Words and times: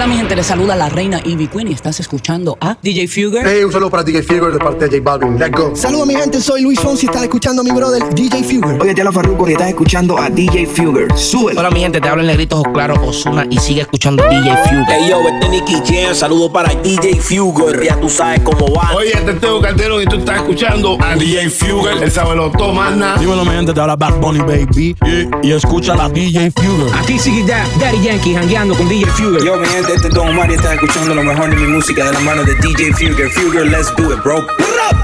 Hola 0.00 0.06
mi 0.06 0.16
gente, 0.16 0.34
les 0.34 0.46
saluda 0.46 0.74
la 0.76 0.88
reina 0.88 1.20
Ivy 1.22 1.48
Queen 1.48 1.68
y 1.68 1.72
estás 1.74 2.00
escuchando 2.00 2.56
a 2.58 2.74
DJ 2.80 3.06
Fugger. 3.06 3.46
Hey, 3.46 3.64
un 3.64 3.70
saludo 3.70 3.90
para 3.90 4.02
DJ 4.02 4.22
Fugger 4.22 4.50
de 4.50 4.58
parte 4.58 4.88
de 4.88 4.98
J 4.98 5.02
Balvin. 5.04 5.38
Let's 5.38 5.50
go. 5.50 5.76
Saludos 5.76 6.06
mi 6.06 6.14
gente, 6.14 6.40
soy 6.40 6.62
Luis 6.62 6.80
Fonsi 6.80 7.04
y 7.04 7.08
estás 7.10 7.24
escuchando 7.24 7.60
a 7.60 7.64
mi 7.66 7.70
brother 7.70 8.02
DJ 8.14 8.42
Fugger. 8.44 8.80
Oye, 8.80 8.94
te 8.94 9.02
habla 9.02 9.12
Farruko 9.12 9.46
y 9.46 9.52
estás 9.52 9.68
escuchando 9.68 10.18
a 10.18 10.30
DJ 10.30 10.66
Fugger. 10.68 11.14
Súbelo. 11.18 11.60
Hola 11.60 11.70
mi 11.70 11.80
gente, 11.80 12.00
te 12.00 12.08
habla 12.08 12.22
el 12.22 12.28
negrito 12.28 12.62
claro 12.72 12.94
Osuna 13.04 13.46
y 13.50 13.58
sigue 13.58 13.82
escuchando 13.82 14.24
DJ 14.26 14.56
Fugger. 14.70 14.86
Hey 14.88 15.06
yo, 15.10 15.20
este 15.20 15.44
es 15.44 15.50
Nicky 15.50 15.74
Jam, 15.84 16.14
saludo 16.14 16.50
para 16.50 16.74
DJ 16.76 17.20
Fugger, 17.20 17.84
ya 17.84 18.00
tú 18.00 18.08
sabes 18.08 18.40
cómo 18.40 18.72
va. 18.72 18.94
Oye, 18.94 19.12
este 19.12 19.32
es 19.32 19.40
Teo 19.42 19.60
Calderón 19.60 20.02
y 20.02 20.06
tú 20.06 20.16
estás 20.16 20.36
escuchando 20.36 20.96
a 20.98 21.14
DJ 21.14 21.50
Fugger, 21.50 22.02
el 22.02 22.10
sabe 22.10 22.36
lo 22.36 22.50
toma 22.52 22.90
Dímelo 23.20 23.44
mi 23.44 23.50
gente, 23.50 23.74
te 23.74 23.80
habla 23.80 23.96
Bad 23.96 24.18
Bunny 24.18 24.38
Baby 24.38 24.96
y, 25.04 25.46
y 25.46 25.52
escucha 25.52 25.94
la 25.94 26.08
DJ 26.08 26.52
Fugger. 26.52 26.90
Aquí 26.98 27.18
sigue 27.18 27.44
Daddy 27.44 28.02
Yankee 28.02 28.32
jangueando 28.32 28.74
con 28.74 28.88
DJ 28.88 29.04
Fugger. 29.10 29.44
Yo 29.44 29.58
mi 29.58 29.66
gente, 29.66 29.89
este 29.94 30.08
es 30.08 30.14
Don 30.14 30.28
y 30.28 30.54
estás 30.54 30.74
escuchando 30.74 31.14
lo 31.14 31.22
mejor 31.22 31.50
de 31.50 31.56
mi 31.56 31.66
música 31.66 32.04
de 32.04 32.12
la 32.12 32.20
mano 32.20 32.44
de 32.44 32.54
DJ 32.54 32.92
Fugger. 32.92 33.28
Fugger, 33.30 33.66
let's 33.66 33.92
do 33.96 34.12
it, 34.12 34.22
bro. 34.22 34.46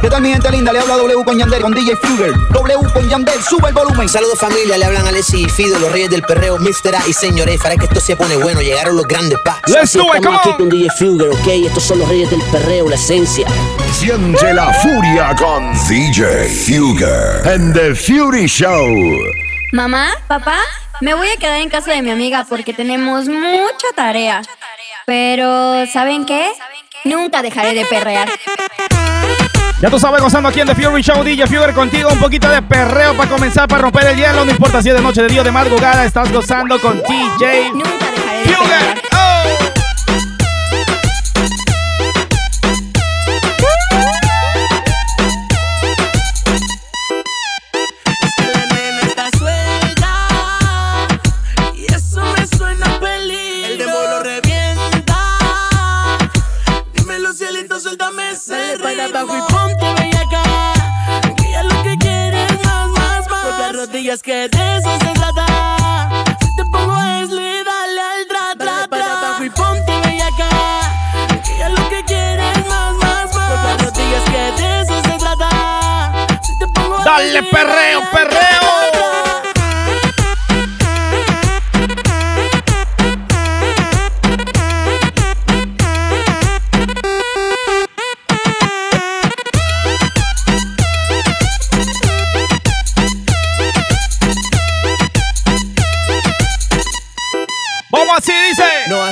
¿Qué 0.00 0.08
tal 0.08 0.22
mi 0.22 0.30
gente 0.30 0.50
linda? 0.50 0.72
Le 0.72 0.78
habla 0.78 0.96
W 0.96 1.24
con 1.24 1.38
Yandel 1.38 1.60
con 1.60 1.72
DJ 1.72 1.96
Fugger. 1.96 2.32
W 2.52 2.92
con 2.92 3.08
Yandel, 3.08 3.42
sube 3.42 3.68
el 3.68 3.74
volumen. 3.74 4.08
Saludos 4.08 4.38
familia, 4.38 4.78
le 4.78 4.84
hablan 4.84 5.06
Alessi 5.06 5.44
y 5.44 5.48
Fido, 5.48 5.78
los 5.78 5.90
reyes 5.90 6.10
del 6.10 6.22
perreo, 6.22 6.58
Mr. 6.58 6.94
A 6.94 7.08
y 7.08 7.12
Señor 7.12 7.48
E. 7.48 7.58
Para 7.58 7.76
que 7.76 7.86
esto 7.86 8.00
se 8.00 8.16
pone 8.16 8.36
bueno, 8.36 8.60
llegaron 8.60 8.96
los 8.96 9.06
grandes 9.06 9.38
packs. 9.44 9.68
Let's 9.68 9.92
do 9.92 10.02
it, 10.14 10.16
Estamos 10.16 10.40
aquí 10.40 10.52
con 10.56 10.68
DJ 10.68 10.88
Fugger, 10.98 11.28
ok. 11.30 11.46
Estos 11.66 11.82
son 11.82 11.98
los 11.98 12.08
reyes 12.08 12.30
del 12.30 12.42
perreo, 12.42 12.88
la 12.88 12.94
esencia. 12.94 13.46
Siente 13.92 14.54
la 14.54 14.72
furia 14.72 15.34
con 15.36 15.72
DJ 15.88 16.48
Fugger 16.48 17.52
en 17.52 17.72
The 17.72 17.94
Fury 17.94 18.46
Show. 18.46 18.86
Mamá, 19.72 20.10
papá, 20.28 20.58
me 21.00 21.14
voy 21.14 21.28
a 21.28 21.36
quedar 21.36 21.60
en 21.60 21.68
casa 21.68 21.92
de 21.92 22.02
mi 22.02 22.10
amiga 22.10 22.46
porque 22.48 22.72
tenemos 22.72 23.28
mucha 23.28 23.88
tarea. 23.94 24.42
Pero, 25.04 25.86
¿saben 25.86 26.24
qué? 26.24 26.52
Nunca 27.04 27.42
dejaré 27.42 27.74
de 27.74 27.84
perrear. 27.84 28.28
Ya 29.80 29.90
tú 29.90 30.00
sabes, 30.00 30.22
gozando 30.22 30.48
aquí 30.48 30.60
en 30.60 30.68
The 30.68 30.74
Fury 30.74 31.02
Show, 31.02 31.22
DJ 31.22 31.46
Fugger 31.46 31.74
contigo. 31.74 32.08
Un 32.10 32.18
poquito 32.18 32.48
de 32.48 32.62
perreo 32.62 33.14
para 33.14 33.28
comenzar, 33.28 33.68
para 33.68 33.82
romper 33.82 34.06
el 34.06 34.16
hielo. 34.16 34.44
No 34.44 34.50
importa 34.50 34.82
si 34.82 34.88
es 34.88 34.94
de 34.94 35.02
noche, 35.02 35.22
de 35.22 35.28
día 35.28 35.42
o 35.42 35.44
de 35.44 35.52
madrugada, 35.52 36.04
estás 36.04 36.32
gozando 36.32 36.80
con 36.80 37.02
DJ 37.02 37.70
Nunca 37.72 38.10
dejaré 38.10 38.44
de. 38.44 39.15
Abajo 59.14 59.36
y 59.36 59.52
ponte 59.52 60.02
bellaca. 60.02 60.42
Que 61.36 61.50
ya 61.50 61.62
lo 61.62 61.82
que 61.82 61.96
quieres 61.98 62.64
más, 62.64 62.88
más, 62.90 63.28
más. 63.28 63.44
Con 63.44 63.58
las 63.60 63.76
rodillas 63.76 64.22
que 64.22 64.48
de 64.48 64.76
eso 64.76 64.90
se 64.98 65.12
trata. 65.14 66.08
Si 66.40 66.56
te 66.56 66.64
pongo 66.64 66.96
es 67.22 67.30
le 67.30 67.64
dale 67.64 68.00
al 68.00 68.26
tra, 68.26 68.54
tra, 68.58 68.88
para 68.88 69.18
abajo 69.18 69.44
y 69.44 69.50
ponte 69.50 70.00
bellaca. 70.00 70.48
Que 71.44 71.58
ya 71.58 71.68
lo 71.68 71.88
que 71.88 72.04
quieres 72.04 72.66
más, 72.66 72.94
más, 72.96 73.34
más. 73.34 73.52
Con 73.52 73.64
las 73.64 73.82
rodillas 73.84 74.24
que 74.24 74.62
de 74.62 74.80
eso 74.80 75.02
se 75.02 75.18
trata. 75.18 76.38
Si 76.42 76.58
te 76.58 76.66
pongo 76.68 76.98
Dale 77.04 77.42
perreo, 77.44 78.02
perreo. 78.12 79.05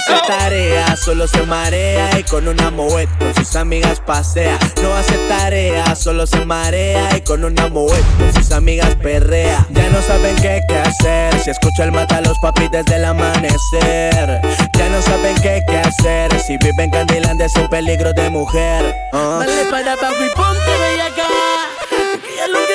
Hace 0.05 0.27
tarea, 0.27 0.97
solo 0.97 1.27
se 1.27 1.43
marea 1.43 2.19
y 2.19 2.23
con 2.25 2.49
una 2.49 2.71
moed 2.71 3.09
con 3.19 3.35
sus 3.35 3.57
amigas 3.57 4.01
pasea. 4.01 4.59
No 4.83 4.95
hace 4.95 5.17
tarea, 5.29 5.95
solo 5.95 6.27
se 6.27 6.45
marea 6.45 7.17
y 7.17 7.21
con 7.23 7.45
una 7.45 7.69
moed 7.69 8.03
con 8.19 8.33
sus 8.35 8.53
amigas 8.53 8.95
perrea. 8.97 9.67
Ya 9.71 9.89
no 9.91 10.03
saben 10.03 10.37
qué, 10.37 10.61
qué 10.69 10.79
hacer, 10.79 11.39
si 11.41 11.51
escucha 11.51 11.85
el 11.85 11.93
mata 11.93 12.19
a 12.19 12.21
los 12.21 12.39
papis 12.39 12.71
desde 12.71 12.97
el 12.97 13.05
amanecer. 13.05 14.41
Ya 14.75 14.89
no 14.89 15.01
saben 15.03 15.35
qué, 15.43 15.63
qué 15.67 15.79
hacer, 15.79 16.39
si 16.41 16.57
viven 16.59 16.91
Candilandia 16.91 17.47
es 17.47 17.57
un 17.57 17.69
peligro 17.69 18.13
de 18.13 18.31
mujer. 18.31 18.95
Ah. 19.13 19.39
Dale 19.41 19.65
para 19.71 19.93
abajo 19.93 20.25
y 20.25 20.37
ponte 20.37 20.71
bellaca, 20.81 21.29
que 21.91 22.74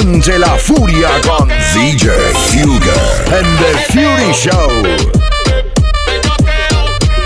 Siente 0.00 0.38
la 0.38 0.56
furia 0.56 1.10
con 1.20 1.46
DJ 1.74 2.08
Fugger 2.32 3.38
en 3.38 3.44
The 3.58 3.92
Fury 3.92 4.32
Show. 4.32 4.70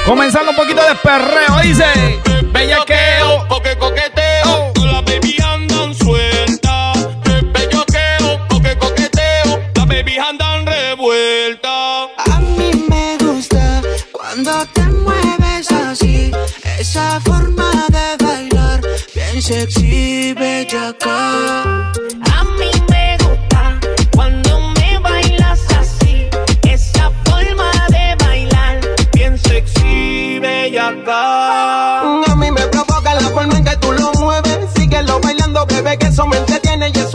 Comenzando 0.05 0.51
un 0.51 0.57
poquito 0.57 0.83
de 0.83 0.97
perreo, 0.97 1.61
dice. 1.63 1.85
Bellaqueo. 2.53 2.75
porque 2.79 3.04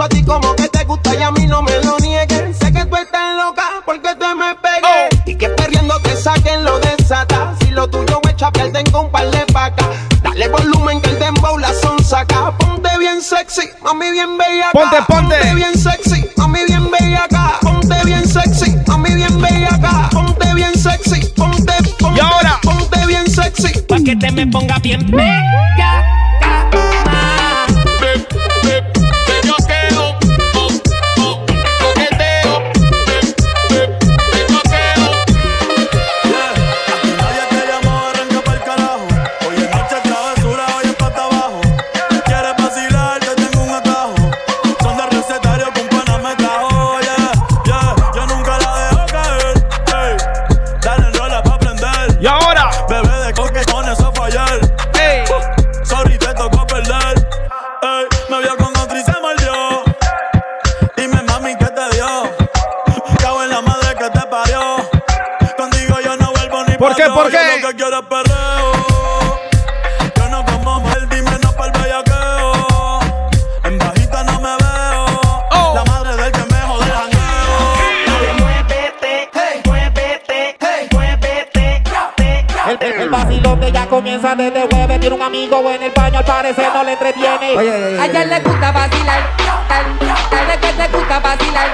a 0.09 0.16
ti 0.16 0.24
como 0.24 0.56
que 0.56 0.68
te 0.70 0.84
gusta 0.86 1.16
y 1.16 1.22
a 1.22 1.31
mí 1.31 1.46
no 1.46 1.62
me 1.62 1.78
lo 1.84 1.97
niegues. 2.00 2.58
Sé 2.58 2.72
que 2.72 2.86
tú 2.86 2.96
estás 2.96 3.36
loca 3.38 3.64
porque 3.86 4.16
te 4.16 4.36
me 4.36 4.56
pegué 4.56 5.09
y 5.25 5.36
que 5.36 5.50
perdiendo 5.50 6.00
te 6.02 6.16
saquen 6.16 6.64
lo 6.64 6.80
desata. 6.80 7.53
Si 7.59 7.70
lo 7.72 7.88
tuyo 7.90 8.20
es 8.28 8.36
chapear, 8.36 8.72
tengo 8.72 9.02
un 9.02 9.12
par 9.12 9.30
de 9.30 9.46
vacas. 9.53 9.88
Dale 10.24 10.47
volumen 10.50 11.02
que 11.02 11.12
el 11.12 11.20
dembow 11.20 11.58
la 11.58 11.74
son 11.74 12.03
saca. 12.03 12.58
Ponte 12.58 12.90
bien 12.97 13.22
sexy, 13.22 13.70
mami 13.84 14.12
bien 14.12 14.38
bella. 14.38 14.72
Ponte, 14.72 14.97
ponte. 15.08 15.36
Ponte 15.36 15.56
bien 15.56 15.78
sexy, 15.78 16.26
mami 16.38 16.66
bien 16.66 16.90
bella 16.91 17.24
acá. 17.26 17.59
Ponte 17.62 17.96
bien 18.06 18.28
sexy, 18.28 18.76
mami 18.88 19.14
bien 19.16 19.41
bella 19.41 19.76
acá. 19.76 20.09
Ponte 20.12 20.53
bien 20.53 20.76
sexy, 20.76 21.28
ponte, 21.36 21.74
ponte. 22.00 22.18
Y 22.18 22.20
ahora. 22.20 22.59
Ponte 22.64 23.06
bien 23.06 23.30
sexy. 23.30 23.81
Pa' 23.81 23.97
que 24.03 24.16
te 24.16 24.31
me 24.31 24.47
ponga 24.47 24.80
bien 24.80 25.06
pega. 25.12 26.09
Amigo 85.40 85.72
en 85.72 85.84
el 85.84 85.91
baño, 85.91 86.20
al 86.20 86.26
parecer 86.26 86.70
no 86.74 86.84
le 86.84 86.94
entretiene. 86.94 87.58
A 87.58 88.06
ella 88.06 88.26
le 88.26 88.40
gusta 88.41 88.72
vacilar. 88.72 89.38
Tal, 89.68 89.86
tal 90.30 90.47
vez 90.47 90.58
que 90.58 90.74
te 90.74 90.88
gusta. 90.97 91.20
Vacilar, 91.20 91.68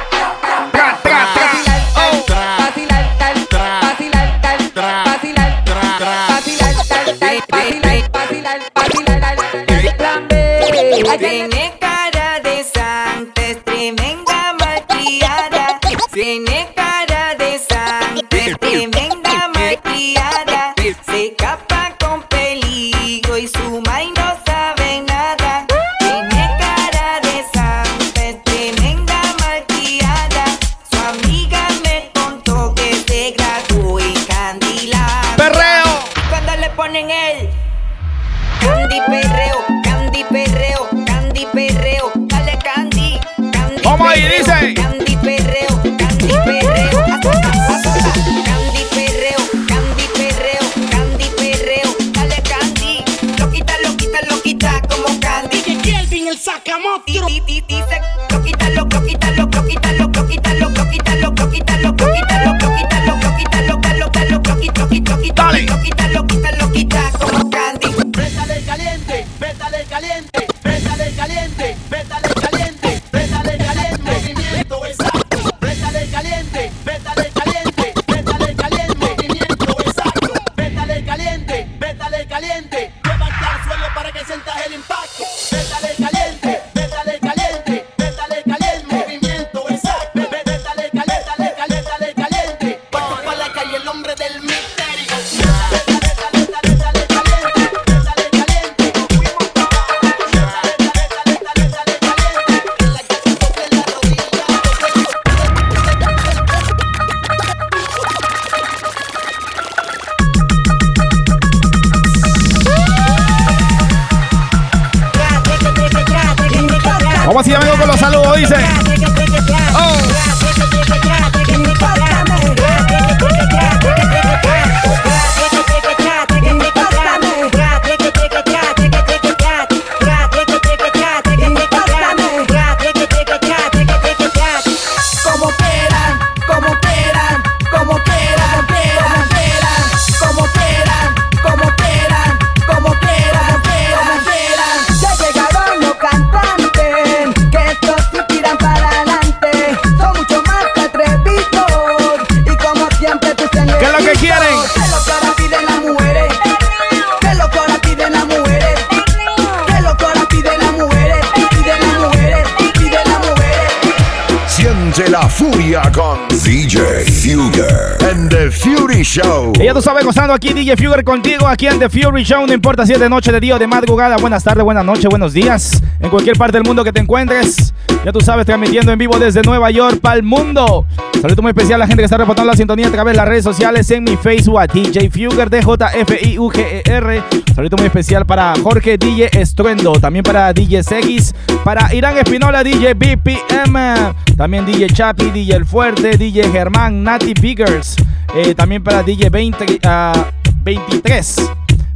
furia 165.55 165.89
con 165.93 166.27
DJ 166.43 167.05
Fugger 167.05 167.97
and 168.11 168.29
the 168.29 168.51
Fury 168.51 169.03
Show. 169.03 169.53
Y 169.57 169.63
ya 169.63 169.73
tú 169.73 169.81
sabes, 169.81 170.03
gozando 170.03 170.33
aquí 170.33 170.53
DJ 170.53 170.75
Fugger 170.75 171.03
contigo, 171.05 171.47
aquí 171.47 171.67
en 171.67 171.79
The 171.79 171.87
Fury 171.89 172.23
Show, 172.23 172.45
no 172.45 172.53
importa 172.53 172.85
si 172.85 172.91
es 172.91 172.99
de 172.99 173.07
noche, 173.07 173.31
de 173.31 173.39
día 173.39 173.55
o 173.55 173.59
de 173.59 173.65
madrugada, 173.65 174.17
buenas 174.17 174.43
tardes, 174.43 174.65
buenas 174.65 174.83
noches, 174.83 175.05
buenos 175.05 175.31
días, 175.31 175.81
en 176.01 176.09
cualquier 176.09 176.37
parte 176.37 176.57
del 176.57 176.67
mundo 176.67 176.83
que 176.83 176.91
te 176.91 176.99
encuentres, 176.99 177.73
ya 178.05 178.11
tú 178.11 178.21
sabes, 178.21 178.45
transmitiendo 178.45 178.91
en 178.91 178.99
vivo 178.99 179.17
desde 179.17 179.41
Nueva 179.41 179.71
York 179.71 179.99
para 179.99 180.15
el 180.15 180.21
mundo. 180.21 180.85
Saludo 181.19 181.41
muy 181.41 181.49
especial 181.49 181.81
a 181.81 181.85
la 181.85 181.87
gente 181.87 182.01
que 182.01 182.05
está 182.05 182.17
reportando 182.17 182.51
la 182.51 182.55
sintonía 182.55 182.87
a 182.87 182.91
través 182.91 183.13
de 183.13 183.17
las 183.17 183.27
redes 183.27 183.43
sociales, 183.43 183.89
en 183.89 184.03
mi 184.03 184.15
Facebook, 184.15 184.59
a 184.59 184.67
DJ 184.67 185.09
Fugger, 185.09 185.49
D-J-F-I-U-G-E-R. 185.49 187.23
Saludo 187.55 187.77
muy 187.77 187.87
especial 187.87 188.23
para 188.23 188.53
Jorge 188.61 188.99
DJ 188.99 189.31
Estruendo, 189.41 189.93
también 189.93 190.21
para 190.21 190.53
DJ 190.53 190.83
Seguis, 190.83 191.33
para 191.63 191.91
Irán 191.95 192.15
Espinola, 192.15 192.63
DJ 192.63 192.93
BPM, 192.93 194.13
también 194.37 194.67
DJ 194.67 194.85
Chapi, 194.93 195.31
DJ 195.31 195.55
El 195.55 195.65
Fuerte, 195.65 196.15
DJ 196.15 196.51
Germán, 196.51 197.03
Nati 197.03 197.33
Biggers, 197.33 197.95
eh, 198.35 198.53
también 198.53 198.83
para 198.83 199.01
DJ 199.01 199.31
20, 199.31 199.79
ah, 199.83 200.27
23, 200.63 201.37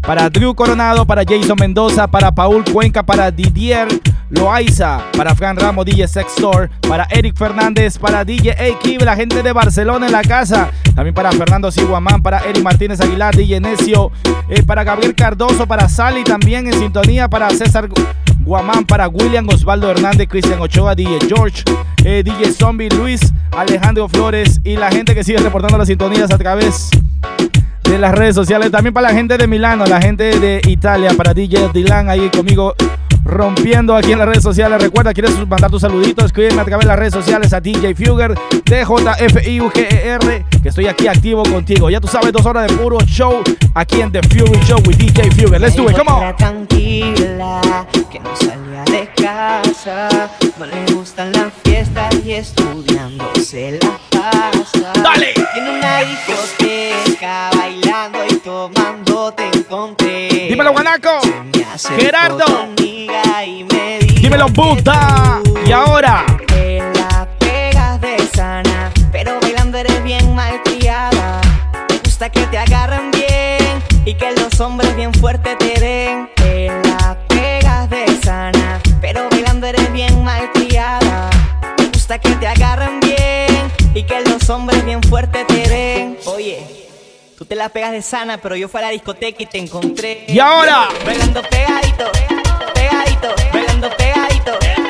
para 0.02 0.28
Drew 0.28 0.56
Coronado, 0.56 1.06
para 1.06 1.22
Jason 1.24 1.58
Mendoza, 1.60 2.08
para 2.08 2.32
Paul 2.32 2.64
Cuenca, 2.64 3.04
para 3.04 3.30
Didier 3.30 3.88
Loaiza, 4.30 5.02
para 5.18 5.34
Fran 5.34 5.58
Ramos, 5.58 5.86
DJ 5.86 6.08
Sextor, 6.08 6.70
para 6.88 7.08
Eric 7.10 7.36
Fernández, 7.36 7.98
para 7.98 8.24
DJ 8.24 8.52
A 8.52 9.06
la 9.06 9.16
gente 9.16 9.42
de 9.42 9.52
Barcelona 9.52 10.06
en 10.06 10.12
la 10.12 10.22
casa, 10.22 10.70
también 10.96 11.16
para 11.16 11.32
Fernando 11.32 11.72
Siguamán, 11.72 12.22
para 12.22 12.40
Eric 12.40 12.64
Martínez 12.64 13.02
Aguilar, 13.02 13.36
DJ 13.36 13.60
Necio, 13.60 14.12
eh, 14.50 14.62
para 14.64 14.84
Gabriel 14.84 15.16
Cardoso, 15.16 15.66
para 15.66 15.90
Sally 15.90 16.24
también 16.24 16.68
en 16.68 16.74
sintonía, 16.74 17.28
para 17.28 17.50
César 17.50 17.90
Guamán, 18.42 18.86
para 18.86 19.08
William 19.08 19.48
Osvaldo 19.50 19.90
Hernández, 19.90 20.28
Cristian 20.28 20.60
Ochoa, 20.62 20.96
DJ 20.96 21.20
George, 21.28 21.64
eh, 22.04 22.22
DJ 22.24 22.54
Zombie, 22.54 22.90
Luis 22.90 23.34
Alejandro 23.52 24.08
Flores 24.08 24.60
y 24.64 24.76
la 24.76 24.92
gente 24.92 25.16
que 25.16 25.24
sigue 25.24 25.40
reportando 25.40 25.78
las 25.78 25.88
sintonías 25.88 26.32
a 26.32 26.38
través 26.38 26.90
de 27.84 27.98
las 27.98 28.14
redes 28.14 28.36
sociales. 28.36 28.72
También 28.72 28.94
para 28.94 29.10
la 29.10 29.14
gente 29.14 29.38
de 29.38 29.48
Milano, 29.48 29.86
la 29.86 30.02
gente 30.02 30.40
de 30.40 30.62
Italia, 30.68 31.12
para 31.18 31.34
DJ 31.34 31.70
Dylan 31.74 32.10
ahí 32.10 32.30
conmigo 32.30 32.76
rompiendo 33.30 33.96
aquí 33.96 34.12
en 34.12 34.20
las 34.20 34.28
redes 34.28 34.44
sociales. 34.44 34.82
Recuerda, 34.82 35.14
quieres 35.14 35.38
mandar 35.48 35.70
tus 35.70 35.82
saluditos, 35.82 36.26
escríbeme 36.26 36.62
a 36.62 36.66
través 36.66 36.86
de 36.86 36.90
las 36.90 37.00
redes 37.00 37.14
sociales 37.14 37.54
a 37.54 37.62
DJ 37.62 37.96
Fugger, 37.96 38.34
DJFIUGER, 38.66 40.46
que 40.62 40.70
estoy 40.70 40.88
aquí 40.88 41.08
activo 41.08 41.44
contigo. 41.44 41.90
Ya 41.90 42.02
tú 42.02 42.08
sabes, 42.08 42.32
dos 42.34 42.46
horas 42.46 42.68
de 42.68 42.76
puro 42.76 42.98
show 43.06 43.42
aquí 43.76 44.02
en 44.02 44.12
The 44.12 44.22
Fury 44.24 44.60
Show 44.66 44.80
with 44.86 44.98
DJ 44.98 45.30
Fugger. 45.32 45.62
Let's 45.62 45.76
do 45.76 45.90
it, 45.90 45.96
come 45.96 46.12
on. 46.12 46.36
tranquila, 46.36 47.86
que 48.12 48.20
no 48.20 48.36
salía 48.36 48.84
de 48.86 49.10
casa, 49.16 50.30
no 50.58 50.66
le 50.66 50.94
gustan 50.94 51.32
las 51.32 51.54
fiestas 51.64 52.16
y 52.26 52.34
estudiando 52.34 53.26
se 53.42 53.80
la 53.82 54.00
pasa. 54.10 54.94
Dale. 55.02 55.34
En 55.56 55.68
una 55.68 56.00
discoteca, 56.00 57.50
bailando 57.56 58.20
y 58.30 58.36
tomando 58.36 59.34
te 59.34 59.48
encontré. 59.58 60.48
Dímelo, 60.50 60.72
Guanaco. 60.72 61.20
Gerardo. 61.98 62.46
y 62.78 63.64
me 63.64 64.00
Dímelo, 64.00 64.48
Buda. 64.50 65.42
Y 65.66 65.72
ahora. 65.72 66.26
que 66.48 66.84
la 66.96 67.28
pegas 67.40 68.02
de 68.02 68.18
sana, 68.34 68.92
pero 69.12 69.40
bailando 69.42 69.78
eres 69.78 70.04
bien 70.04 70.36
malcriada. 70.36 71.42
Te 71.88 71.98
gusta 72.00 72.30
que 72.30 72.42
te 72.48 72.58
agarren 72.58 73.12
bien 73.12 73.84
y 74.06 74.14
que 74.16 74.32
los 74.32 74.60
hombres 74.60 74.96
bien 74.96 75.14
fuertes 75.14 75.58
te 75.58 75.79
te 87.50 87.56
la 87.56 87.70
pegas 87.70 87.92
de 87.92 88.04
sana, 88.04 88.38
pero 88.38 88.56
yo 88.56 88.70
fui 88.70 88.78
a 88.78 88.84
la 88.84 88.90
discoteca 88.92 89.42
y 89.42 89.48
te 89.48 89.58
encontré. 89.58 90.26
Y 90.28 90.38
ahora. 90.38 90.88
Bailando 91.04 91.42
pegadito, 91.42 92.12
pegadito, 92.76 93.36
bailando 93.52 93.90
pegadito, 93.98 94.60
pegadito, 94.60 94.89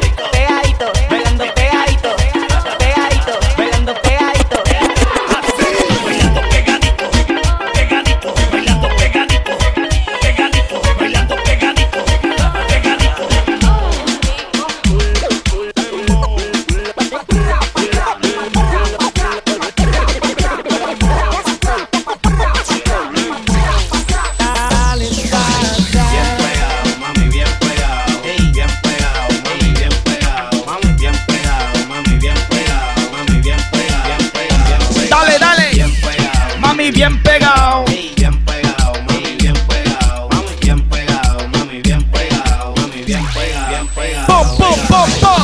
Mami, 36.99 37.11
bien 37.11 37.23
pegado. 37.23 37.85
Pum, 44.27 44.47
pum, 44.57 44.79
pum, 44.89 45.09
pum. 45.21 45.43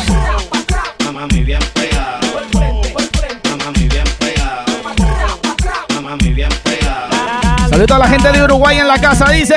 Saludos 7.69 7.91
a 7.91 7.99
la 7.99 8.07
gente 8.09 8.31
de 8.33 8.43
Uruguay 8.43 8.77
en 8.79 8.87
la 8.89 8.99
casa, 8.99 9.29
dice. 9.29 9.55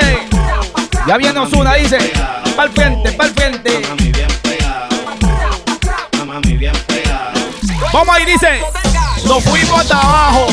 Ya 1.05 1.17
viene 1.17 1.37
Osuna, 1.39 1.73
dice. 1.73 1.97
Pa'l 2.55 2.69
frente, 2.69 3.11
pa'l 3.11 3.33
frente. 3.33 3.81
Vamos 7.91 8.15
ahí, 8.15 8.25
dice. 8.25 8.61
Nos 9.25 9.43
fuimos 9.43 9.81
hasta 9.81 9.99
abajo. 9.99 10.47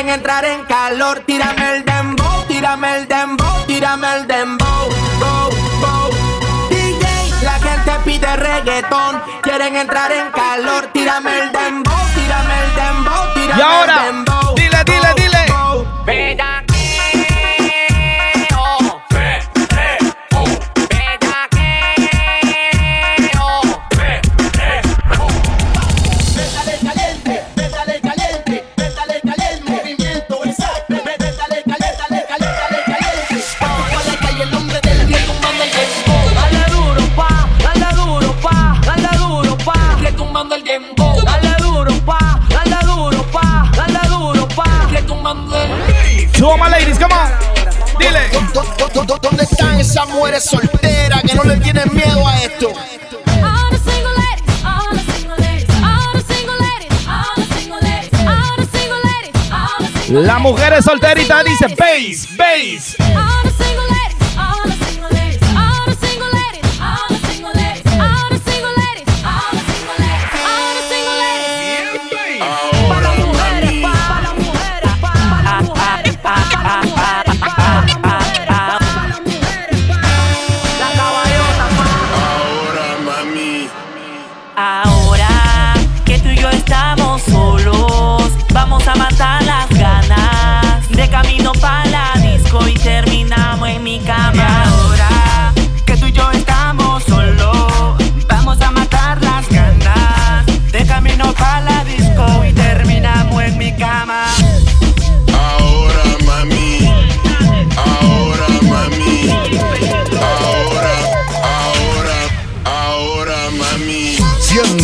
Quieren 0.00 0.14
entrar 0.14 0.44
en 0.46 0.64
calor, 0.64 1.20
tírame 1.26 1.76
el 1.76 1.84
dembow, 1.84 2.46
tírame 2.48 2.96
el 2.96 3.06
dembow, 3.06 3.66
tírame 3.66 4.14
el 4.14 4.26
dembow, 4.26 4.88
bow, 5.20 5.50
bow. 5.82 6.10
DJ, 6.70 7.04
la 7.42 7.52
gente 7.58 7.92
pide 8.06 8.34
reggaetón, 8.36 9.22
quieren 9.42 9.76
entrar 9.76 10.10
en 10.10 10.30
calor, 10.30 10.86
tírame 10.94 11.40
el 11.40 11.52
dembow, 11.52 11.98
tírame 12.14 12.64
el 12.64 12.74
dembow, 12.76 13.34
tírame 13.34 13.58
Y 13.58 13.62
ahora, 13.62 14.06
el 14.06 14.06
dembow. 14.06 14.29
Esas 49.90 50.08
mujeres 50.10 50.44
solteras 50.44 51.20
que 51.22 51.34
no 51.34 51.42
le 51.42 51.56
tienen 51.56 51.92
miedo 51.92 52.24
a 52.24 52.40
esto? 52.42 52.72
La 60.10 60.38
mujer 60.38 60.74
es 60.74 60.84
solterita, 60.84 61.42
dice 61.42 61.66
bass, 61.76 62.36
bass. 62.36 63.09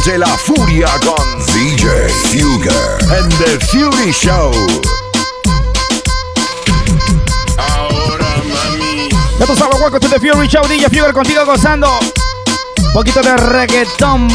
Siente 0.06 0.18
la 0.20 0.38
furia 0.38 0.88
con 1.04 1.46
DJ 1.46 2.08
Fugger 2.30 3.18
and 3.18 3.32
the 3.38 3.58
Fury 3.66 4.12
Show. 4.12 4.52
Ya 9.40 9.46
tú 9.46 9.56
sabes, 9.56 9.80
welcome 9.80 9.98
to 9.98 10.08
the 10.08 10.20
Fury 10.20 10.46
Show, 10.46 10.62
DJ 10.68 10.88
Fuger 10.90 11.12
contigo 11.12 11.44
gozando. 11.44 11.98
Un 12.84 12.92
poquito 12.92 13.20
de 13.20 13.36
reggaetón. 13.36 14.28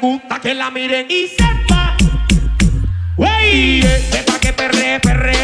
Gusta 0.00 0.40
que 0.40 0.54
la 0.54 0.70
miren 0.70 1.06
y 1.10 1.28
sepa. 1.28 1.96
Y 3.52 3.80
este 3.84 4.22
pa' 4.22 4.38
que 4.38 4.52
perre, 4.52 5.00
perre 5.00 5.39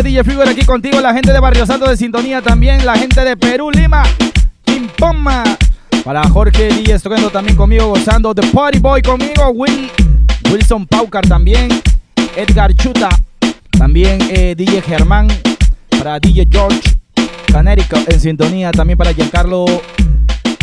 DJ 0.00 0.24
Figure 0.24 0.48
aquí 0.48 0.64
contigo, 0.64 1.00
la 1.00 1.12
gente 1.12 1.32
de 1.32 1.38
Barrio 1.38 1.66
Santo 1.66 1.86
de 1.86 1.96
Sintonía 1.96 2.40
también, 2.40 2.86
la 2.86 2.96
gente 2.96 3.22
de 3.22 3.36
Perú, 3.36 3.70
Lima, 3.70 4.02
Pimpoma. 4.64 5.44
Para 6.02 6.26
Jorge 6.28 6.68
DJ 6.68 6.98
tocando 6.98 7.28
también 7.28 7.56
conmigo, 7.56 7.88
gozando, 7.88 8.34
The 8.34 8.46
Party 8.46 8.78
Boy 8.78 9.02
conmigo, 9.02 9.50
Will, 9.50 9.90
Wilson 10.50 10.86
Paucar 10.86 11.26
también, 11.28 11.68
Edgar 12.36 12.74
Chuta, 12.74 13.10
también 13.72 14.18
eh, 14.30 14.54
DJ 14.56 14.80
Germán, 14.80 15.28
para 15.90 16.18
DJ 16.18 16.48
George, 16.50 16.80
Canérico 17.46 17.96
en 18.06 18.18
sintonía, 18.18 18.72
también 18.72 18.96
para 18.96 19.12
Giancarlo 19.12 19.66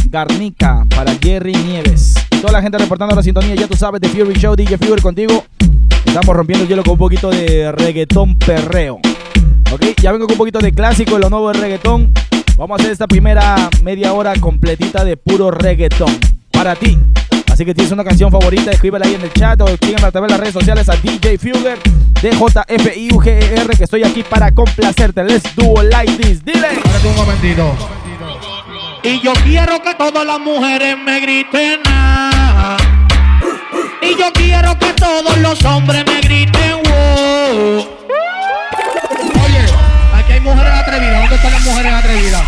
Garnica, 0.10 0.88
para 0.90 1.14
Jerry 1.22 1.54
Nieves. 1.54 2.16
Toda 2.42 2.54
la 2.54 2.62
gente 2.62 2.80
reportando 2.80 3.16
la 3.16 3.22
sintonía, 3.22 3.54
ya 3.54 3.68
tú 3.68 3.78
sabes, 3.78 4.02
The 4.02 4.10
Fury 4.10 4.34
Show, 4.34 4.56
DJ 4.56 4.78
Figure 4.80 5.02
contigo. 5.02 5.46
Estamos 6.04 6.36
rompiendo 6.36 6.64
el 6.64 6.70
hielo 6.70 6.84
con 6.84 6.94
un 6.94 6.98
poquito 6.98 7.30
de 7.30 7.72
reggaetón 7.72 8.40
perreo. 8.40 9.00
Ok, 9.72 9.84
ya 10.02 10.12
vengo 10.12 10.26
con 10.26 10.34
un 10.34 10.38
poquito 10.40 10.60
de 10.60 10.72
clásico, 10.72 11.20
lo 11.20 11.30
nuevo 11.30 11.52
de 11.52 11.60
reggaetón. 11.60 12.12
Vamos 12.58 12.80
a 12.80 12.82
hacer 12.82 12.92
esta 12.92 13.08
primera 13.08 13.70
media 13.84 14.14
hora 14.14 14.34
completita 14.40 15.06
de 15.06 15.16
puro 15.16 15.52
reggaetón. 15.52 16.18
Para 16.52 16.76
ti. 16.76 16.98
Así 17.52 17.66
que 17.66 17.76
tienes 17.76 17.92
una 17.92 18.04
canción 18.04 18.32
favorita, 18.32 18.72
escríbela 18.72 19.06
ahí 19.06 19.14
en 19.14 19.22
el 19.22 19.32
chat 19.32 19.62
o 19.62 19.68
sígueme 19.68 20.08
a 20.08 20.12
través 20.12 20.30
de 20.30 20.32
las 20.32 20.40
redes 20.40 20.54
sociales 20.54 20.90
a 20.90 20.96
DJ 20.96 21.38
Fugger, 21.38 21.78
D-J-F-I-U-G-E-R, 22.22 23.78
que 23.78 23.84
estoy 23.84 24.04
aquí 24.04 24.24
para 24.24 24.52
complacerte. 24.52 25.24
Let's 25.24 25.56
do 25.56 25.74
it 25.84 25.92
like 25.92 26.14
this. 26.14 26.44
Dile. 26.44 26.70
un 27.06 27.16
momentito. 27.16 27.76
Y 29.04 29.22
yo 29.22 29.34
quiero 29.44 29.82
que 29.84 29.94
todas 29.96 30.26
las 30.26 30.40
mujeres 30.40 30.98
me 30.98 31.20
griten 31.20 31.80
ah. 31.86 32.78
Y 34.02 34.20
yo 34.20 34.32
quiero 34.34 34.78
que 34.80 34.94
todos 34.94 35.38
los 35.38 35.64
hombres 35.64 36.04
me 36.08 36.22
griten 36.22 36.82
wow. 36.84 37.99
Mujeres 40.50 40.74
atrevidas. 40.74 41.20
¿Dónde 41.22 41.36
están 41.36 41.52
las 41.52 41.62
mujeres 41.62 41.94
atrevidas? 41.94 42.44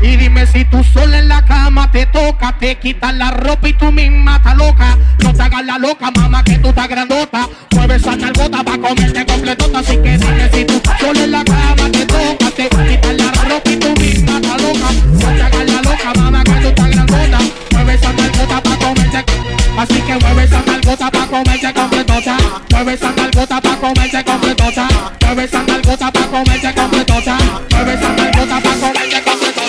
Y 0.00 0.16
dime 0.16 0.46
si 0.46 0.64
tú 0.64 0.84
sola 0.84 1.18
en 1.18 1.28
la 1.28 1.44
cama 1.44 1.90
te 1.90 2.06
toca, 2.06 2.56
te 2.58 2.76
quitas 2.78 3.12
la 3.14 3.32
ropa 3.32 3.68
y 3.68 3.72
tú 3.72 3.90
misma 3.90 4.36
estás 4.36 4.56
loca. 4.56 4.96
No 5.24 5.32
te 5.32 5.42
hagas 5.42 5.64
la 5.66 5.78
loca, 5.78 6.10
mamá, 6.12 6.44
que 6.44 6.58
tú 6.58 6.68
estás 6.68 6.88
grandota. 6.88 7.48
Mueve 7.72 7.96
esa 7.96 8.14
nalgota 8.14 8.62
pa' 8.62 8.78
comerte 8.78 9.26
completota. 9.26 9.78
Así 9.80 9.96
que 9.96 10.18
dime 10.18 10.50
si 10.52 10.64
tú 10.64 10.80
sola 11.00 11.24
en 11.24 11.30
la 11.32 11.44
cama 11.44 11.90
te 11.90 12.06
toca, 12.06 12.50
te 12.56 12.68
quitas 12.68 13.14
la 13.16 13.32
ropa 13.32 13.70
y 13.70 13.76
tú 13.76 14.00
misma 14.00 14.36
estás 14.36 14.62
loca. 14.62 14.92
No 15.12 15.18
te 15.18 15.42
hagas 15.42 15.66
la 15.66 15.82
loca, 15.82 16.12
mamá, 16.14 16.44
que 16.44 16.52
tú 16.52 16.68
estás 16.68 16.90
grandota. 16.90 17.38
Mueve 17.72 17.94
esa 17.94 18.12
nalgota 18.12 18.62
pa' 18.62 18.76
comerte. 18.78 19.24
Así 19.78 20.00
que 20.00 20.16
mueve 20.16 20.44
esa 20.44 20.62
nalgota 20.64 21.10
pa' 21.10 21.26
comerte 21.26 21.74
completota. 21.74 22.36
Mueve 22.70 22.92
esa 22.94 23.12
nalgota 23.12 23.60
pa' 23.60 23.76
comerte 23.76 24.24
completota. 24.24 24.47
Mueve 25.38 25.50
esa 25.50 25.62
nalgota 25.62 26.10
pa' 26.10 26.26
comerte 26.26 26.74
completota. 26.74 27.38
Mueve 27.70 27.94
esa 27.94 28.08
nalgota 28.08 28.60
pa' 28.60 28.74
comerte 28.74 29.22
completota. 29.22 29.62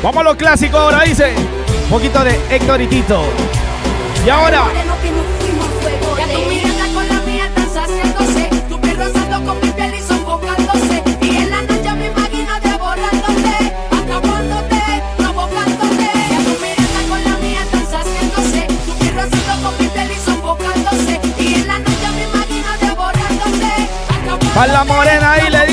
Vamos 0.00 0.20
a 0.20 0.22
lo 0.22 0.36
clásico 0.36 0.76
ahora, 0.78 1.02
dice. 1.02 1.34
Un 1.82 1.90
poquito 1.90 2.22
de 2.22 2.38
Héctor 2.48 2.80
y 2.82 2.86
Tito. 2.86 3.24
Y 4.24 4.30
ahora. 4.30 4.68
Pa' 24.60 24.66
la 24.66 24.84
morena, 24.84 25.36
dile, 25.38 25.64
dile, 25.64 25.69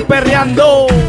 perreando. 0.00 1.03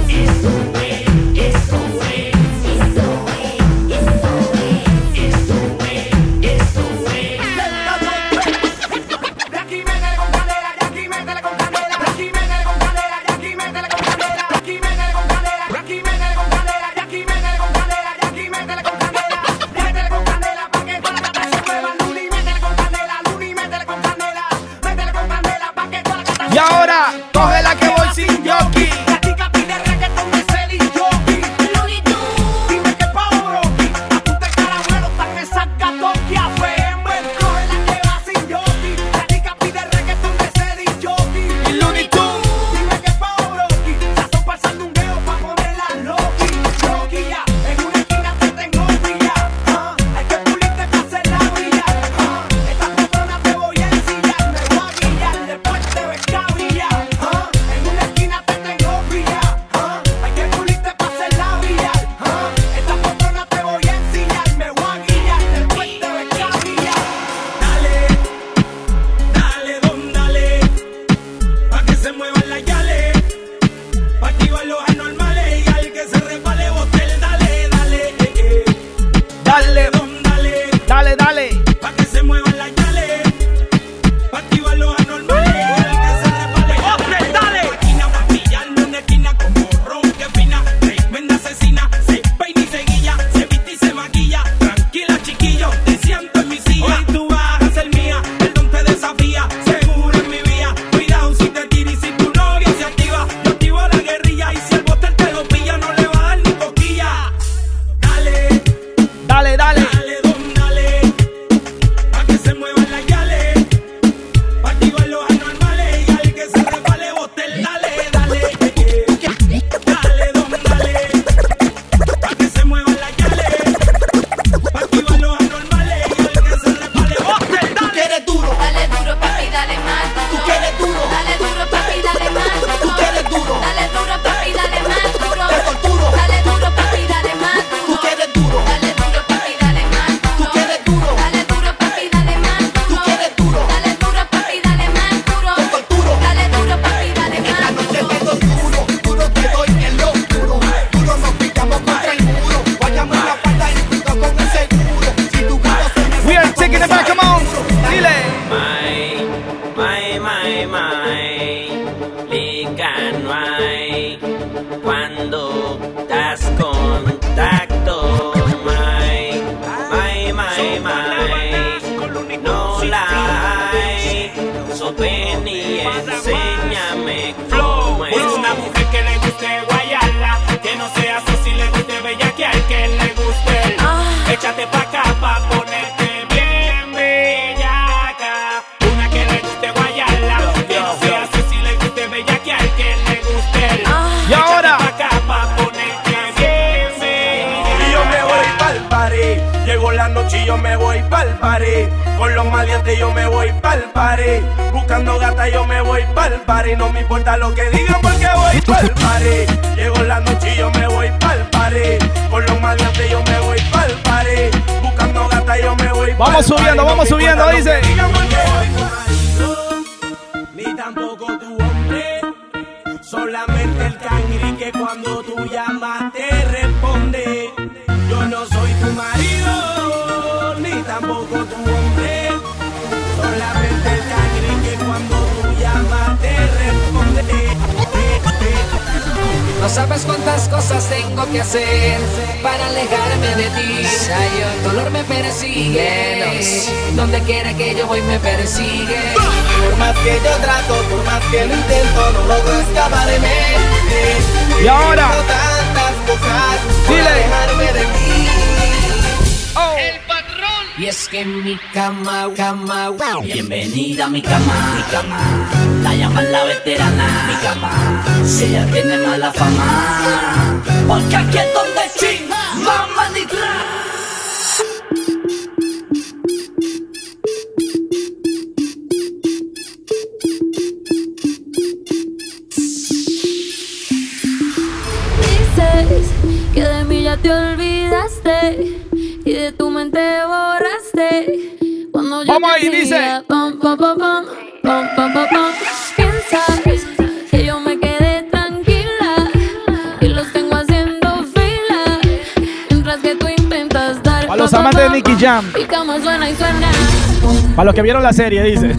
Que 307.76 307.82
vieron 307.82 308.02
la 308.02 308.14
serie, 308.14 308.42
dice. 308.42 308.74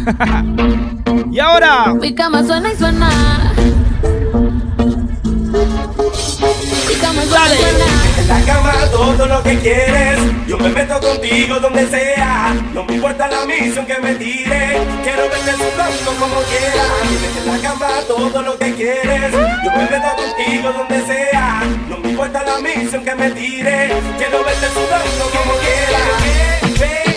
y 1.30 1.38
ahora. 1.38 1.94
Mi 1.94 2.14
cama 2.14 2.42
suena 2.42 2.72
y 2.72 2.76
suena. 2.76 3.11
Mi 6.88 6.94
cama 6.94 7.22
suena 7.22 7.54
y 7.54 7.59
suena. 7.59 7.85
En 8.18 8.28
la 8.28 8.40
cama 8.46 8.72
todo 8.90 9.26
lo 9.26 9.42
que 9.42 9.59
quieres. 9.59 10.18
Yo 10.48 10.56
me 10.56 10.70
meto 10.70 10.98
contigo 10.98 11.61
donde 11.61 11.87
sea. 11.88 12.54
No 12.72 12.85
me 12.85 12.94
importa 12.94 13.28
la 13.28 13.44
misión 13.44 13.85
que 13.85 13.98
me 13.98 14.14
tire. 14.14 14.80
Quiero 15.04 15.28
verte 15.28 15.52
sudando 15.52 16.11
como 16.18 16.40
quieras. 16.48 16.90
En 17.38 17.52
la 17.52 17.59
cama 17.68 17.88
todo 18.09 18.42
lo 18.42 18.59
que 18.59 18.72
quieres. 18.72 19.32
Yo 19.32 19.70
me 19.72 19.90
meto 19.90 20.09
contigo 20.16 20.72
donde 20.72 21.06
sea. 21.06 21.62
No 21.90 21.98
me 21.98 22.09
importa 22.09 22.42
la 22.42 22.59
misión 22.61 23.04
que 23.04 23.14
me 23.14 23.30
tire. 23.30 23.90
Quiero 24.16 24.42
verte 24.42 24.66
sudando 24.68 25.24
como 25.35 25.52
quieras. 25.61 26.56
Ve, 26.80 27.06
ya, 27.06 27.15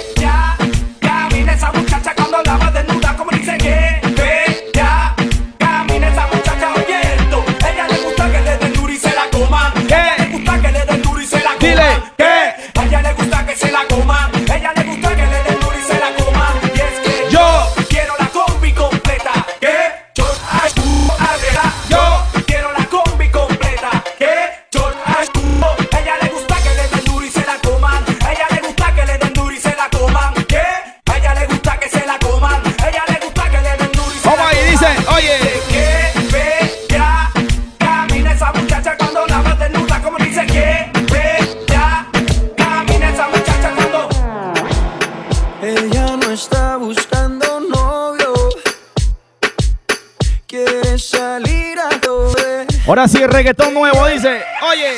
Ahora 52.99 53.07
sí, 53.07 53.25
reggaetón 53.25 53.73
nuevo, 53.73 54.07
dice. 54.07 54.43
Oye. 54.62 54.91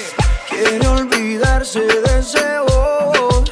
Quiere 0.50 0.88
olvidarse 0.88 1.82
de 1.82 2.20
ese 2.20 2.42
bobo. 2.68 3.44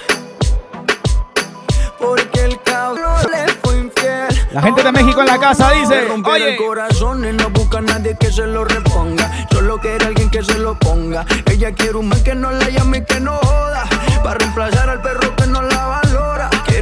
Porque 2.00 2.46
el 2.46 2.60
cabrón 2.64 3.22
le 3.32 3.54
fue 3.62 3.78
infiel. 3.78 4.48
La 4.50 4.64
gente 4.64 4.82
de 4.82 4.92
México 4.92 5.22
en 5.22 5.28
la 5.28 5.40
casa 5.40 5.70
dice. 5.74 6.08
Oye. 6.26 6.54
el 6.54 6.58
corazón 6.58 7.30
y 7.30 7.32
no 7.32 7.52
busca 7.52 7.78
a 7.78 7.82
nadie 7.82 8.18
que 8.20 8.32
se 8.32 8.48
lo 8.48 8.66
reponga. 8.66 9.32
Solo 9.52 9.78
quiere 9.78 10.04
alguien 10.04 10.32
que 10.32 10.44
se 10.44 10.58
lo 10.58 10.74
ponga. 10.80 11.28
Ella 11.46 11.72
quiere 11.72 11.98
un 11.98 12.08
man 12.08 12.24
que 12.24 12.34
no 12.34 12.50
la 12.50 12.70
llame 12.70 12.98
y 12.98 13.06
que 13.06 13.20
no 13.20 13.38
joda. 13.38 13.88
Para 14.24 14.40
reemplazar 14.40 14.90
al 14.90 15.00
perro 15.04 15.39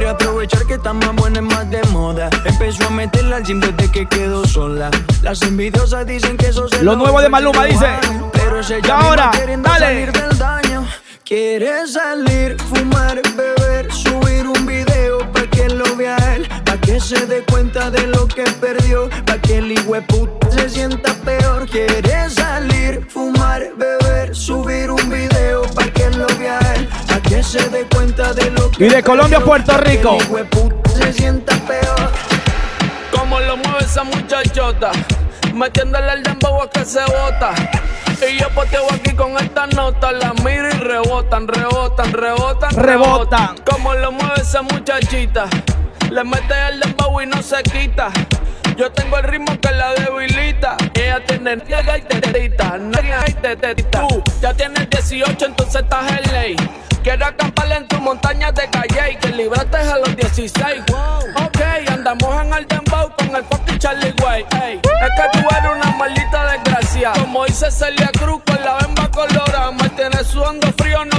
Quiere 0.08 0.24
aprovechar 0.24 0.64
que 0.64 0.74
está 0.74 0.94
más 0.94 1.14
buena 1.16 1.40
y 1.40 1.42
más 1.42 1.68
de 1.68 1.82
moda. 1.92 2.30
Empezó 2.46 2.86
a 2.86 2.90
meterla 2.90 3.36
al 3.36 3.44
gym 3.44 3.60
desde 3.60 3.92
que 3.92 4.06
quedó 4.06 4.46
sola. 4.46 4.90
Las 5.20 5.42
envidiosas 5.42 6.06
dicen 6.06 6.38
que 6.38 6.46
eso 6.46 6.66
se 6.66 6.82
Lo 6.82 6.96
nuevo 6.96 7.20
de 7.20 7.28
Maluma, 7.28 7.66
dice. 7.66 7.86
Pero 8.32 8.60
ese 8.60 8.80
Y 8.82 8.90
ahora, 8.90 9.30
dale. 9.34 9.78
salir 9.78 10.12
del 10.12 10.38
daño. 10.38 10.86
Quiere 11.26 11.86
salir, 11.86 12.56
fumar, 12.58 13.20
beber, 13.36 13.92
subir 13.92 14.46
un 14.46 14.64
video 14.64 15.30
pa' 15.30 15.42
que 15.50 15.68
lo 15.68 15.94
vea 15.94 16.16
él, 16.34 16.48
pa' 16.64 16.78
que 16.78 16.98
se 17.00 17.26
dé 17.26 17.44
cuenta 17.44 17.90
de 17.90 18.06
lo 18.06 18.26
que 18.28 18.44
perdió, 18.62 19.10
pa' 19.26 19.36
que 19.36 19.58
el 19.58 19.74
puta 20.06 20.50
se 20.50 20.70
sienta 20.70 21.12
peor. 21.22 21.68
Quiere 21.68 22.30
salir, 22.30 23.06
fumar, 23.10 23.62
beber, 23.76 24.34
subir 24.34 24.90
un 24.90 25.10
video 25.10 25.64
pa' 25.74 25.84
que 25.84 26.08
lo 26.16 26.26
vea 26.38 26.58
él, 26.76 26.88
que 27.28 27.42
se 27.42 27.68
dé 27.68 27.86
cuenta 27.94 28.32
de 28.32 28.50
lo 28.50 28.70
que 28.70 28.86
Y 28.86 28.88
de 28.88 29.02
Colombia 29.02 29.38
a 29.38 29.44
Puerto 29.44 29.76
Rico. 29.78 30.18
se 30.94 31.12
sienta 31.12 31.54
peor. 31.66 32.10
Como 33.12 33.38
lo 33.40 33.56
mueve 33.56 33.84
esa 33.84 34.04
muchachota, 34.04 34.90
metiéndole 35.54 36.12
el 36.12 36.22
dembow 36.22 36.62
a 36.62 36.70
que 36.70 36.84
se 36.84 37.00
bota. 37.00 37.52
Y 38.26 38.38
yo 38.38 38.48
poteo 38.50 38.86
aquí 38.92 39.14
con 39.14 39.36
esta 39.38 39.66
nota, 39.68 40.12
la 40.12 40.32
miro 40.44 40.68
y 40.68 40.72
rebotan, 40.72 41.46
rebotan, 41.46 42.12
rebotan, 42.12 42.70
Rebotan. 42.74 43.56
Como 43.70 43.94
lo 43.94 44.12
mueve 44.12 44.40
esa 44.40 44.62
muchachita, 44.62 45.46
le 46.10 46.24
mete 46.24 46.54
el 46.70 46.80
dembow 46.80 47.20
y 47.20 47.26
no 47.26 47.42
se 47.42 47.62
quita. 47.62 48.10
Yo 48.78 48.92
tengo 48.92 49.18
el 49.18 49.24
ritmo 49.24 49.58
que 49.60 49.72
la 49.72 49.92
debilita. 49.94 50.76
Ella 50.94 51.20
tiene 51.26 51.56
nalga 51.56 51.98
y 51.98 52.02
tetita, 52.02 52.78
nalga 52.78 53.24
y 53.26 53.32
tetita. 53.32 54.06
Tú 54.06 54.22
ya 54.40 54.54
tienes 54.54 54.88
18, 54.88 55.46
entonces 55.46 55.82
estás 55.82 56.12
en 56.12 56.32
ley. 56.32 56.56
Quiero 57.02 57.26
acampar 57.26 57.72
en 57.72 57.88
tu 57.88 58.00
montaña 58.00 58.52
de 58.52 58.70
calle 58.70 59.12
y 59.12 59.16
que 59.16 59.28
libraste 59.30 59.78
a 59.78 59.98
los 59.98 60.14
16. 60.14 60.84
Ok, 61.44 61.60
andamos 61.90 62.44
en 62.44 62.54
el 62.54 62.68
dembow 62.68 63.10
con 63.16 63.34
el 63.34 63.42
fucking 63.46 63.78
Charlie 63.80 64.14
Way. 64.22 64.46
Ey, 64.62 64.76
es 64.76 65.10
que 65.16 65.40
tú 65.40 65.48
eres 65.56 65.70
una 65.74 65.96
maldita 65.96 66.52
desgracia. 66.52 67.12
Como 67.18 67.46
dice 67.46 67.72
Celia 67.72 68.10
Cruz 68.16 68.40
con 68.46 68.64
la 68.64 68.76
bemba 68.76 69.10
colorada. 69.10 69.72
Me 69.72 69.88
tiene 69.90 70.22
sudando 70.22 70.72
frío, 70.78 71.04
no 71.04 71.17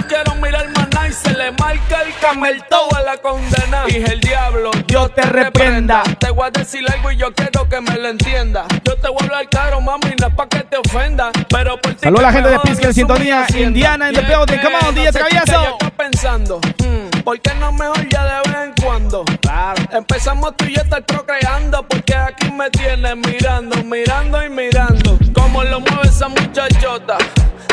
le 1.49 1.55
marca 1.57 2.01
el 2.01 2.13
camel 2.19 2.63
toe 2.69 2.99
a 2.99 3.01
la 3.01 3.17
condena. 3.17 3.85
Dije 3.85 4.13
el 4.13 4.19
diablo, 4.19 4.71
Dios 4.87 5.13
te 5.13 5.21
reprenda. 5.21 6.03
Te 6.19 6.29
voy 6.29 6.47
a 6.47 6.51
decir 6.51 6.81
algo 6.91 7.11
y 7.11 7.17
yo 7.17 7.33
quiero 7.33 7.67
que 7.67 7.81
me 7.81 7.95
lo 7.97 8.09
entienda. 8.09 8.65
Yo 8.83 8.95
te 8.95 9.07
voy 9.07 9.17
a 9.21 9.23
hablar 9.23 9.49
caro, 9.49 9.81
mami, 9.81 10.13
no 10.19 10.27
es 10.27 10.33
pa' 10.33 10.47
que 10.47 10.59
te 10.59 10.77
ofenda. 10.77 11.31
Pero 11.49 11.79
por 11.81 11.93
ti 11.93 11.99
Saludos 12.03 12.23
a 12.23 12.27
la 12.27 12.33
gente 12.33 12.49
de 12.49 12.59
Pisca 12.59 12.87
en 12.87 12.93
sintonía. 12.93 13.45
Indiana 13.55 14.09
en 14.09 14.15
the 14.15 14.21
building. 14.21 14.59
Come 14.59 14.75
on, 14.87 14.95
DJ 14.95 15.11
Travieso. 15.11 15.77
pensando, 15.97 16.59
hmm, 16.59 17.21
¿por 17.23 17.39
qué 17.39 17.53
no 17.55 17.71
mejor 17.71 18.07
ya 18.09 18.25
de 18.25 18.49
vez 18.49 18.59
en 18.65 18.73
cuando? 18.83 19.25
Claro. 19.41 19.83
Empezamos 19.91 20.55
tú 20.57 20.65
y 20.65 20.75
yo 20.75 20.81
estar 20.81 21.03
procreando 21.03 21.83
porque 21.83 22.15
aquí 22.15 22.51
me 22.51 22.69
tienes 22.69 23.15
mirando, 23.15 23.83
mirando 23.83 24.43
y 24.43 24.49
mirando. 24.49 25.17
Como 25.33 25.63
lo 25.63 25.79
mueve 25.79 26.07
esa 26.07 26.27
muchachota, 26.27 27.17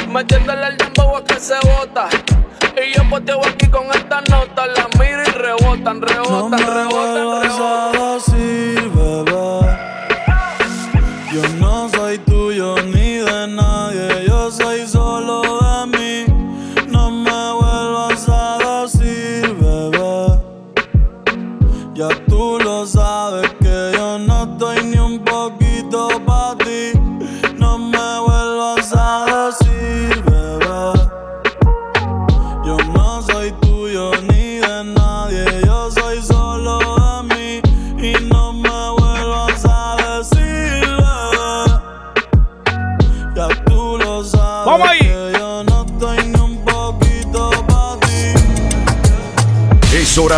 metiéndole 0.09 0.69
el 0.69 0.77
dembow 0.79 1.17
a 1.17 1.25
que 1.25 1.39
se 1.39 1.55
bota. 1.63 2.09
Y 2.87 2.93
yo 2.95 3.09
poteo 3.11 3.41
aquí 3.45 3.67
con 3.69 3.87
esta 3.93 4.21
nota, 4.31 4.67
la 4.67 4.87
miro 4.99 5.23
y 5.23 5.31
rebotan, 5.33 6.01
rebotan, 6.01 6.59
rebotan, 6.59 7.43
rebotan. 7.43 8.36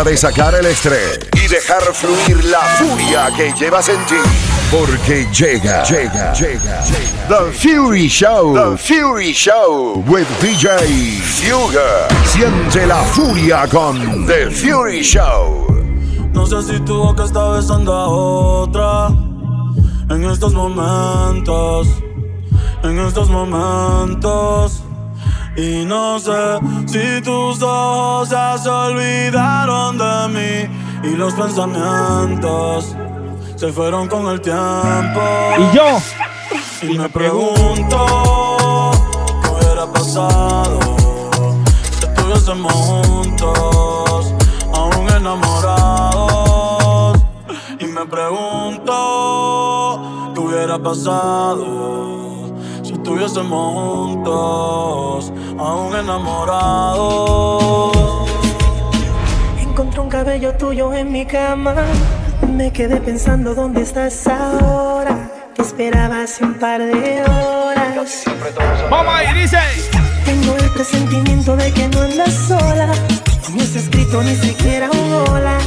De 0.03 0.15
sacar 0.15 0.55
el 0.55 0.65
estrés 0.65 1.19
y 1.33 1.47
dejar 1.47 1.81
fluir 1.93 2.45
la 2.45 2.59
furia 2.59 3.29
que 3.35 3.53
llevas 3.53 3.89
en 3.89 4.05
ti. 4.05 4.15
Porque 4.71 5.27
llega, 5.33 5.83
llega, 5.83 6.33
llega, 6.33 6.83
The 7.27 7.51
Fury 7.51 8.07
Show. 8.07 8.53
The 8.53 8.77
Fury 8.77 9.33
Show 9.33 10.03
with 10.07 10.27
DJ 10.39 10.69
Fugger. 11.21 12.07
Siente 12.25 12.85
la 12.85 13.03
furia 13.03 13.67
con 13.67 14.25
The 14.25 14.49
Fury 14.49 15.01
Show. 15.01 15.67
No 16.33 16.45
sé 16.45 16.61
si 16.63 16.79
tu 16.81 16.95
boca 16.95 17.25
está 17.25 17.49
besando 17.49 17.93
a 17.93 18.07
otra 18.07 19.09
en 20.09 20.23
estos 20.23 20.53
momentos, 20.53 21.87
en 22.83 22.99
estos 22.99 23.29
momentos. 23.29 24.78
Y 25.59 25.83
no 25.83 26.17
sé 26.19 26.57
si 26.85 27.21
tus 27.21 27.61
ojos 27.61 28.29
se 28.29 28.69
olvidaron 28.69 29.97
de 29.97 30.29
mí. 30.29 30.69
Y 31.03 31.17
los 31.17 31.33
pensamientos 31.33 32.95
se 33.57 33.73
fueron 33.73 34.07
con 34.07 34.27
el 34.27 34.39
tiempo. 34.39 35.19
Y 35.57 35.75
yo. 35.75 35.99
Y, 36.81 36.97
me 36.97 37.09
pregunto 37.09 38.91
qué 39.43 39.49
hubiera 39.49 39.85
pasado 39.91 40.79
si 41.91 42.05
estuviésemos 42.05 42.71
juntos, 42.71 44.33
aún 44.73 45.09
enamorados. 45.09 46.39
Y 47.81 47.85
me 47.85 48.05
pregunto 48.05 48.93
qué 50.33 50.39
hubiera 50.39 50.79
pasado 50.79 52.47
si 52.81 52.93
estuviésemos 52.93 53.73
juntos 53.73 55.33
aún 55.59 55.95
enamorados. 55.95 57.91
Encontré 59.61 59.99
un 59.99 60.09
cabello 60.09 60.55
tuyo 60.55 60.93
en 60.93 61.11
mi 61.11 61.25
cama. 61.25 61.75
Me 62.47 62.71
quedé 62.71 62.97
pensando 62.97 63.53
dónde 63.53 63.81
estás 63.81 64.27
ahora. 64.27 65.29
Te 65.55 65.61
esperaba 65.61 66.23
hace 66.23 66.43
un 66.43 66.53
par 66.55 66.81
de 66.81 67.23
horas. 67.23 68.23
Vamos 68.89 69.13
ahí, 69.13 69.41
dice. 69.41 69.59
Tengo 70.25 70.55
el 70.55 70.69
presentimiento 70.71 71.55
de 71.55 71.71
que 71.73 71.87
no 71.89 72.01
andas 72.01 72.33
sola. 72.33 72.87
No 72.87 73.55
me 73.55 73.63
has 73.63 73.75
escrito 73.75 74.21
ni 74.23 74.35
siquiera 74.35 74.89
un 74.91 75.13
hola. 75.13 75.57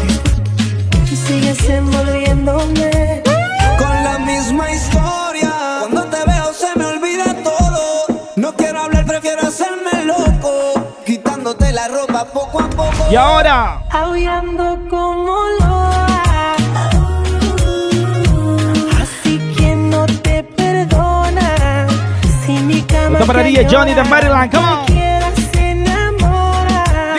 Y 1.11 1.17
sigues 1.17 1.69
envolviéndome. 1.69 3.23
Con 3.79 4.05
la 4.05 4.19
misma 4.19 4.71
historia. 4.71 5.12
Ropa 12.07 12.25
poco 12.25 12.61
a 12.61 12.71
poco. 12.71 13.07
Y 13.11 13.17
ahora. 13.17 13.83
Aullando 13.91 14.79
como 14.89 15.37
loa. 15.61 16.57
Así 19.01 19.39
que 19.57 19.75
no 19.77 20.07
te 20.07 20.43
perdona. 20.43 21.87
Si 22.45 22.53
mi 22.53 22.83
cama. 22.83 23.19
Esto 23.19 23.27
para 23.27 23.43
DJ 23.43 23.67
Johnny 23.71 23.95
de 23.95 24.05
Maryland, 24.05 24.51
come 24.53 24.73
on. 24.73 24.87
quieras 24.87 25.35
enamorar. 25.55 27.19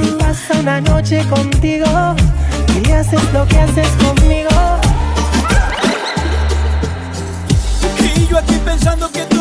Si 0.00 0.10
pasa 0.18 0.60
una 0.60 0.80
noche 0.80 1.24
contigo 1.28 1.86
y 2.76 2.86
le 2.86 2.94
haces 2.94 3.32
lo 3.32 3.46
que 3.46 3.58
haces 3.58 3.88
conmigo. 4.04 4.50
Y 8.16 8.26
yo 8.26 8.38
aquí 8.38 8.58
pensando 8.64 9.10
que 9.10 9.31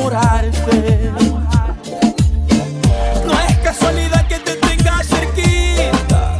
enamorarte. 0.00 1.12
No 3.26 3.32
es 3.48 3.58
casualidad 3.58 4.26
que 4.26 4.38
te 4.38 4.54
tenga 4.56 5.02
cerquita. 5.04 6.38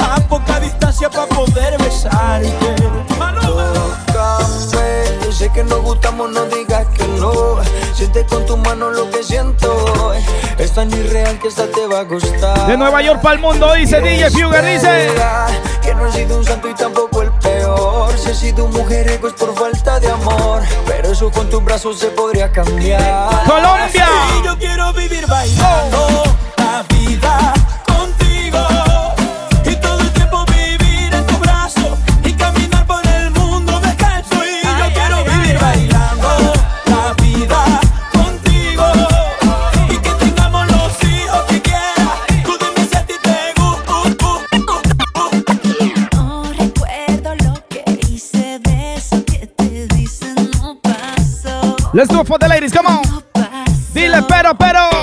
A 0.00 0.20
poca 0.28 0.60
distancia 0.60 1.08
para 1.10 1.26
poder 1.26 1.78
besarte. 1.78 2.50
Tócame, 4.06 5.32
sé 5.32 5.50
que 5.50 5.64
nos 5.64 5.82
gustamos, 5.82 6.30
no 6.30 6.44
digas 6.46 6.86
que 6.96 7.06
no. 7.18 7.60
Siente 7.94 8.24
con 8.26 8.44
tu 8.46 8.56
mano 8.56 8.90
lo 8.90 9.10
que 9.10 9.22
siento. 9.22 10.12
Es 10.58 10.72
tan 10.72 10.90
irreal 10.90 11.38
que 11.38 11.48
esta 11.48 11.66
te 11.66 11.86
va 11.86 12.00
a 12.00 12.04
gustar. 12.04 12.66
De 12.66 12.76
Nueva 12.76 13.02
York 13.02 13.20
para 13.20 13.34
el 13.34 13.40
mundo 13.40 13.72
dice 13.74 14.00
DJ 14.00 14.30
Fugger, 14.30 14.64
dice. 14.64 15.08
Que 15.82 15.94
no 15.94 16.06
he 16.06 16.12
sido 16.12 16.38
un 16.38 16.44
santo 16.44 16.68
y 16.68 16.74
tampoco 16.74 17.22
el 17.22 17.30
peor. 17.66 18.18
Si 18.18 18.30
he 18.30 18.34
sido 18.34 18.68
mujeriego 18.68 19.28
es 19.28 19.34
por 19.34 19.54
falta 19.54 19.98
de 20.00 20.10
amor. 20.10 20.62
Pero 20.86 21.10
eso 21.10 21.30
con 21.30 21.48
tus 21.50 21.64
brazos 21.64 21.98
se 21.98 22.08
podría 22.08 22.50
cambiar. 22.50 23.44
Colombia. 23.46 24.08
Y 24.38 24.44
yo 24.44 24.56
quiero 24.58 24.92
vivir 24.92 25.26
bailando 25.26 26.22
la 26.24 26.45
Let's 51.96 52.10
do 52.10 52.20
it 52.20 52.26
for 52.26 52.36
the 52.38 52.46
ladies, 52.46 52.72
come 52.72 52.88
on. 52.88 53.02
Dile, 53.94 54.22
pero, 54.28 54.52
pero. 54.54 54.95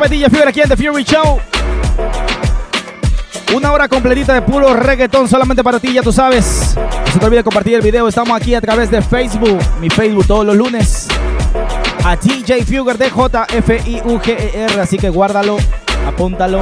Sabes, 0.00 0.30
DJ 0.30 0.48
aquí 0.48 0.60
en 0.62 0.68
The 0.68 0.76
Fury 0.76 1.04
Show. 1.04 1.38
Una 3.54 3.72
hora 3.72 3.88
completita 3.88 4.32
de 4.32 4.42
puro 4.42 4.72
reggaetón 4.72 5.28
solamente 5.28 5.62
para 5.62 5.78
ti, 5.78 5.92
ya 5.92 6.02
tú 6.02 6.12
sabes. 6.12 6.74
No 6.76 7.12
se 7.12 7.18
te 7.18 7.26
olvide 7.26 7.44
compartir 7.44 7.74
el 7.74 7.82
video. 7.82 8.08
Estamos 8.08 8.34
aquí 8.34 8.54
a 8.54 8.60
través 8.60 8.90
de 8.90 9.02
Facebook, 9.02 9.58
mi 9.80 9.90
Facebook 9.90 10.26
todos 10.26 10.46
los 10.46 10.56
lunes. 10.56 11.08
A 12.04 12.16
DJ 12.16 12.64
Fugger 12.64 12.96
de 12.96 13.10
J-F-I-U-G-E-R. 13.10 14.74
E 14.74 14.80
Así 14.80 14.96
que 14.96 15.10
guárdalo, 15.10 15.58
apúntalo. 16.06 16.60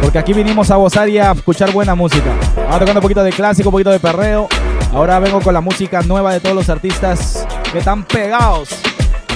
Porque 0.00 0.18
aquí 0.18 0.32
vinimos 0.32 0.70
a 0.70 0.76
gozar 0.76 1.08
y 1.08 1.18
a 1.18 1.32
escuchar 1.32 1.70
buena 1.70 1.94
música. 1.94 2.30
Ahora 2.56 2.80
tocando 2.80 2.98
un 2.98 3.02
poquito 3.02 3.22
de 3.22 3.30
clásico, 3.30 3.68
un 3.68 3.72
poquito 3.74 3.90
de 3.90 4.00
perreo. 4.00 4.48
Ahora 4.92 5.20
vengo 5.20 5.40
con 5.40 5.54
la 5.54 5.60
música 5.60 6.02
nueva 6.02 6.32
de 6.32 6.40
todos 6.40 6.56
los 6.56 6.68
artistas 6.68 7.46
que 7.70 7.78
están 7.78 8.02
pegados. 8.02 8.85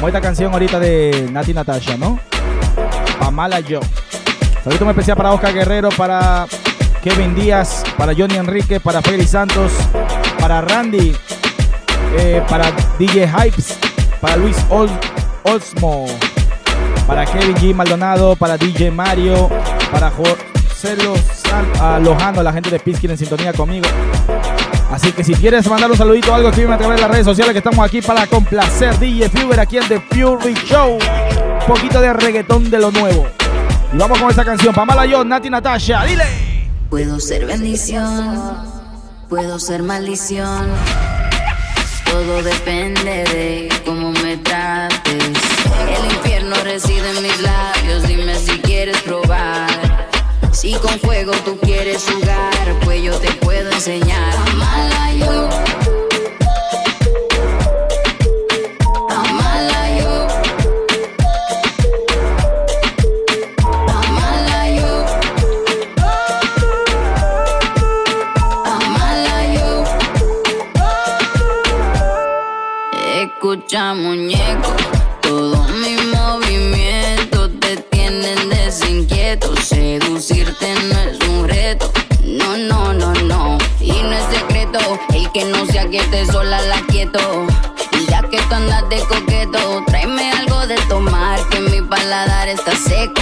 Como 0.01 0.09
esta 0.09 0.20
canción 0.22 0.51
ahorita 0.53 0.80
de 0.80 1.28
Nati 1.30 1.53
Natasha, 1.53 1.96
¿no? 1.98 2.18
Pamala 3.18 3.61
Yo. 3.61 3.80
Saludos 4.64 4.80
muy 4.80 4.90
especial 4.90 5.16
para 5.16 5.32
Oscar 5.32 5.53
Guerrero, 5.53 5.90
para 5.90 6.46
Kevin 7.03 7.34
Díaz, 7.34 7.82
para 7.98 8.14
Johnny 8.14 8.36
Enrique, 8.36 8.80
para 8.80 9.03
Félix 9.03 9.30
Santos, 9.32 9.72
para 10.38 10.62
Randy, 10.62 11.14
eh, 12.18 12.42
para 12.48 12.72
DJ 12.98 13.28
Hypes, 13.28 13.78
para 14.22 14.36
Luis 14.36 14.57
Ol- 14.70 14.88
Olsmo, 15.44 16.07
para 17.07 17.26
Kevin 17.26 17.55
G. 17.57 17.74
Maldonado, 17.74 18.36
para 18.36 18.57
DJ 18.57 18.90
Mario, 18.90 19.51
para 19.92 20.11
José 20.11 20.96
Lozano, 20.96 22.01
Lojano, 22.01 22.42
la 22.42 22.53
gente 22.55 22.70
de 22.70 22.80
Piskin 22.80 23.11
en 23.11 23.18
sintonía 23.18 23.53
conmigo. 23.53 23.86
Así 24.91 25.12
que 25.12 25.22
si 25.22 25.34
quieres 25.34 25.66
mandar 25.68 25.91
un 25.91 25.97
saludito 25.97 26.32
o 26.32 26.34
algo, 26.34 26.49
escríbeme 26.49 26.74
a 26.74 26.78
través 26.78 26.97
de 26.97 27.03
las 27.03 27.11
redes 27.11 27.24
sociales 27.24 27.53
que 27.53 27.59
estamos 27.59 27.86
aquí 27.86 28.03
para 28.03 28.26
complacer 28.26 28.99
DJ 28.99 29.28
Fury 29.28 29.59
aquí 29.59 29.78
en 29.78 29.86
The 29.86 30.01
Fury 30.01 30.55
Show. 30.66 30.99
Un 30.99 31.66
poquito 31.66 32.01
de 32.01 32.12
reggaetón 32.12 32.68
de 32.70 32.78
lo 32.78 32.91
nuevo. 32.91 33.28
Y 33.93 33.97
vamos 33.97 34.18
con 34.18 34.30
esta 34.30 34.45
canción. 34.45 34.74
Pamela 34.74 35.07
Yo, 35.07 35.24
Nati 35.24 35.49
Natasha, 35.49 36.05
dile. 36.05 36.24
Puedo 36.91 37.20
ser 37.20 37.47
bendición, 37.47 38.57
puedo 39.28 39.61
ser 39.61 39.84
maldición. 39.84 40.66
Todo 42.05 42.43
depende 42.43 43.24
de 43.24 43.68
cómo 43.84 44.11
me 44.11 44.38
trates. 44.38 45.14
El 45.14 46.12
infierno 46.12 46.57
reside 46.64 47.09
en 47.11 47.22
mis 47.22 47.41
labios, 47.41 48.09
dime 48.09 48.34
si 48.34 48.59
quieres 48.59 49.01
probar. 49.03 49.69
Si 50.61 50.74
con 50.74 51.00
fuego 51.00 51.32
tú 51.42 51.58
quieres 51.58 52.04
jugar, 52.04 52.52
pues 52.84 53.02
yo 53.02 53.16
te 53.18 53.32
puedo 53.36 53.72
enseñar. 53.72 54.36
Amala 54.36 55.11
yo. 55.14 55.48
Amala 59.08 59.98
yo. 59.98 60.26
Amala 63.88 64.68
yo. 64.68 65.06
Amala 68.66 69.54
yo. 69.54 69.84
Escucha 73.22 73.94
muñeco. 73.94 74.80
Larguete 85.91 86.24
sola 86.26 86.62
la 86.62 86.80
quieto. 86.86 87.18
Y 87.99 88.07
ya 88.07 88.22
que 88.22 88.36
tú 88.36 88.55
andas 88.55 88.88
de 88.88 89.01
coqueto, 89.01 89.82
tráeme 89.88 90.30
algo 90.30 90.64
de 90.68 90.76
tomar, 90.88 91.41
que 91.49 91.59
mi 91.59 91.82
paladar 91.82 92.47
está 92.47 92.70
seco. 92.76 93.20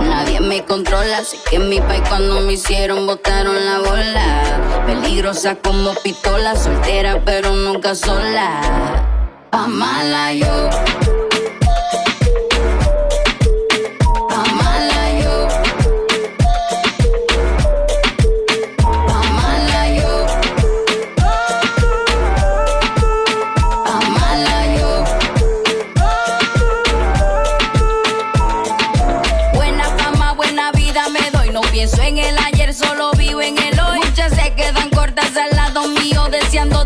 Nadie 0.00 0.40
me 0.40 0.64
controla, 0.64 1.18
así 1.18 1.38
que 1.48 1.54
en 1.54 1.68
mi 1.68 1.80
país 1.80 2.02
cuando 2.08 2.40
me 2.40 2.54
hicieron 2.54 3.06
botaron 3.06 3.54
la 3.64 3.78
bola. 3.78 4.84
Peligrosa 4.86 5.54
como 5.54 5.94
pistola, 6.02 6.56
soltera 6.56 7.22
pero 7.24 7.54
nunca 7.54 7.94
sola. 7.94 8.60
Pa' 9.50 10.32
yo 10.32 10.68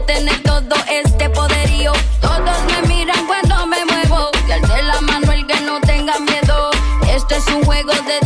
tener 0.07 0.43
todo 0.43 0.77
este 0.91 1.29
poderío. 1.31 1.93
Todos 2.21 2.57
me 2.67 2.89
miran 2.89 3.27
cuando 3.27 3.67
me 3.67 3.85
muevo. 3.85 4.31
Y 4.49 4.53
al 4.53 4.63
de 4.63 4.83
la 4.83 5.01
mano 5.01 5.33
el 5.33 5.47
que 5.47 5.61
no 5.61 5.81
tenga 5.81 6.19
miedo. 6.21 6.71
Este 7.09 7.37
es 7.37 7.47
un 7.49 7.65
juego 7.65 7.93
de 7.93 8.24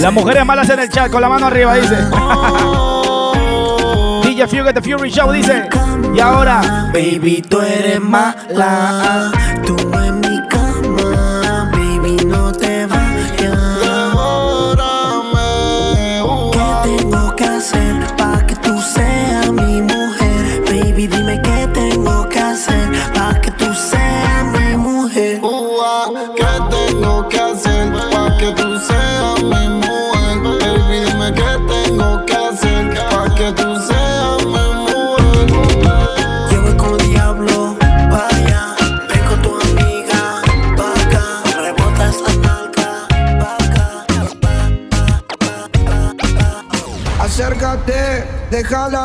Las 0.00 0.12
mujeres 0.14 0.46
malas 0.46 0.68
en 0.70 0.80
el 0.80 0.88
chat, 0.88 1.10
con 1.10 1.20
la 1.20 1.28
mano 1.28 1.46
arriba, 1.48 1.74
dice. 1.74 1.94
DJ 4.24 4.46
Fugue 4.46 4.72
The 4.72 4.80
Fury 4.80 5.10
Show 5.10 5.30
dice. 5.30 5.68
Y 6.14 6.20
ahora. 6.20 6.90
Baby, 6.92 7.42
tú 7.42 7.60
eres 7.60 8.00
mala. 8.00 9.30
Tú 9.66 9.76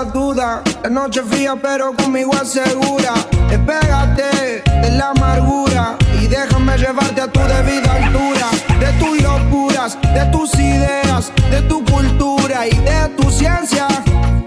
deja 0.05 0.11
la 0.11 0.11
duda. 0.11 0.63
La 0.83 0.89
noche 0.89 1.21
fría, 1.23 1.55
pero 1.61 1.93
conmigo 1.93 2.31
asegura. 2.33 3.13
Despégate 3.49 4.63
de 4.81 4.91
la 4.91 5.09
amargura 5.09 5.97
y 6.21 6.27
déjame 6.27 6.77
llevarte 6.77 7.21
a 7.21 7.27
tu 7.27 7.39
debida 7.39 7.93
altura. 7.93 8.49
De 8.79 8.91
tus 8.99 9.21
locuras, 9.21 9.97
de 10.13 10.25
tus 10.31 10.53
ideas, 10.55 11.31
de 11.49 11.61
tu 11.63 11.83
cultura 11.85 12.67
y 12.67 12.77
de 12.77 13.09
tu 13.17 13.29
ciencia. 13.29 13.87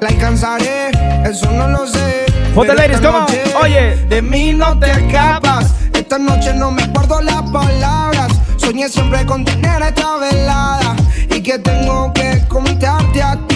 La 0.00 0.08
alcanzaré, 0.08 0.90
eso 1.24 1.50
no 1.52 1.68
lo 1.68 1.86
sé. 1.86 2.26
Ladies, 2.54 3.00
come 3.00 3.18
on. 3.18 3.26
Oye. 3.62 3.96
De 4.08 4.20
mí 4.20 4.52
no 4.52 4.78
te 4.78 4.90
escapas. 4.90 5.74
Esta 5.92 6.18
noche 6.18 6.52
no 6.54 6.70
me 6.70 6.82
acuerdo 6.82 7.20
las 7.20 7.42
palabras. 7.50 8.32
Soñé 8.56 8.88
siempre 8.88 9.24
con 9.26 9.44
tener 9.44 9.82
esta 9.82 10.16
velada. 10.16 10.96
Y 11.30 11.40
que 11.40 11.58
tengo 11.58 12.12
que 12.12 12.42
contarte 12.48 13.22
a 13.22 13.36
ti. 13.36 13.47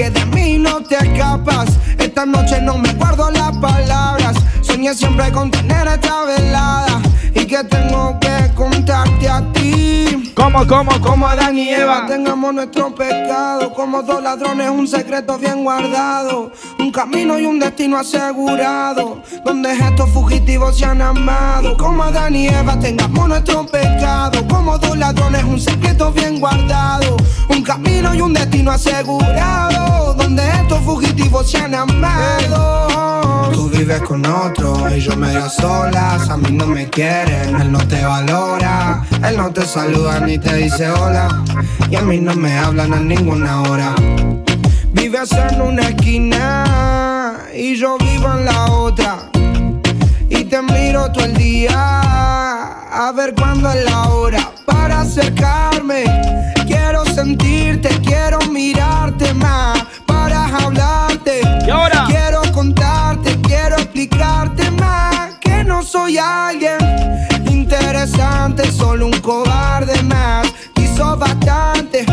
Que 0.00 0.08
de 0.08 0.24
mí 0.34 0.56
no 0.56 0.82
te 0.82 0.96
escapas. 0.96 1.78
Esta 1.98 2.24
noche 2.24 2.58
no 2.62 2.78
me 2.78 2.90
guardo 2.94 3.30
las 3.30 3.54
palabras. 3.58 4.34
Soñé 4.62 4.94
siempre 4.94 5.30
con 5.30 5.50
tener 5.50 5.86
esta 5.88 6.24
velada. 6.24 7.02
Que 7.50 7.64
tengo 7.64 8.16
que 8.20 8.54
contarte 8.54 9.28
a 9.28 9.42
ti. 9.52 10.32
¿Cómo, 10.36 10.64
cómo, 10.68 11.00
Como 11.00 11.26
Adán 11.26 11.58
y 11.58 11.68
Eva 11.70 12.06
tengamos 12.06 12.54
nuestro 12.54 12.94
pecado. 12.94 13.72
Como 13.74 14.04
dos 14.04 14.22
ladrones, 14.22 14.70
un 14.70 14.86
secreto 14.86 15.36
bien 15.36 15.64
guardado. 15.64 16.52
Un 16.78 16.92
camino 16.92 17.40
y 17.40 17.46
un 17.46 17.58
destino 17.58 17.98
asegurado. 17.98 19.20
Donde 19.44 19.72
estos 19.72 20.08
fugitivos 20.10 20.78
se 20.78 20.84
han 20.84 21.02
amado. 21.02 21.76
Como 21.76 22.04
Adán 22.04 22.36
y 22.36 22.46
Eva 22.46 22.78
tengamos 22.78 23.26
nuestro 23.26 23.66
pecado. 23.66 24.46
Como 24.46 24.78
dos 24.78 24.96
ladrones, 24.96 25.42
un 25.42 25.58
secreto 25.58 26.12
bien 26.12 26.38
guardado. 26.38 27.16
Un 27.48 27.64
camino 27.64 28.14
y 28.14 28.20
un 28.20 28.32
destino 28.32 28.70
asegurado. 28.70 30.14
Donde 30.14 30.48
estos 30.48 30.78
fugitivos 30.84 31.50
se 31.50 31.58
han 31.58 31.74
amado. 31.74 33.50
Tú 33.52 33.68
vives 33.68 34.00
con 34.02 34.24
otro 34.24 34.88
y 34.94 35.00
yo 35.00 35.16
medio 35.16 35.48
solas. 35.48 36.28
A 36.30 36.36
mí 36.36 36.52
no 36.52 36.66
me 36.66 36.88
él 37.42 37.72
no 37.72 37.78
te 37.86 38.04
valora. 38.04 39.02
Él 39.26 39.36
no 39.36 39.50
te 39.50 39.64
saluda 39.64 40.20
ni 40.20 40.38
te 40.38 40.54
dice 40.54 40.90
hola. 40.90 41.28
Y 41.90 41.96
a 41.96 42.02
mí 42.02 42.18
no 42.20 42.34
me 42.34 42.56
hablan 42.58 42.92
a 42.92 43.00
ninguna 43.00 43.62
hora. 43.62 43.94
Vives 44.92 45.32
en 45.32 45.60
una 45.60 45.88
esquina 45.88 47.38
y 47.54 47.76
yo 47.76 47.96
vivo 47.98 48.32
en 48.32 48.44
la 48.44 48.66
otra. 48.66 49.16
Y 50.28 50.44
te 50.44 50.62
miro 50.62 51.10
todo 51.12 51.24
el 51.24 51.34
día 51.34 51.72
a 51.72 53.12
ver 53.14 53.34
cuándo 53.34 53.70
es 53.70 53.84
la 53.84 54.08
hora 54.08 54.50
para 54.66 55.00
acercarme. 55.00 56.04
Quiero 56.66 57.04
sentirte, 57.04 57.88
quiero 58.04 58.38
mirarte 58.50 59.32
más 59.34 59.84
para 60.06 60.46
hablarte. 60.46 61.40
¿Y 61.66 61.70
ahora? 61.70 62.04
Quiero 62.06 62.42
contarte, 62.52 63.36
quiero 63.42 63.76
explicarte 63.76 64.70
más 64.72 65.34
que 65.40 65.64
no 65.64 65.82
soy 65.82 66.18
alguien 66.18 66.78
interesante, 67.70 68.70
solo 68.72 69.06
un 69.06 69.20
cobarde 69.20 70.02
más. 70.02 70.52
Hizo 70.76 71.16
bastante 71.16 72.04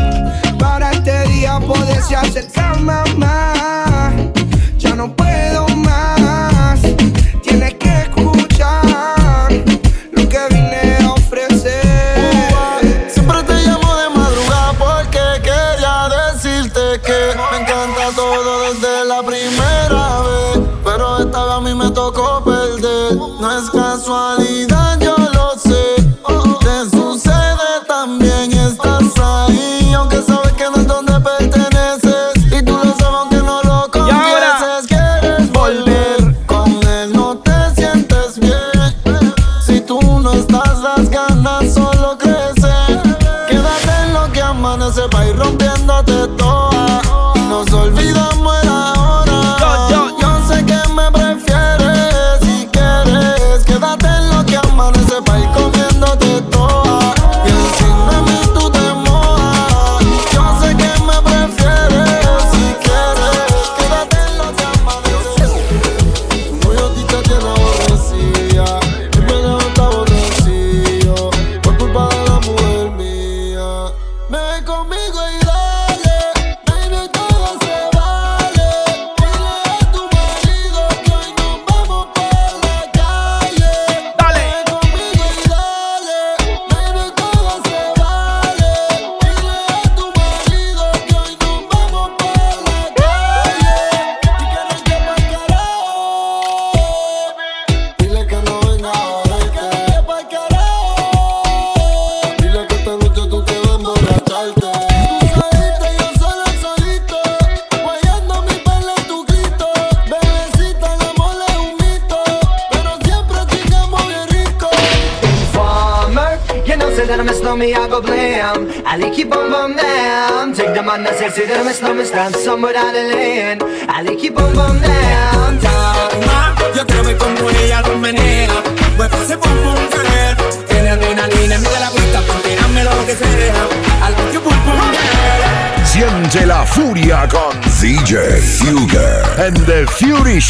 para 0.60 0.92
este 0.92 1.28
día 1.30 1.60
poderse 1.60 2.16
acercar 2.16 2.80
más. 2.82 4.14
Ya 4.78 4.94
no 4.96 5.12
puedo 5.16 5.67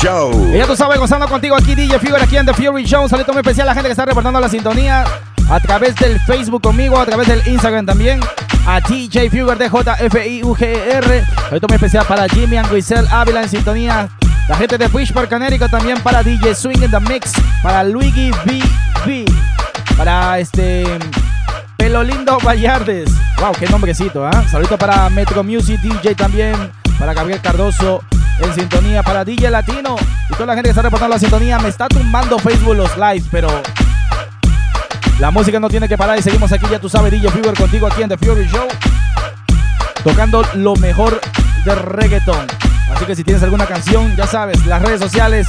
Show. 0.07 0.53
Y 0.53 0.57
ya 0.57 0.65
tú 0.65 0.73
sabes, 0.73 0.97
gozando 0.99 1.27
contigo 1.27 1.53
aquí, 1.53 1.75
DJ 1.75 1.99
Figure, 1.99 2.23
aquí 2.23 2.37
en 2.37 2.45
The 2.45 2.53
Fury 2.53 2.85
Show. 2.85 3.03
Un 3.03 3.09
saludo 3.09 3.33
muy 3.33 3.41
especial 3.41 3.67
a 3.67 3.71
la 3.71 3.73
gente 3.73 3.89
que 3.89 3.91
está 3.91 4.05
reportando 4.05 4.39
la 4.39 4.47
sintonía 4.47 5.03
a 5.49 5.59
través 5.59 5.95
del 5.95 6.17
Facebook 6.21 6.61
conmigo, 6.61 6.97
a 6.97 7.05
través 7.05 7.27
del 7.27 7.45
Instagram 7.45 7.85
también. 7.85 8.21
a 8.65 8.79
DJ 8.79 9.29
Fugger 9.29 9.57
de 9.57 9.67
J-F-I-U-G-R. 9.67 11.23
Ahorita 11.49 11.67
muy 11.67 11.75
especial 11.75 12.05
para 12.05 12.29
Jimmy 12.29 12.55
and 12.55 12.69
Grisel 12.69 13.05
Ávila 13.11 13.43
en 13.43 13.49
sintonía. 13.49 14.09
La 14.47 14.55
gente 14.55 14.77
de 14.77 14.87
Wishpark 14.87 15.27
Canérico 15.27 15.67
también 15.67 15.99
para 15.99 16.23
DJ 16.23 16.55
Swing 16.55 16.83
in 16.83 16.91
the 16.91 17.01
Mix. 17.01 17.33
Para 17.61 17.83
Luigi 17.83 18.31
BB. 18.31 19.25
Para 19.97 20.39
este. 20.39 20.85
Pelo 21.75 22.01
Lindo 22.01 22.37
Vallardes. 22.39 23.09
Wow, 23.41 23.51
qué 23.59 23.67
nombrecito, 23.67 24.25
¿ah? 24.25 24.45
Saludito 24.49 24.77
para 24.77 25.09
Metro 25.09 25.43
Music 25.43 25.81
DJ 25.81 26.15
también. 26.15 26.55
Para 26.97 27.13
Gabriel 27.13 27.41
Cardoso 27.41 28.01
en 28.39 28.53
sintonía. 28.53 29.03
Para 29.03 29.23
DJ 29.23 29.49
Latino. 29.51 29.95
Y 30.29 30.33
toda 30.33 30.47
la 30.47 30.53
gente 30.53 30.67
que 30.67 30.71
está 30.71 30.81
reportando 30.81 31.15
la 31.15 31.19
sintonía. 31.19 31.59
Me 31.59 31.69
está 31.69 31.87
tumbando 31.87 32.39
Facebook 32.39 32.75
los 32.75 32.97
lives, 32.97 33.25
pero. 33.31 33.49
La 35.19 35.31
música 35.31 35.59
no 35.59 35.67
tiene 35.67 35.87
que 35.87 35.97
parar 35.97 36.19
y 36.19 36.21
seguimos 36.21 36.51
aquí, 36.51 36.67
ya 36.69 36.77
tú 36.77 36.89
sabes, 36.89 37.11
DJ 37.11 37.31
Fever 37.31 37.55
contigo 37.55 37.87
aquí 37.87 38.03
en 38.03 38.09
The 38.09 38.17
Fury 38.17 38.47
Show. 38.47 38.67
Tocando 40.03 40.43
lo 40.53 40.75
mejor 40.75 41.19
de 41.65 41.73
reggaeton. 41.73 42.45
Así 42.93 43.05
que 43.05 43.15
si 43.15 43.23
tienes 43.23 43.41
alguna 43.41 43.65
canción, 43.65 44.15
ya 44.15 44.27
sabes, 44.27 44.63
las 44.67 44.79
redes 44.81 45.01
sociales, 45.01 45.47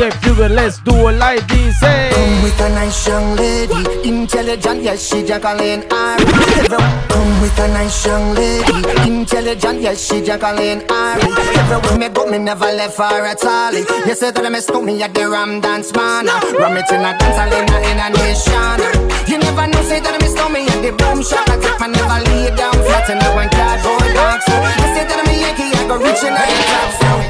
DJ 0.00 0.12
Fever, 0.24 0.48
let's 0.48 0.78
do 0.78 1.08
it 1.08 1.18
like 1.18 1.46
this. 1.46 1.78
hey. 1.80 2.08
Come 2.14 2.42
with 2.42 2.58
a 2.58 2.68
nice 2.70 3.06
young 3.06 3.36
lady, 3.36 4.08
intelligent, 4.08 4.82
yes, 4.82 5.06
she 5.06 5.22
Jacqueline 5.22 5.84
R. 5.92 6.16
Come 6.16 7.40
with 7.42 7.58
a 7.58 7.68
nice 7.68 8.06
young 8.06 8.34
lady, 8.34 8.80
intelligent, 9.04 9.82
yes, 9.82 10.00
she 10.00 10.22
Jacqueline 10.22 10.88
R. 10.88 11.18
Everywhere 11.20 11.98
me 11.98 12.08
go, 12.08 12.24
me 12.24 12.38
never 12.38 12.64
left 12.64 12.96
her 12.96 13.26
at 13.26 13.44
all. 13.44 13.74
You 13.74 14.14
say 14.14 14.30
that 14.30 14.40
I 14.40 14.48
miss 14.48 14.70
me 14.70 15.02
at 15.02 15.12
the 15.12 15.28
Ram 15.28 15.60
Dance 15.60 15.92
Man. 15.92 16.24
Ram 16.24 16.78
it 16.80 16.88
in 16.88 17.04
a 17.04 17.12
dance, 17.20 17.36
I 17.36 17.52
in 17.60 18.00
a, 18.00 18.08
nation. 18.08 18.80
You 19.28 19.36
never 19.36 19.66
know, 19.68 19.82
say 19.82 20.00
that 20.00 20.16
I 20.16 20.18
miss 20.24 20.32
me 20.48 20.64
at 20.64 20.80
the 20.80 20.96
boom 20.96 21.20
shop. 21.20 21.44
I 21.44 21.60
take 21.60 21.78
my 21.78 21.88
never 21.88 22.24
lay 22.24 22.48
down 22.56 22.72
flat 22.72 23.04
in 23.10 23.20
a 23.20 23.28
one 23.36 23.52
cardboard 23.52 24.14
box. 24.16 24.48
You 24.48 24.88
say 24.96 25.04
that 25.04 25.20
I'm 25.20 25.28
a 25.28 25.36
Yankee, 25.36 25.76
I 25.76 25.84
go 25.84 26.00
reaching 26.00 26.32
out 26.32 26.48
the 26.48 27.04
top. 27.04 27.29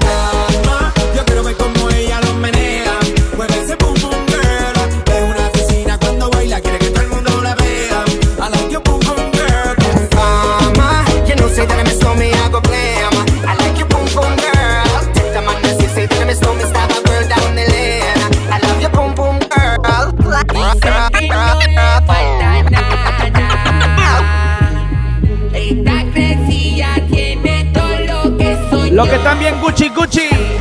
Que 29.00 29.06
soy 29.06 29.06
Lo 29.06 29.06
que 29.06 29.18
también 29.24 29.60
Gucci 29.60 29.88
Gucci. 29.88 30.59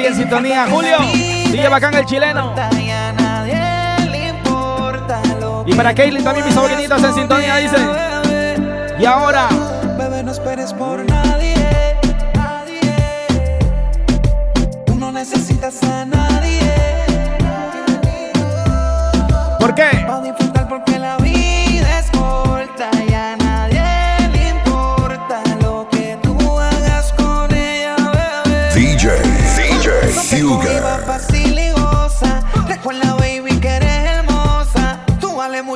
En 0.00 0.14
sintonía. 0.14 0.66
Julio, 0.68 0.98
DJ 1.50 1.68
Bacán 1.68 1.94
el 1.94 2.04
chileno. 2.04 2.54
Y 5.66 5.74
para 5.74 5.94
Kaylin 5.94 6.22
también 6.22 6.46
mis 6.46 6.54
sobrinitas 6.54 7.02
en 7.02 7.14
sintonía 7.14 7.56
dice. 7.56 7.76
Y 8.98 9.04
ahora, 9.04 9.48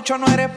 8 0.08 0.16
no 0.16 0.26
eres 0.28 0.47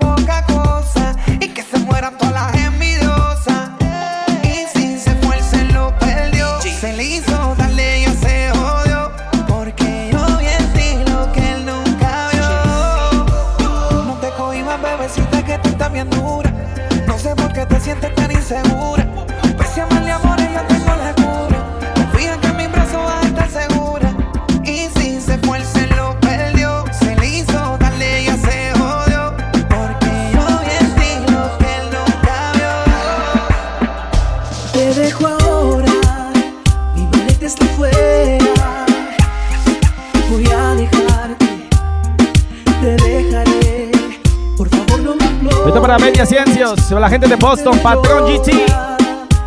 La 47.02 47.10
gente 47.10 47.28
de 47.28 47.36
Boston, 47.36 47.80
Patrón 47.80 48.28
GT, 48.28 48.64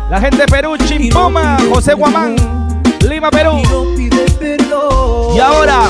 la 0.09 0.19
gente 0.19 0.39
de 0.39 0.45
Perú, 0.45 0.75
Chimpoma, 0.75 1.55
José 1.73 1.93
Guamán, 1.93 2.35
Lima, 3.07 3.31
Perú. 3.31 3.61
Y 5.33 5.39
ahora, 5.39 5.83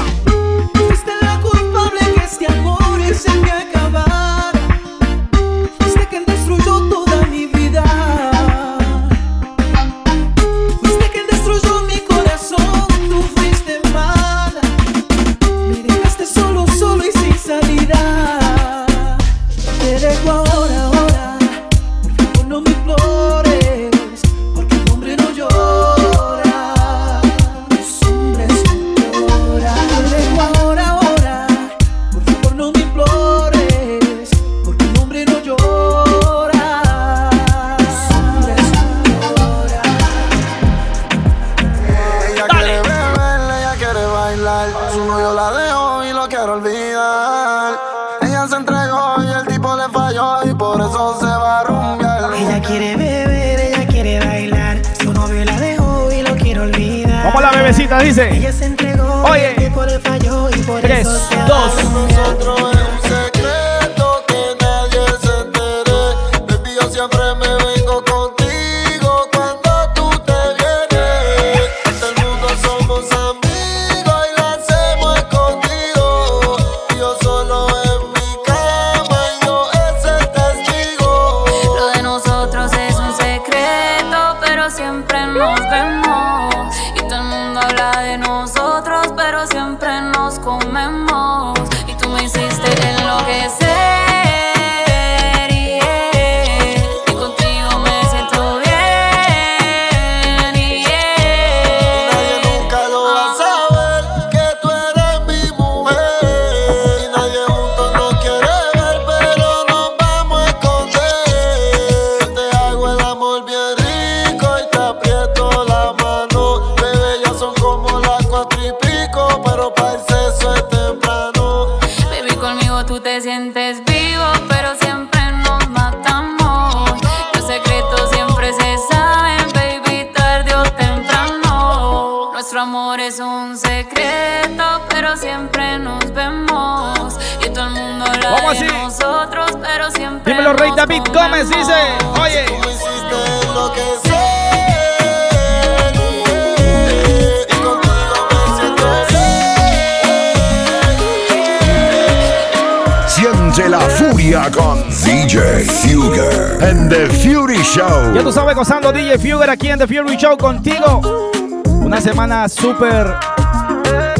Siente 153.56 153.70
la 153.70 153.80
furia 153.80 154.52
con 154.52 154.84
DJ 154.90 155.64
Fugger 155.64 156.58
en 156.62 156.90
The 156.90 157.08
Fury 157.08 157.64
Show. 157.64 158.14
Ya 158.14 158.22
tú 158.22 158.30
sabes, 158.30 158.54
gozando 158.54 158.92
DJ 158.92 159.18
Fugger 159.18 159.50
aquí 159.50 159.70
en 159.70 159.80
The 159.80 159.88
Fury 159.88 160.18
Show 160.18 160.38
contigo. 160.38 161.32
Una 161.66 162.02
semana 162.02 162.50
súper, 162.50 163.16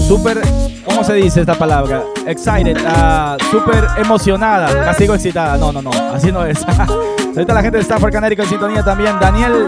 súper, 0.08 0.42
¿cómo 0.86 1.04
se 1.04 1.16
dice 1.16 1.42
esta 1.42 1.56
palabra? 1.56 2.04
Excited, 2.26 2.78
ah, 2.88 3.36
súper 3.52 3.86
emocionada. 3.98 4.86
Casi 4.86 5.04
excitada. 5.04 5.58
No, 5.58 5.74
no, 5.74 5.82
no, 5.82 5.92
así 6.14 6.32
no 6.32 6.46
es. 6.46 6.66
Ahorita 7.36 7.54
la 7.54 7.62
gente 7.62 7.78
de 7.80 7.84
Stanford 7.84 8.14
Canérico 8.14 8.44
en 8.44 8.48
sintonía 8.48 8.84
también. 8.84 9.20
Daniel, 9.20 9.68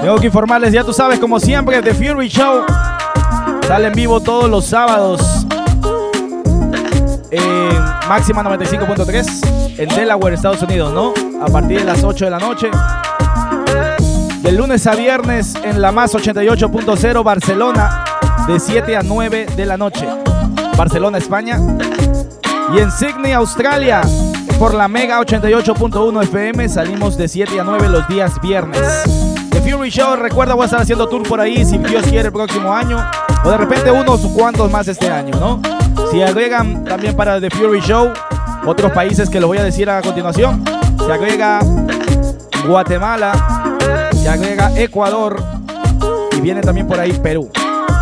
tengo 0.00 0.16
que 0.16 0.26
informarles, 0.26 0.72
ya 0.72 0.82
tú 0.82 0.92
sabes, 0.92 1.20
como 1.20 1.38
siempre, 1.38 1.80
The 1.80 1.94
Fury 1.94 2.28
Show 2.28 2.64
sale 3.68 3.86
en 3.86 3.92
vivo 3.92 4.20
todos 4.20 4.50
los 4.50 4.64
sábados 4.66 5.45
en 7.30 7.78
máxima 8.08 8.42
95.3 8.42 9.78
en 9.78 9.88
Delaware, 9.88 10.34
Estados 10.34 10.62
Unidos, 10.62 10.92
¿no? 10.92 11.12
A 11.42 11.46
partir 11.46 11.80
de 11.80 11.84
las 11.84 12.02
8 12.02 12.24
de 12.24 12.30
la 12.30 12.38
noche. 12.38 12.70
De 14.42 14.52
lunes 14.52 14.86
a 14.86 14.94
viernes 14.94 15.54
en 15.62 15.82
la 15.82 15.92
más 15.92 16.14
88.0 16.14 17.24
Barcelona, 17.24 18.04
de 18.46 18.60
7 18.60 18.96
a 18.96 19.02
9 19.02 19.46
de 19.56 19.66
la 19.66 19.76
noche. 19.76 20.06
Barcelona, 20.76 21.18
España. 21.18 21.58
Y 22.74 22.78
en 22.78 22.90
Sydney, 22.90 23.32
Australia, 23.32 24.02
por 24.58 24.74
la 24.74 24.88
Mega 24.88 25.20
88.1 25.20 26.22
FM, 26.22 26.68
salimos 26.68 27.16
de 27.16 27.28
7 27.28 27.60
a 27.60 27.64
9 27.64 27.88
los 27.88 28.06
días 28.08 28.40
viernes. 28.40 28.80
The 29.50 29.60
Fury 29.60 29.90
Show, 29.90 30.16
recuerda, 30.16 30.54
voy 30.54 30.62
a 30.62 30.66
estar 30.66 30.80
haciendo 30.80 31.08
tour 31.08 31.22
por 31.22 31.40
ahí, 31.40 31.64
si 31.64 31.78
Dios 31.78 32.04
quiere, 32.04 32.28
el 32.28 32.32
próximo 32.32 32.72
año. 32.72 32.98
O 33.44 33.50
de 33.50 33.56
repente 33.56 33.90
unos 33.90 34.20
cuantos 34.28 34.70
más 34.70 34.88
este 34.88 35.10
año, 35.10 35.38
¿no? 35.38 35.75
Si 36.16 36.22
agregan 36.22 36.82
también 36.82 37.14
para 37.14 37.38
The 37.38 37.50
Fury 37.50 37.80
Show 37.82 38.10
otros 38.64 38.90
países 38.92 39.28
que 39.28 39.38
lo 39.38 39.48
voy 39.48 39.58
a 39.58 39.62
decir 39.62 39.90
a 39.90 40.00
continuación, 40.00 40.64
se 41.04 41.12
agrega 41.12 41.60
Guatemala, 42.66 43.34
se 44.14 44.26
agrega 44.26 44.70
Ecuador 44.80 45.36
y 46.34 46.40
viene 46.40 46.62
también 46.62 46.86
por 46.86 46.98
ahí 46.98 47.12
Perú. 47.22 47.50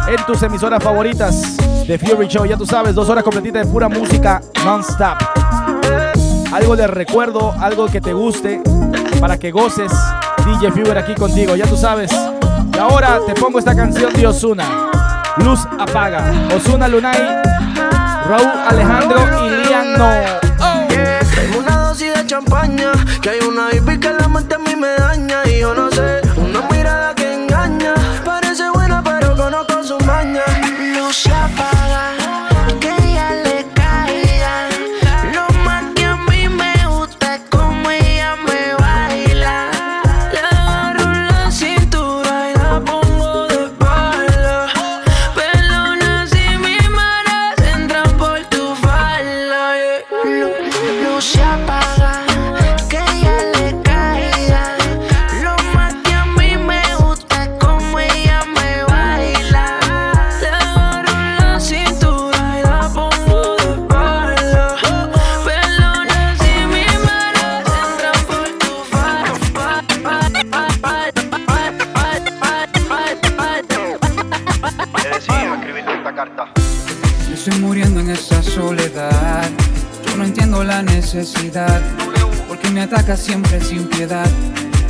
En 0.07 0.25
tus 0.27 0.41
emisoras 0.45 0.81
favoritas 0.81 1.57
de 1.89 1.99
Fury 1.99 2.29
Show, 2.29 2.47
ya 2.47 2.57
tú 2.57 2.65
sabes, 2.65 2.95
dos 2.95 3.09
horas 3.09 3.25
completitas 3.25 3.67
de 3.67 3.73
pura 3.73 3.89
música 3.89 4.41
non-stop. 4.65 5.19
Algo 6.53 6.77
de 6.77 6.87
recuerdo, 6.87 7.53
algo 7.59 7.89
que 7.89 8.01
te 8.01 8.13
guste, 8.13 8.63
para 9.19 9.39
que 9.39 9.51
goces. 9.51 9.91
DJ 10.47 10.71
Fury 10.71 10.91
aquí 10.91 11.17
contigo, 11.17 11.57
ya 11.57 11.67
tú 11.67 11.77
sabes. 11.77 12.13
Y 12.13 12.79
ahora 12.79 13.19
te 13.27 13.35
pongo 13.35 13.59
esta 13.59 13.75
canción 13.75 14.13
de 14.13 14.25
Osuna. 14.25 14.93
Luz 15.39 15.67
apaga. 15.81 16.33
Osuna 16.55 16.87
Lunay, 16.87 17.43
Raúl 18.27 18.51
Alejandro 18.69 19.19
y 19.45 19.51
Lian 19.51 19.93
No. 19.99 20.09
Tengo 21.35 21.59
una 21.59 21.77
dosis 21.89 22.15
de 22.15 22.27
champaña, 22.27 22.93
que 23.21 23.31
hay 23.31 23.41
una 23.41 23.65
baby 23.67 23.99
que 23.99 24.13
la 24.13 24.29
mente 24.29 24.55
a 24.55 24.59
mí 24.59 24.75
me 24.77 24.89
daña 24.97 25.43
y 25.47 25.61
yo 25.61 25.75
no 25.75 25.91
sé, 25.91 26.23
una 26.37 26.63
mirada 26.71 27.15
que 27.15 27.35
engaña, 27.35 27.95
parece 28.25 28.71
buena 28.71 29.03
pero 29.03 29.37
conozco 29.37 29.83
su 29.85 29.99
maña. 30.07 30.43
Luz 30.97 31.17
se 31.17 31.31
apaga, 31.31 31.74
Siempre 83.17 83.61
sin 83.61 83.85
piedad. 83.87 84.27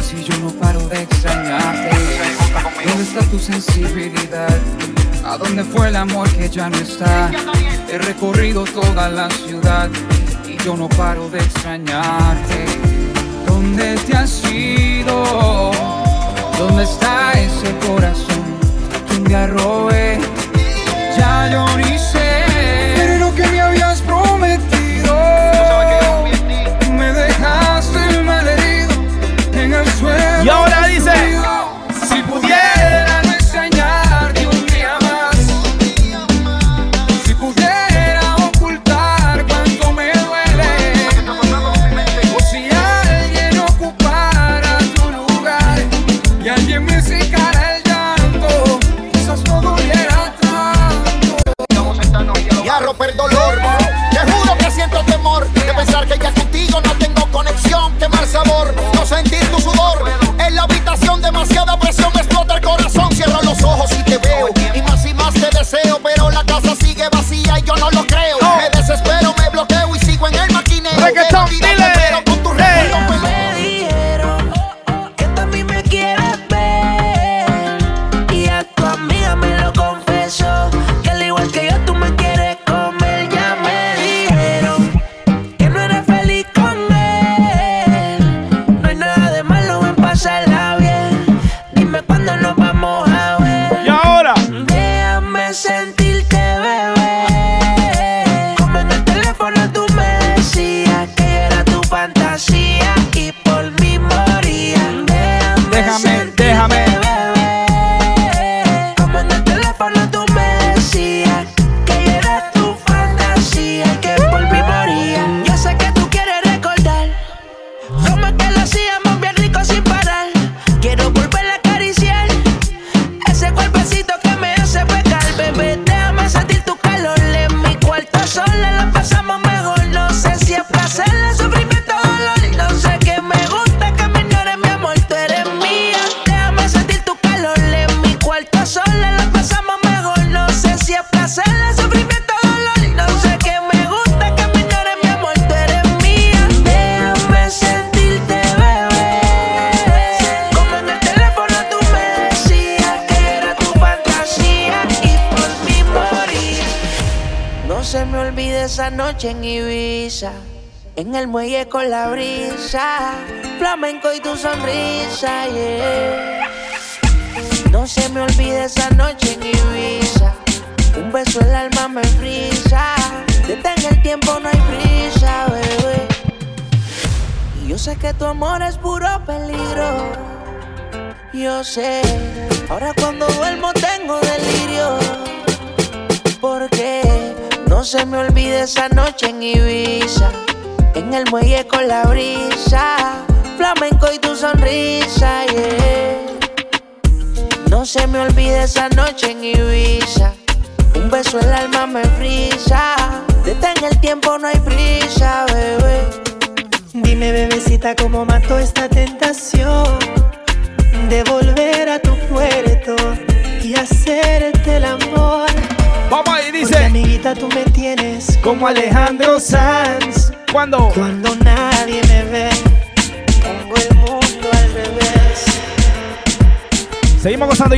Si 0.00 0.24
yo 0.24 0.36
no 0.38 0.48
paro 0.54 0.88
de 0.88 1.02
extrañarte. 1.02 1.90
¿Dónde 2.84 3.02
está 3.02 3.20
tu 3.30 3.38
sensibilidad? 3.38 4.58
¿A 5.24 5.36
dónde 5.36 5.62
fue 5.62 5.88
el 5.88 5.96
amor 5.96 6.28
que 6.30 6.48
ya 6.48 6.70
no 6.70 6.76
está? 6.78 7.30
He 7.88 7.98
recorrido 7.98 8.64
toda 8.64 9.10
la 9.10 9.28
ciudad. 9.30 9.90
Y 10.48 10.56
yo 10.64 10.74
no 10.76 10.88
paro 10.88 11.28
de 11.28 11.38
extrañarte. 11.38 12.64
¿Dónde 13.46 13.94
te 14.06 14.16
has 14.16 14.42
ido? 14.50 15.70
¿Dónde 16.58 16.84
está 16.84 17.32
ese 17.32 17.76
corazón 17.86 18.44
que 19.06 19.16
un 19.16 19.24
día? 19.24 19.46
Ya 21.16 21.50
yo 21.52 21.76
ni. 21.76 22.23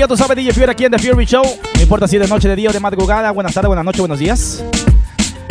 Ya 0.07 0.09
tú 0.09 0.17
sabes, 0.17 0.37
DJ 0.37 0.53
Fury 0.53 0.71
aquí 0.71 0.85
en 0.85 0.93
The 0.93 0.99
Fury 0.99 1.25
Show. 1.25 1.43
No 1.75 1.83
importa 1.83 2.07
si 2.07 2.17
es 2.17 2.23
de 2.23 2.29
noche, 2.29 2.49
de 2.49 2.55
día 2.55 2.71
o 2.71 2.73
de 2.73 2.79
madrugada. 2.79 3.33
Buenas 3.33 3.53
tardes, 3.53 3.67
buenas 3.67 3.85
noches, 3.85 3.99
buenos 3.99 4.19
días. 4.21 4.63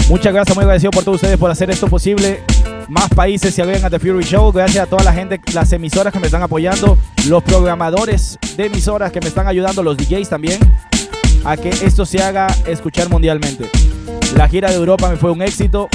Muchas 0.08 0.34
gracias, 0.34 0.56
muy 0.56 0.64
agradecido 0.64 0.92
por 0.92 1.04
todos 1.04 1.16
ustedes 1.16 1.38
por 1.38 1.52
hacer 1.52 1.70
esto 1.72 1.88
posible. 1.88 2.42
Más 2.88 3.10
países 3.10 3.54
se 3.54 3.62
agregan 3.62 3.84
a 3.86 3.90
The 3.90 4.00
Fury 4.00 4.24
Show. 4.24 4.54
Gracias 4.54 4.86
a 4.86 4.88
toda 4.88 5.04
la 5.04 5.12
gente, 5.12 5.42
las 5.54 5.74
emisoras 5.74 6.14
que 6.14 6.20
me 6.20 6.28
están 6.28 6.42
apoyando, 6.42 6.98
los 7.28 7.44
programadores 7.44 8.40
de 8.56 8.68
emisoras 8.68 9.12
que 9.12 9.20
me 9.20 9.28
están 9.28 9.48
ayudando, 9.48 9.84
los 9.84 9.98
DJs 9.98 10.30
también, 10.30 10.60
a 11.44 11.58
que 11.58 11.70
esto 11.70 12.06
se 12.06 12.24
haga 12.24 12.48
escuchar 12.66 13.10
mundialmente. 13.10 13.70
La 14.38 14.48
gira 14.48 14.70
de 14.70 14.76
Europa 14.76 15.10
me 15.10 15.18
fue 15.18 15.32
un 15.32 15.42
éxito. 15.42 15.90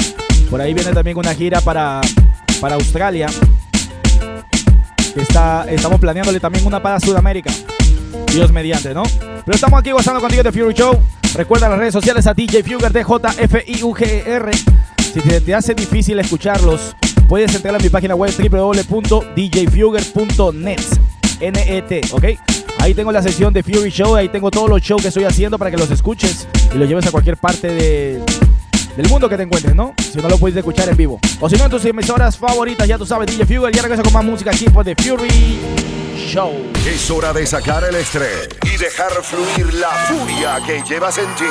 Por 0.51 0.61
ahí 0.61 0.73
viene 0.73 0.91
también 0.91 1.17
una 1.17 1.33
gira 1.33 1.61
para, 1.61 2.01
para 2.59 2.75
Australia. 2.75 3.27
Estamos 5.15 5.99
planeándole 5.99 6.39
también 6.39 6.65
una 6.65 6.81
para 6.81 6.99
Sudamérica. 6.99 7.51
Dios 8.31 8.51
mediante, 8.51 8.93
¿no? 8.93 9.03
Pero 9.45 9.55
estamos 9.55 9.79
aquí 9.79 9.91
gozando 9.91 10.19
contigo 10.21 10.43
de 10.43 10.51
Fury 10.51 10.73
Show. 10.73 10.99
Recuerda 11.35 11.69
las 11.69 11.79
redes 11.79 11.93
sociales 11.93 12.27
a 12.27 12.33
DJ 12.33 12.63
Fugger, 12.63 12.93
D-J-F-I-U-G-E-R. 12.93 14.51
Si 15.13 15.19
te, 15.19 15.53
hace 15.53 15.73
difícil 15.73 16.17
escucharlos, 16.19 16.95
puedes 17.27 17.53
entrar 17.53 17.75
a 17.75 17.79
mi 17.79 17.89
página 17.89 18.15
web 18.15 18.31
www.djfugger.net. 18.31 20.79
N-E-T, 21.41 22.01
¿ok? 22.11 22.23
Ahí 22.79 22.93
tengo 22.93 23.11
la 23.11 23.21
sesión 23.21 23.51
de 23.53 23.63
Fury 23.63 23.89
Show, 23.89 24.15
ahí 24.15 24.29
tengo 24.29 24.49
todos 24.49 24.69
los 24.69 24.81
shows 24.81 25.01
que 25.01 25.09
estoy 25.09 25.25
haciendo 25.25 25.59
para 25.59 25.69
que 25.69 25.75
los 25.77 25.91
escuches 25.91 26.47
y 26.73 26.77
los 26.77 26.87
lleves 26.87 27.05
a 27.07 27.11
cualquier 27.11 27.35
parte 27.37 27.67
de, 27.67 28.23
del 28.95 29.07
mundo 29.09 29.29
que 29.29 29.37
te 29.37 29.43
encuentres, 29.43 29.75
¿no? 29.75 29.93
Si 29.97 30.17
no 30.17 30.29
lo 30.29 30.37
puedes 30.37 30.57
escuchar 30.57 30.89
en 30.89 30.97
vivo. 30.97 31.19
O 31.39 31.49
si 31.49 31.55
no, 31.55 31.65
en 31.65 31.71
tus 31.71 31.85
emisoras 31.85 32.37
favoritas, 32.37 32.87
ya 32.87 32.97
tú 32.97 33.05
sabes, 33.05 33.27
DJ 33.27 33.45
Fugger, 33.45 33.73
ya 33.73 33.81
regresa 33.81 34.03
con 34.03 34.13
más 34.13 34.23
música 34.23 34.51
aquí 34.51 34.69
por 34.69 34.83
The 34.83 34.95
Fury 34.95 35.59
Show. 36.17 36.53
Es 36.85 37.09
hora 37.09 37.33
de 37.33 37.45
sacar 37.45 37.83
el 37.83 37.95
estrés 37.95 38.49
y 38.63 38.77
dejar 38.77 39.11
fluir 39.23 39.73
la 39.75 39.89
furia 39.89 40.59
que 40.65 40.81
llevas 40.83 41.17
en 41.17 41.33
ti. 41.35 41.45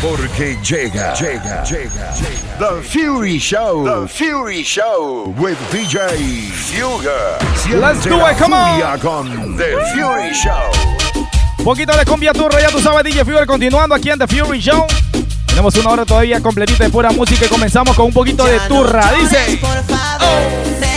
Porque 0.00 0.58
llega, 0.62 1.14
llega, 1.14 1.62
llega, 1.64 2.12
The 2.58 2.82
Fury 2.82 3.38
Show. 3.38 3.84
The 3.84 4.08
Fury 4.08 4.62
Show 4.62 5.34
with 5.38 5.56
DJ 5.70 6.50
Fugger. 6.50 7.38
Let's 7.80 8.04
do 8.04 8.16
it, 8.16 8.36
come 8.38 8.54
on. 8.54 8.98
con 9.00 9.56
The 9.56 9.76
Fury 9.94 10.32
Show. 10.34 10.92
Poquito 11.64 11.96
de 11.96 12.04
cumbia 12.04 12.32
turra, 12.32 12.60
ya 12.60 12.70
tú 12.70 12.80
sabes, 12.80 13.04
DJ 13.04 13.24
Fury 13.24 13.46
continuando 13.46 13.94
aquí 13.94 14.10
en 14.10 14.18
The 14.18 14.26
Fury 14.26 14.60
Show. 14.60 14.86
Tenemos 15.52 15.76
una 15.76 15.90
hora 15.90 16.06
todavía 16.06 16.40
completita 16.40 16.84
de 16.84 16.88
pura 16.88 17.10
música 17.10 17.44
y 17.44 17.48
comenzamos 17.48 17.94
con 17.94 18.06
un 18.06 18.12
poquito 18.14 18.42
de 18.46 18.58
turra. 18.60 19.12
Dice. 19.20 19.58
Por 19.60 19.84
favor, 19.84 20.80
nena, 20.80 20.91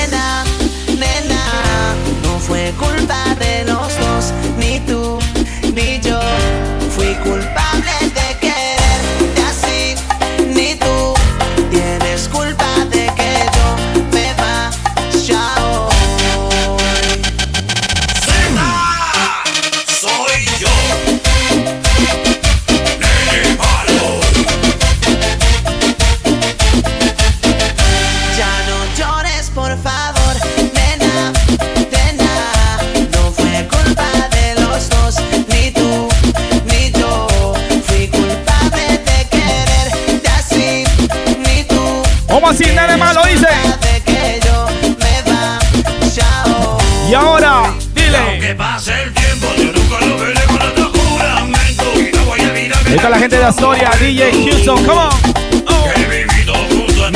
gente 53.25 53.37
de 53.37 53.43
Astoria, 53.43 53.89
DJ 53.99 54.31
Houston, 54.43 54.75
come 54.83 54.99
on. 54.99 55.09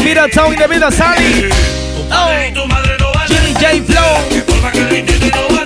Mira 0.03 0.27
Town 0.29 0.55
de 0.55 0.67
vida 0.67 0.89
Sally. 0.91 1.49
Jimmy 3.27 3.53
J 3.53 3.83
Flow. 3.83 5.58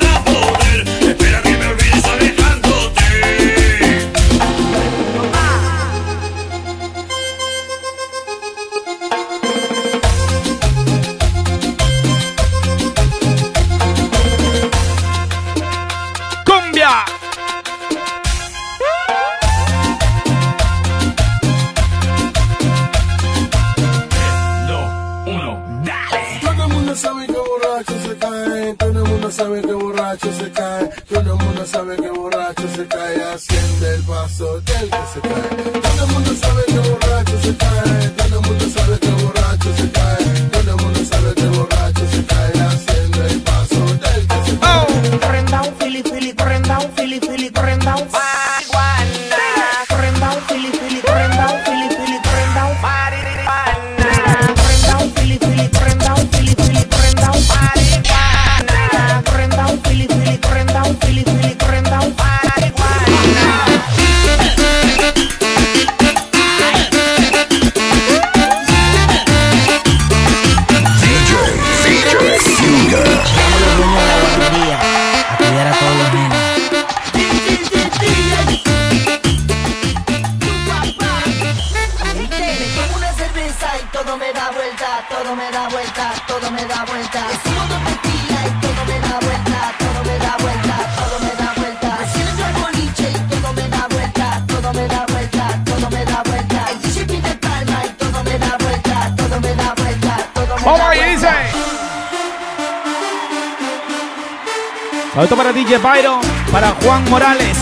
Morales, 107.13 107.59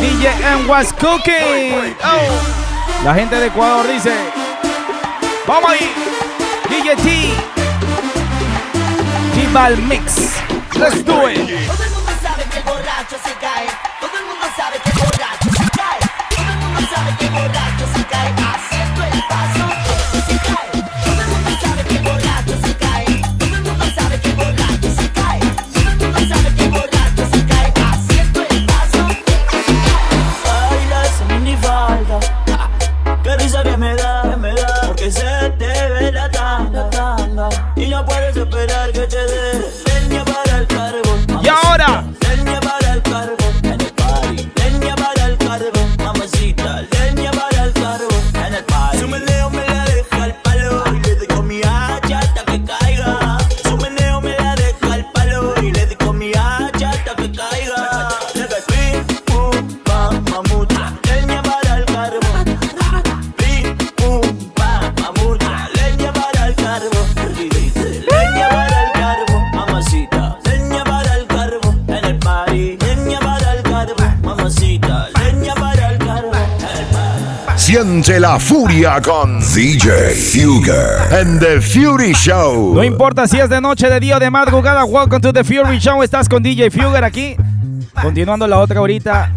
DJ 0.00 0.26
and 0.42 0.66
was 0.66 0.90
cooking. 0.94 1.94
Oh. 2.02 3.04
La 3.04 3.14
gente 3.14 3.36
de 3.36 3.46
Ecuador 3.46 3.86
dice, 3.86 4.12
vamos 5.46 5.70
ahí, 5.70 5.88
DJ 6.68 6.96
T, 6.96 7.30
T-Ball 9.36 9.76
Mix, 9.82 10.34
let's 10.76 11.04
do 11.04 11.28
it. 11.28 11.89
Furia 78.50 79.00
con 79.00 79.38
DJ 79.54 80.10
Fugger 80.10 81.14
and 81.14 81.38
the 81.38 81.60
Fury 81.60 82.12
Show. 82.12 82.74
no 82.74 82.82
importa 82.82 83.28
si 83.28 83.38
es 83.38 83.48
de 83.48 83.60
noche, 83.60 83.88
de 83.88 84.00
día 84.00 84.16
o 84.16 84.18
de 84.18 84.28
madrugada, 84.28 84.84
welcome 84.84 85.20
to 85.20 85.32
the 85.32 85.44
Fury 85.44 85.78
Show, 85.78 86.02
estás 86.02 86.28
con 86.28 86.42
DJ 86.42 86.68
Fugger 86.68 87.04
aquí, 87.04 87.36
continuando 88.02 88.48
la 88.48 88.58
otra 88.58 88.80
horita 88.80 89.32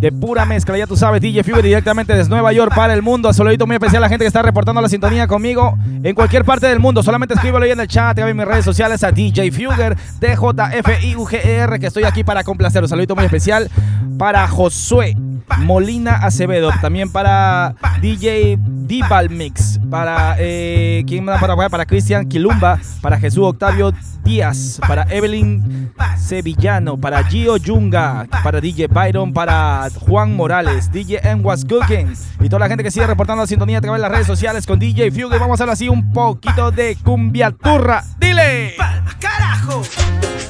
de 0.00 0.10
pura 0.10 0.44
mezcla, 0.44 0.76
ya 0.76 0.88
tú 0.88 0.96
sabes, 0.96 1.20
DJ 1.20 1.44
Fugger 1.44 1.62
directamente 1.62 2.12
desde 2.16 2.30
Nueva 2.30 2.52
York 2.52 2.74
para 2.74 2.94
el 2.94 3.00
mundo, 3.00 3.32
saludito 3.32 3.64
muy 3.64 3.76
especial 3.76 4.02
a 4.02 4.06
la 4.06 4.08
gente 4.08 4.24
que 4.24 4.28
está 4.28 4.42
reportando 4.42 4.80
la 4.80 4.88
sintonía 4.88 5.28
conmigo 5.28 5.78
en 6.02 6.16
cualquier 6.16 6.44
parte 6.44 6.66
del 6.66 6.80
mundo, 6.80 7.04
solamente 7.04 7.34
escríbelo 7.34 7.64
ahí 7.64 7.70
en 7.70 7.78
el 7.78 7.86
chat, 7.86 8.18
en 8.18 8.36
mis 8.36 8.44
redes 8.44 8.64
sociales 8.64 9.04
a 9.04 9.12
DJ 9.12 9.52
Fugger, 9.52 9.96
DJFIUGR, 10.18 11.78
que 11.78 11.86
estoy 11.86 12.02
aquí 12.02 12.24
para 12.24 12.42
complacer, 12.42 12.82
un 12.82 12.88
saludito 12.88 13.14
muy 13.14 13.24
especial 13.24 13.70
para 14.18 14.48
Josué 14.48 15.14
Molina 15.58 16.16
Acevedo, 16.16 16.70
también 16.80 17.10
para 17.10 17.74
DJ 18.00 18.58
Dibal 18.60 19.30
Mix, 19.30 19.80
para 19.90 20.36
eh, 20.38 21.04
¿quién 21.06 21.24
más 21.24 21.40
para 21.40 21.56
para 21.68 21.86
Cristian 21.86 22.28
Quilumba, 22.28 22.78
para 23.00 23.18
Jesús 23.18 23.44
Octavio 23.44 23.92
Díaz, 24.24 24.80
para 24.86 25.02
Evelyn 25.10 25.92
Sevillano, 26.18 26.96
para 26.96 27.24
Gio 27.24 27.56
Yunga, 27.56 28.26
para 28.42 28.60
DJ 28.60 28.86
Byron, 28.88 29.32
para 29.32 29.88
Juan 30.00 30.36
Morales, 30.36 30.90
DJ 30.92 31.20
M 31.22 31.42
Was 31.42 31.64
Cooking 31.64 32.14
y 32.40 32.48
toda 32.48 32.60
la 32.60 32.68
gente 32.68 32.84
que 32.84 32.90
sigue 32.90 33.06
reportando 33.06 33.42
la 33.42 33.46
sintonía 33.46 33.78
a 33.78 33.80
través 33.80 33.98
de 33.98 34.02
las 34.02 34.12
redes 34.12 34.26
sociales 34.26 34.66
con 34.66 34.78
DJ 34.78 35.10
Fugue. 35.10 35.38
Vamos 35.38 35.60
a 35.60 35.64
hacer 35.64 35.70
así 35.70 35.88
un 35.88 36.12
poquito 36.12 36.70
de 36.70 36.96
cumbia 37.02 37.50
turra. 37.50 38.04
Dile. 38.18 38.74
¡Carajo! 39.18 39.82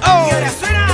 Oh. 0.07 0.27
Y 0.29 0.35
ahora 0.35 0.51
suena. 0.51 0.87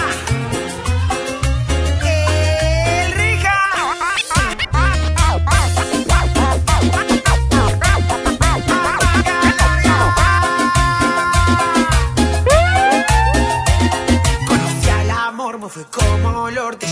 Fue 15.74 15.84
como 15.86 16.42
olor, 16.42 16.76
te 16.76 16.86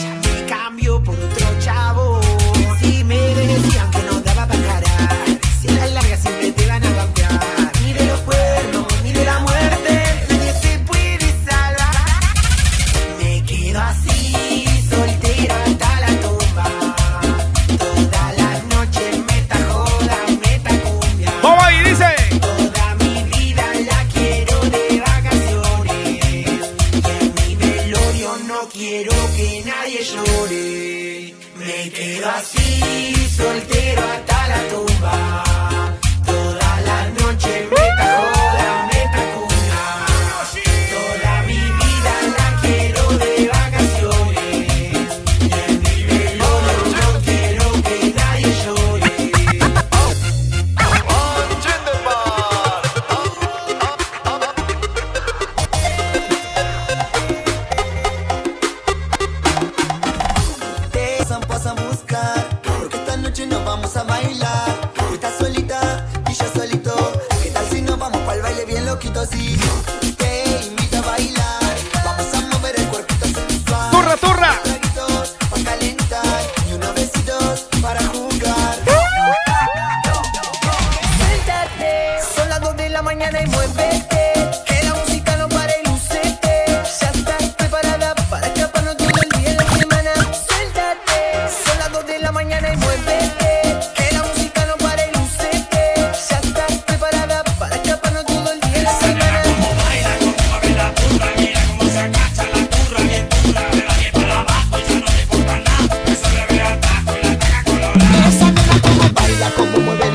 Me 32.22 32.61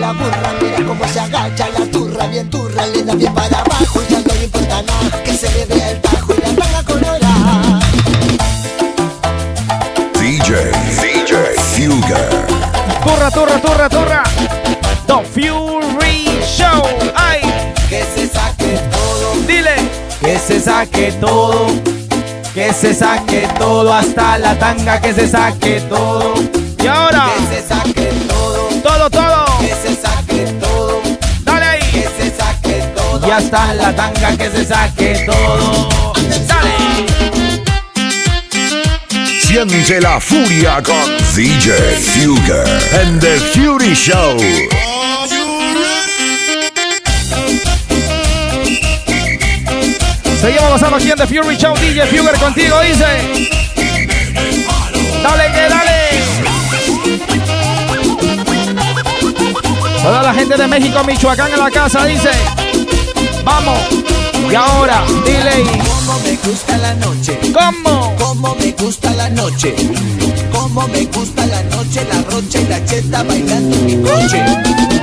la 0.08 0.14
burra 0.14 0.54
Mira 0.62 0.86
cómo 0.88 1.08
se 1.08 1.20
agacha 1.20 1.68
la 1.78 1.86
turra 1.86 2.28
Bien 2.28 2.50
turra, 2.50 2.86
le 2.88 3.04
da 3.04 3.14
bien 3.16 3.34
para 3.34 3.60
abajo 3.60 4.02
Y 4.08 4.12
ya 4.12 4.20
no 4.20 4.34
le 4.34 4.44
importa 4.46 4.82
nada 4.82 5.24
Que 5.24 5.34
se 5.34 5.52
le 5.52 5.66
vea 5.66 5.92
el 5.92 6.02
tajo 6.02 6.34
y 6.34 6.38
la 6.38 6.56
tanga 6.56 6.84
colorada 6.84 7.80
DJ, 10.14 10.72
DJ 11.02 11.36
Fugger. 11.74 12.48
Turra, 13.04 13.32
turra, 13.32 13.62
turra, 13.62 13.90
turra. 13.90 14.24
The 15.06 15.24
Fury 15.34 16.28
Show. 16.44 16.84
Ay. 17.16 17.42
Que 17.90 18.04
se 18.04 18.28
saque 18.28 18.80
todo 18.92 19.34
Que 20.20 20.40
se 20.40 20.60
saque 20.60 21.12
todo. 21.14 21.68
Que 22.54 22.74
se 22.74 22.94
saque 22.94 23.48
todo. 23.58 23.94
Hasta 23.94 24.38
la 24.38 24.58
tanga. 24.58 25.00
Que 25.00 25.14
se 25.14 25.28
saque 25.28 25.82
todo. 25.82 26.34
Y 26.84 26.88
ahora. 26.88 27.30
Que 27.38 27.56
se 27.56 27.68
saque 27.68 28.06
todo. 28.06 28.27
Todo, 28.84 29.10
todo. 29.10 29.46
Que 29.60 29.68
se 29.68 29.96
saque 29.96 30.54
todo. 30.60 31.02
Dale 31.44 31.66
ahí. 31.66 31.82
Que 31.92 32.08
se 32.18 32.36
saque 32.36 32.84
todo. 32.96 33.28
Y 33.28 33.32
hasta 33.32 33.74
la 33.74 33.96
tanga. 33.96 34.38
Que 34.38 34.50
se 34.50 34.66
saque 34.66 35.26
todo. 35.26 35.90
Dale. 36.48 36.72
Siente 39.42 40.02
la 40.02 40.20
furia 40.20 40.82
con 40.84 41.18
DJ 41.34 41.72
Fugger 42.02 42.68
and 43.02 43.22
the 43.22 43.40
Fury 43.54 43.94
Show. 43.94 44.38
Seguimos 50.42 50.70
gozando 50.70 50.98
aquí 50.98 51.10
en 51.10 51.18
The 51.18 51.28
Fury 51.28 51.56
Show. 51.58 51.76
DJ 51.78 52.08
Fugger 52.08 52.38
contigo, 52.40 52.80
dice. 52.82 53.06
Dale, 55.24 55.52
que 55.52 55.62
dale. 55.62 55.77
Toda 60.04 60.24
la 60.24 60.34
gente 60.34 60.56
de 60.56 60.68
México, 60.68 61.04
Michoacán 61.04 61.52
en 61.52 61.60
la 61.60 61.72
casa, 61.72 62.06
dice. 62.06 62.30
Vamos. 63.44 63.80
Y 64.50 64.56
ahora, 64.56 65.04
dile. 65.26 65.64
Cómo 65.88 66.20
me 66.20 66.36
gusta 66.36 66.78
la 66.78 66.94
noche. 66.96 67.38
¿Cómo? 67.54 68.16
Cómo 68.18 68.56
me 68.56 68.72
gusta 68.72 69.12
la 69.12 69.30
noche. 69.30 69.76
Cómo 70.52 70.88
me 70.88 71.06
gusta 71.06 71.46
la 71.46 71.64
noche, 71.64 72.06
la 72.12 72.22
rocha 72.32 72.60
y 72.60 72.68
la 72.68 72.86
cheta 72.86 73.24
bailando 73.24 73.76
en 73.76 73.86
mi 73.86 74.10
coche. 74.10 74.97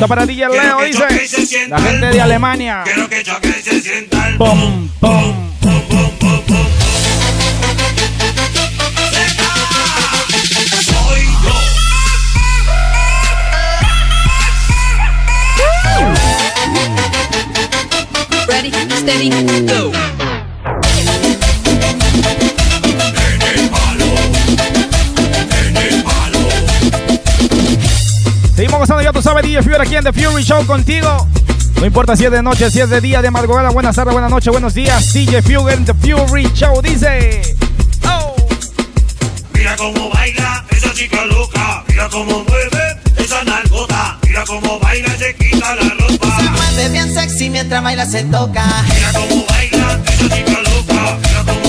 Está 0.00 0.08
para 0.08 0.24
DJ 0.24 0.48
Leo, 0.48 0.80
dice. 0.80 1.68
La 1.68 1.78
gente 1.78 2.06
de. 2.06 2.20
Alemania. 2.22 2.80
Quiero 2.84 3.06
que 3.06 3.22
choque 3.22 3.50
y 3.50 3.62
se 3.62 3.82
sienta 3.82 4.28
el 4.30 4.38
Pum, 4.38 4.88
pum. 4.98 5.49
DJ 29.60 29.62
Fury 29.62 29.86
aquí 29.86 29.96
en 29.96 30.04
The 30.04 30.12
Fury 30.12 30.42
Show 30.42 30.64
contigo. 30.64 31.28
No 31.76 31.84
importa 31.84 32.16
si 32.16 32.24
es 32.24 32.30
de 32.30 32.42
noche, 32.42 32.70
si 32.70 32.80
es 32.80 32.88
de 32.88 33.00
día, 33.00 33.20
de 33.20 33.30
madrugada, 33.30 33.68
buenas 33.68 33.94
tardes, 33.94 34.12
buenas 34.14 34.30
noches, 34.30 34.50
buenos 34.50 34.72
días. 34.72 35.12
DJ 35.12 35.42
Fury 35.42 35.74
en 35.74 35.84
The 35.84 35.92
Fury 35.92 36.50
Show 36.54 36.80
dice. 36.80 37.42
Mira 39.52 39.76
cómo 39.76 40.08
baila 40.10 40.64
esa 40.70 40.94
chica 40.94 41.26
loca. 41.26 41.84
Mira 41.88 42.08
cómo 42.08 42.42
mueve 42.44 43.00
esa 43.18 43.44
nalgota. 43.44 44.18
Mira 44.26 44.44
cómo 44.46 44.78
baila 44.80 45.08
y 45.14 45.18
se 45.18 45.34
quita 45.34 45.74
la 45.74 45.94
ropa. 45.94 46.40
Se 46.40 46.50
mueve 46.50 46.88
bien 46.88 47.12
sexy 47.12 47.50
mientras 47.50 47.82
baila 47.82 48.06
se 48.06 48.24
toca. 48.24 48.64
Mira 48.94 49.12
cómo 49.12 49.44
baila 49.46 50.00
esa 50.06 50.36
chica 50.36 50.58
loca. 50.62 51.18
Mira 51.22 51.44
cómo 51.44 51.59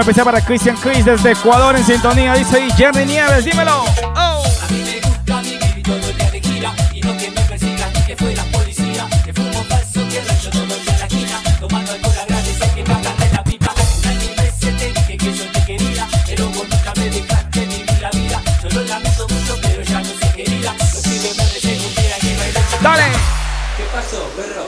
especial 0.00 0.24
para 0.24 0.40
Christian 0.40 0.76
Chris 0.76 1.04
desde 1.04 1.32
Ecuador 1.32 1.76
en 1.76 1.84
sintonía. 1.84 2.34
Dice 2.34 2.60
y 2.60 2.70
Jerry 2.72 3.04
Nieves, 3.04 3.44
dímelo. 3.44 3.84
A 4.14 4.42
mí 4.70 4.82
me 4.82 5.00
gusta 5.00 5.40
vivir 5.40 5.82
todo 5.82 5.96
el 5.96 6.16
día 6.16 6.30
de 6.30 6.40
gira 6.40 6.72
y 6.92 7.00
no 7.00 7.16
que 7.16 7.30
me 7.30 7.40
persigan, 7.42 7.92
que 8.06 8.16
fue 8.16 8.34
la 8.34 8.44
policía, 8.44 9.06
que 9.24 9.32
fumo 9.32 9.64
falso, 9.64 10.00
que 10.08 10.20
rancho 10.20 10.50
todo 10.50 10.62
el 10.62 10.84
día 10.84 10.94
en 10.94 11.00
la 11.00 11.06
esquina, 11.06 11.42
tomando 11.60 11.92
alcohol 11.92 12.14
agradece 12.22 12.70
que 12.74 12.84
pagan 12.84 13.16
de 13.18 13.30
la 13.32 13.44
pipa. 13.44 13.74
Una 13.98 14.12
y 14.12 14.18
mil 14.18 14.36
veces 14.36 14.78
te 14.78 14.92
dije 14.92 15.16
que 15.16 15.34
yo 15.34 15.52
te 15.52 15.64
quería, 15.64 16.08
pero 16.26 16.48
vos 16.48 16.68
nunca 16.68 16.92
me 16.96 17.10
dejaste 17.10 17.60
vivir 17.60 18.00
la 18.00 18.10
vida. 18.10 18.42
Yo 18.62 18.80
lo 18.80 18.86
lamento 18.86 19.26
mucho, 19.28 19.58
pero 19.62 19.82
ya 19.82 20.00
no 20.00 20.08
sé 20.08 20.32
querida. 20.34 20.74
Los 20.78 21.02
pibes 21.02 21.36
me 21.36 21.44
recién 21.44 21.80
un 21.80 21.94
día 21.94 22.16
que 22.20 22.36
bailar. 22.36 22.64
Dale. 22.82 23.04
¿Qué 23.76 23.84
pasó, 23.92 24.30
perro? 24.36 24.66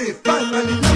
El 0.00 0.16
que 0.22 0.32
no 0.32 0.89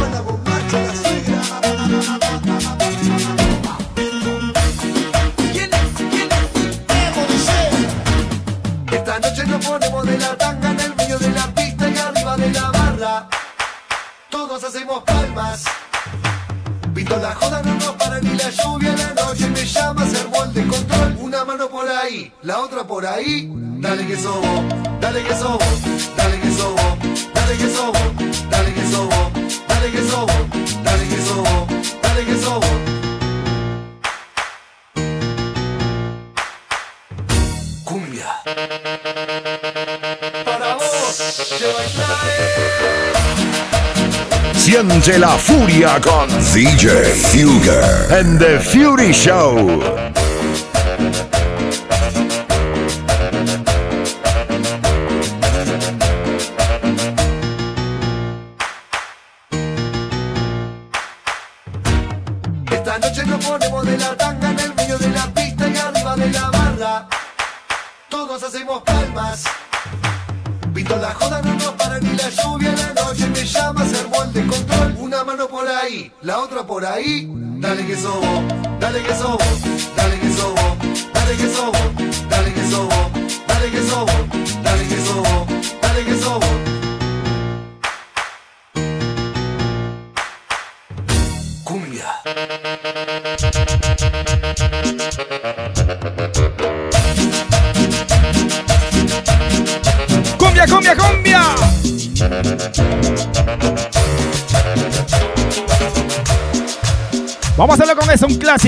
Siente 45.04 45.20
la 45.20 45.36
furia 45.36 46.00
con 46.00 46.30
DJ 46.54 47.04
Fugger 47.04 48.10
and 48.10 48.38
the 48.38 48.58
Fury 48.58 49.12
Show. 49.12 50.03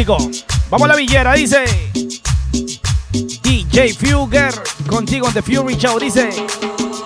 Vamos 0.07 0.83
a 0.83 0.87
la 0.87 0.95
villera, 0.95 1.35
dice. 1.35 1.65
DJ 3.43 3.93
Fugger, 3.95 4.55
contigo 4.89 5.27
en 5.27 5.35
The 5.35 5.43
Fury 5.43 5.77
Show, 5.77 5.99
dice. 5.99 6.31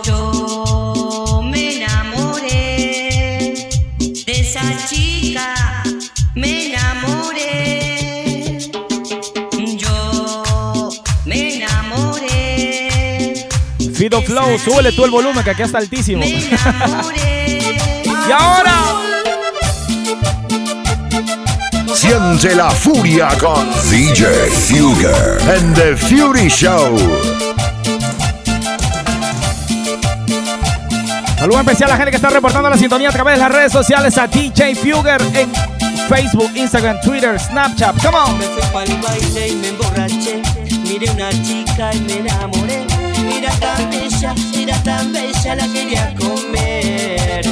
Yo 0.05 1.41
me 1.43 1.77
enamoré 1.77 3.57
de 4.27 4.33
esa 4.33 4.61
chica, 4.87 5.83
me 6.35 6.67
enamoré. 6.67 8.59
Yo 9.79 10.91
me 11.25 11.55
enamoré. 11.55 13.49
Fido 13.95 14.21
Flow, 14.21 14.59
súbele 14.59 14.93
tú 14.93 15.07
el 15.07 15.11
volumen 15.11 15.43
que 15.43 15.51
aquí 15.51 15.63
está 15.63 15.79
altísimo. 15.79 16.23
y 16.27 16.51
ahora. 18.31 18.90
Siente 21.95 22.55
la 22.55 22.71
furia 22.71 23.29
con 23.39 23.69
DJ 23.91 24.27
Fugger 24.51 25.41
en 25.55 25.75
The 25.75 25.97
Fury 25.97 26.49
Show. 26.49 26.97
Saludos 31.37 31.61
especial 31.61 31.91
a 31.91 31.93
la 31.93 31.97
gente 31.97 32.11
que 32.11 32.17
está 32.17 32.31
reportando 32.31 32.71
la 32.71 32.77
sintonía 32.77 33.09
a 33.09 33.13
través 33.13 33.35
de 33.35 33.41
las 33.41 33.53
redes 33.53 33.73
sociales 33.73 34.17
a 34.19 34.27
DJ 34.27 34.75
Fugger 34.75 35.21
en 35.35 35.51
Facebook, 36.09 36.51
Instagram, 36.55 37.01
Twitter, 37.01 37.39
Snapchat. 37.39 38.03
Come 38.03 38.17
on. 38.17 38.39
Me 38.39 38.45
fui 38.45 38.63
pa'l 38.73 39.01
baile 39.01 39.49
y 39.49 39.55
me 39.57 39.69
emborraché. 39.69 40.43
Miré 40.83 41.11
una 41.11 41.31
chica 41.31 41.93
y 41.95 42.01
me 42.01 42.19
enamoré. 42.19 42.87
Mira 43.27 43.51
tan 43.59 43.91
bella, 43.91 44.35
mira 44.55 44.83
tan 44.83 45.13
bella, 45.13 45.55
la 45.57 45.67
quería 45.67 46.15
comer. 46.15 47.45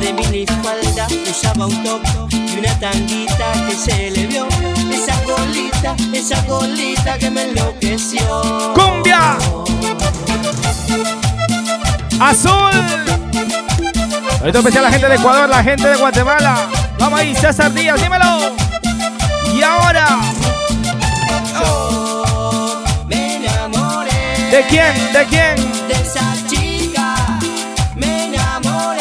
De 0.00 0.12
minifalda 0.12 1.06
usaba 1.30 1.66
un 1.66 1.84
top 1.84 2.31
una 2.62 2.78
tanguita 2.78 3.52
que 3.66 3.74
se 3.74 4.10
le 4.12 4.26
vio. 4.26 4.46
Esa 4.90 5.14
colita, 5.24 5.96
esa 6.12 6.44
colita 6.46 7.18
que 7.18 7.30
me 7.30 7.42
enloqueció. 7.42 8.22
¡Cumbia! 8.74 9.36
Azul. 12.20 12.70
Ahorita 14.40 14.58
especial 14.58 14.84
la 14.84 14.90
gente 14.90 15.08
de 15.08 15.14
Ecuador, 15.16 15.48
la 15.48 15.62
gente 15.62 15.88
de 15.88 15.96
Guatemala. 15.96 16.68
Vamos 16.98 17.18
ahí, 17.18 17.34
César 17.34 17.72
Díaz, 17.72 18.00
dímelo. 18.00 18.54
Y 19.52 19.62
ahora. 19.62 20.20
Me 23.08 23.36
enamoré. 23.36 24.50
¿De 24.50 24.66
quién? 24.68 25.12
¿De 25.12 25.24
quién? 25.26 25.56
De 25.88 25.94
esa 25.94 26.34
chica. 26.48 27.16
Me 27.96 28.26
enamoré. 28.26 29.00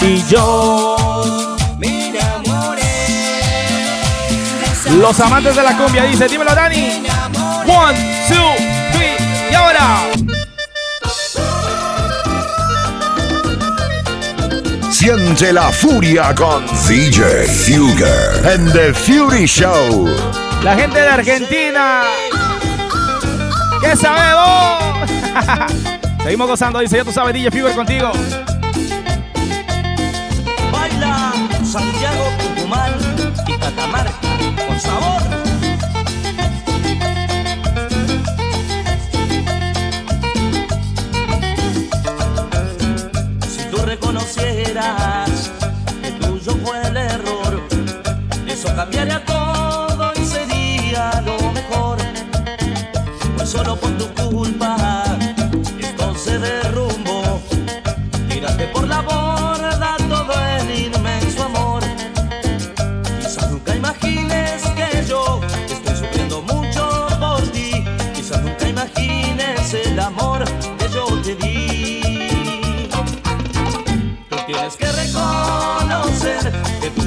Y 0.00 0.24
yo. 0.28 0.83
Los 5.00 5.18
amantes 5.18 5.56
de 5.56 5.62
la 5.62 5.76
cumbia 5.76 6.04
dice, 6.04 6.28
dímelo 6.28 6.54
Dani. 6.54 7.02
One, 7.66 7.98
two, 8.28 8.54
three. 8.92 9.16
Y 9.50 9.54
ahora. 9.54 10.04
Siente 14.90 15.52
la 15.52 15.72
furia 15.72 16.32
con 16.34 16.64
DJ 16.86 17.44
Fugger 17.46 18.52
en 18.52 18.72
The 18.72 18.94
Fury 18.94 19.46
Show. 19.46 20.08
La 20.62 20.76
gente 20.76 21.00
de 21.00 21.08
Argentina. 21.08 22.02
¿Qué 23.80 23.96
sabemos? 23.96 24.84
Seguimos 26.22 26.46
gozando, 26.46 26.78
dice, 26.78 26.98
ya 26.98 27.04
tú 27.04 27.12
sabes, 27.12 27.34
DJ 27.34 27.50
Fever 27.50 27.74
contigo. 27.74 28.12
Baila 30.70 31.32
Santiago, 31.64 32.24
Tucumán 32.38 32.94
y 33.46 33.52
Catamarca 33.58 34.23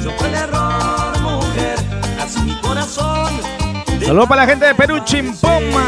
que 0.08 0.14
tuyo 0.14 0.18
fue 0.18 0.28
el 0.28 0.34
error, 0.34 1.20
mujer. 1.20 1.78
Así 2.22 2.40
mi 2.40 2.54
corazón. 2.60 3.40
Saludos 4.04 4.28
para 4.28 4.42
la 4.42 4.48
gente 4.48 4.66
de 4.66 4.74
Perú, 4.74 5.00
Chimpoma. 5.04 5.84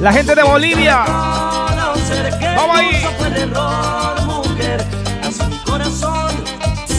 La 0.00 0.12
gente 0.12 0.34
de 0.34 0.42
Bolivia. 0.42 1.04
Vamos 2.56 2.76
ahí. 2.76 2.90
Tuyo 2.90 3.10
fue 3.18 3.26
el 3.28 3.36
error, 3.36 4.22
mujer. 4.24 4.84
Así 5.22 5.44
mi 5.48 5.58
corazón. 5.58 6.30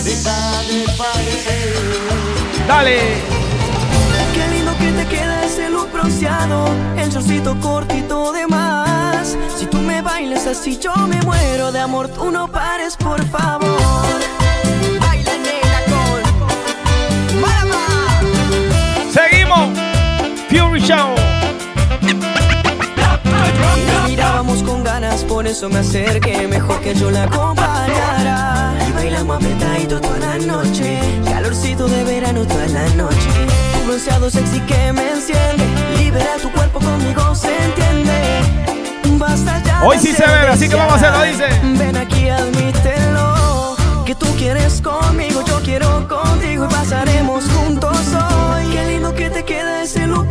Deja 0.03 0.61
de 0.63 0.85
padecer. 0.97 1.75
Dale. 2.67 2.99
Qué 4.33 4.47
lindo 4.53 4.71
que 4.77 4.91
te 4.91 5.07
queda 5.07 5.45
ese 5.45 5.69
look 5.69 5.91
bronceado, 5.91 6.67
el 6.97 7.09
shortcito 7.09 7.57
cortito 7.59 8.31
de 8.33 8.47
más. 8.47 9.37
Si 9.57 9.65
tú 9.65 9.77
me 9.77 10.01
bailas 10.01 10.45
así, 10.47 10.77
yo 10.77 10.93
me 11.07 11.21
muero 11.21 11.71
de 11.71 11.79
amor. 11.79 12.09
Tú 12.09 12.31
no 12.31 12.47
pares, 12.47 12.97
por 12.97 13.23
favor. 13.25 14.04
Show. 20.79 21.15
Y 23.77 24.09
mirábamos 24.09 24.61
con 24.63 24.83
ganas, 24.83 25.23
por 25.23 25.47
eso 25.47 25.69
me 25.69 25.79
acerqué. 25.79 26.47
Mejor 26.47 26.79
que 26.81 26.93
yo 26.93 27.09
la 27.11 27.23
acompañara. 27.23 28.73
Y 28.87 28.91
bailamos 28.91 29.37
apretadito 29.37 30.01
toda 30.01 30.19
la 30.19 30.37
noche. 30.37 30.99
Calorcito 31.25 31.87
de 31.87 32.03
verano 32.03 32.45
toda 32.45 32.67
la 32.67 32.87
noche. 32.95 33.29
Un 33.79 33.87
bronceado 33.87 34.29
sexy 34.29 34.59
que 34.61 34.91
me 34.91 35.11
enciende. 35.11 35.65
Libera 35.97 36.37
tu 36.41 36.51
cuerpo 36.51 36.79
conmigo, 36.79 37.33
se 37.35 37.55
entiende. 37.65 38.41
Basta 39.17 39.63
ya. 39.63 39.83
Hoy 39.83 39.97
sí 39.99 40.13
se 40.13 40.25
bebe, 40.25 40.47
así 40.49 40.67
que 40.67 40.75
vamos 40.75 40.93
a 40.93 40.95
hacerlo, 40.95 41.23
dice. 41.23 41.45
Ven 41.77 41.95
aquí, 41.95 42.29
admítelo. 42.29 43.75
Que 44.05 44.13
tú 44.13 44.27
quieres 44.37 44.81
conmigo, 44.81 45.43
yo 45.47 45.61
quiero 45.63 46.07
contigo 46.07 46.65
y 46.65 46.67
pasaremos 46.67 47.45
juntos 47.45 47.97
hoy. 48.13 48.67
Qué 48.71 48.85
lindo 48.85 49.15
que 49.15 49.29
te 49.29 49.43
queda 49.43 49.81
ese 49.81 50.05
look 50.05 50.24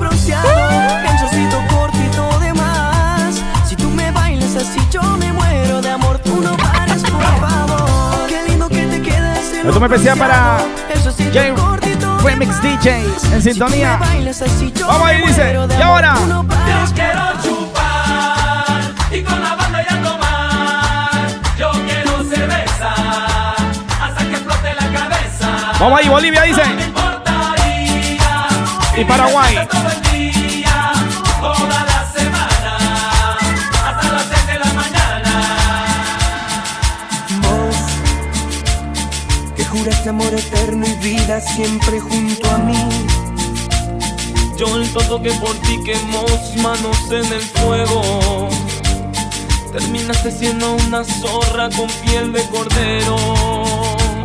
El 1.09 1.16
shortcito 1.19 1.62
cortito 1.74 2.39
de 2.40 2.52
más. 2.55 3.43
Si 3.69 3.77
tú 3.77 3.90
me 3.90 4.11
bailas 4.11 4.56
así, 4.56 4.81
yo 4.90 5.02
me 5.02 5.32
muero 5.32 5.81
de 5.82 5.90
amor. 5.90 6.19
Tú 6.19 6.40
no 6.40 6.56
pares, 6.56 7.02
por 7.02 7.23
favor. 7.40 8.28
Qué 8.28 8.43
lindo 8.48 8.69
que 8.69 8.86
te 8.86 9.02
queda 9.02 9.39
ese 9.39 9.59
Esto 9.59 9.70
look 9.70 9.81
me 9.81 9.86
especial 9.86 10.19
para 10.19 10.56
bronceado. 10.56 10.93
El 10.94 11.01
shortcito 11.01 11.40
J 11.40 11.55
cortito 11.55 12.16
de 12.16 12.23
Remix. 12.31 12.62
DJs 12.62 13.32
en 13.32 13.43
sintonía. 13.43 13.93
Si 13.93 13.98
tú 13.98 14.05
me 14.05 14.06
bailas 14.06 14.43
así, 14.43 14.73
yo 14.77 14.86
Vamos 14.86 15.06
ahí, 15.09 15.23
dice. 15.27 15.55
Y 15.78 15.82
ahora. 15.82 16.15
No 16.28 16.47
pares, 16.47 16.90
Yo 16.90 16.94
quiero 16.94 17.23
chupar 17.43 18.81
y 19.11 19.23
con 19.23 19.43
la 19.43 19.55
banda 19.55 19.82
y 19.82 19.94
a 19.94 20.02
tomar. 20.02 21.28
Yo 21.59 21.70
quiero 21.86 22.24
cerveza 22.24 22.94
hasta 24.02 24.24
que 24.24 24.32
explote 24.32 24.74
la 24.74 25.01
cabeza. 25.01 25.73
Vamos 25.78 26.01
ahí, 26.01 26.09
Bolivia 26.09 26.43
dice. 26.43 26.62
Y 28.97 29.05
Paraguay. 29.05 29.59
Todo 31.44 31.52
toda 31.52 31.84
la 31.84 32.10
semana, 32.10 32.78
hasta 33.86 34.12
las 34.12 34.26
6 34.32 34.46
de 34.46 34.58
la 34.60 34.72
mañana. 34.72 35.32
Vos 37.42 37.76
que 39.54 39.64
juraste 39.66 40.08
amor 40.08 40.32
eterno 40.32 40.86
y 40.86 40.94
vida 41.06 41.42
siempre 41.42 42.00
junto 42.00 42.50
a 42.50 42.56
mí. 42.56 42.88
Yo 44.56 44.74
el 44.74 44.90
tonto 44.90 45.20
que 45.20 45.32
por 45.32 45.54
ti 45.56 45.78
quemó 45.84 46.24
manos 46.62 46.98
en 47.10 47.30
el 47.30 47.42
fuego. 47.42 48.48
Terminaste 49.70 50.30
siendo 50.30 50.76
una 50.86 51.04
zorra 51.04 51.68
con 51.76 51.88
piel 52.06 52.32
de 52.32 52.42
cordero. 52.48 53.16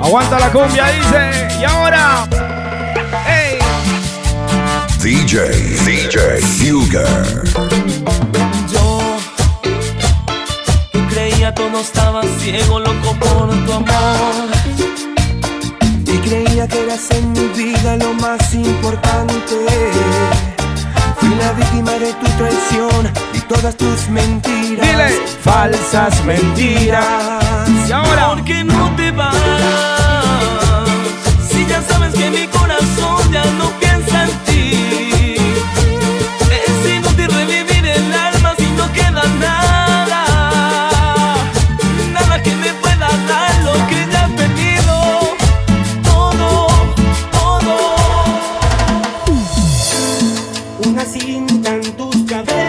Aguanta 0.02 0.40
la 0.40 0.50
cumbia, 0.54 0.88
dice. 0.88 1.50
Y 1.60 1.66
ahora. 1.66 2.26
DJ, 5.02 5.40
DJ 5.86 6.42
Fugger. 6.42 7.44
Yo 8.70 9.00
que 10.92 11.08
creía 11.08 11.54
todo 11.56 11.80
estaba 11.80 12.22
ciego, 12.40 12.82
loco 12.82 13.16
por 13.18 13.48
tu 13.66 13.74
amor. 13.74 14.50
Y 16.06 16.18
creía 16.18 16.68
que 16.68 16.84
eras 16.84 17.10
en 17.12 17.32
mi 17.32 17.48
vida 17.48 17.96
lo 17.96 18.14
más 18.16 18.54
importante. 18.54 19.56
Fui 21.18 21.30
la 21.30 21.54
víctima 21.54 21.94
de 21.94 22.12
tu 22.14 22.26
traición 22.38 23.14
y 23.34 23.40
todas 23.42 23.78
tus 23.78 24.10
mentiras. 24.10 24.86
Dile, 24.86 25.10
falsas 25.42 26.26
mentiras. 26.26 27.70
Y 27.88 27.92
ahora, 27.94 28.28
¿por 28.28 28.44
qué 28.44 28.66
no 28.66 28.94
te 28.98 29.12
vas? 29.12 29.34
Si 31.50 31.66
ya 31.66 31.82
sabes 31.84 32.14
que 32.14 32.30
mi 32.30 32.48
corazón 32.48 33.32
ya 33.32 33.46
no 33.58 33.70
piensa 33.80 33.89
Una 50.88 51.04
cinta 51.04 51.76
en 51.76 51.82
tus 51.98 52.16
cabellos, 52.24 52.69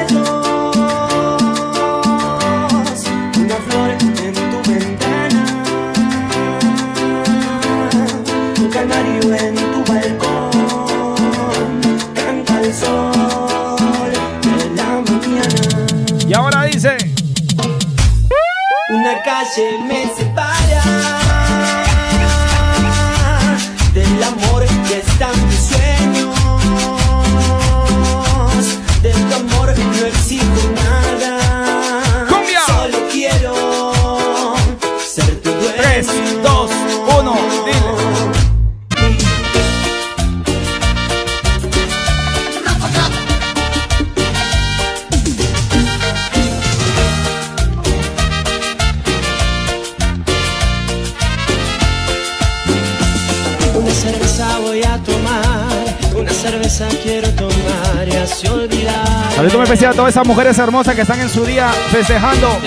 a 59.87 59.93
todas 59.93 60.11
esas 60.11 60.27
mujeres 60.27 60.59
hermosas 60.59 60.95
que 60.95 61.03
están 61.03 61.21
en 61.21 61.29
su 61.31 61.45
día 61.45 61.71
festejando. 61.91 62.59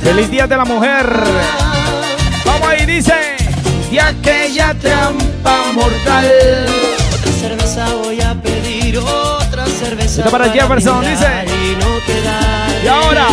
Feliz 0.00 0.30
Día 0.30 0.46
de 0.46 0.56
la 0.56 0.64
Mujer. 0.64 1.06
Vamos 2.46 2.68
ahí, 2.68 2.86
dice. 2.86 3.12
De 3.90 4.00
aquella 4.00 4.72
trampa 4.74 5.72
mortal. 5.74 6.26
Otra 7.12 7.32
cerveza 7.32 7.94
voy 8.02 8.20
a 8.22 8.34
pedir, 8.34 8.96
otra 8.98 9.66
cerveza. 9.66 10.20
Está 10.20 10.30
para 10.30 10.48
Jefferson, 10.50 11.04
dice. 11.04 11.26
Y 12.82 12.88
ahora. 12.88 13.26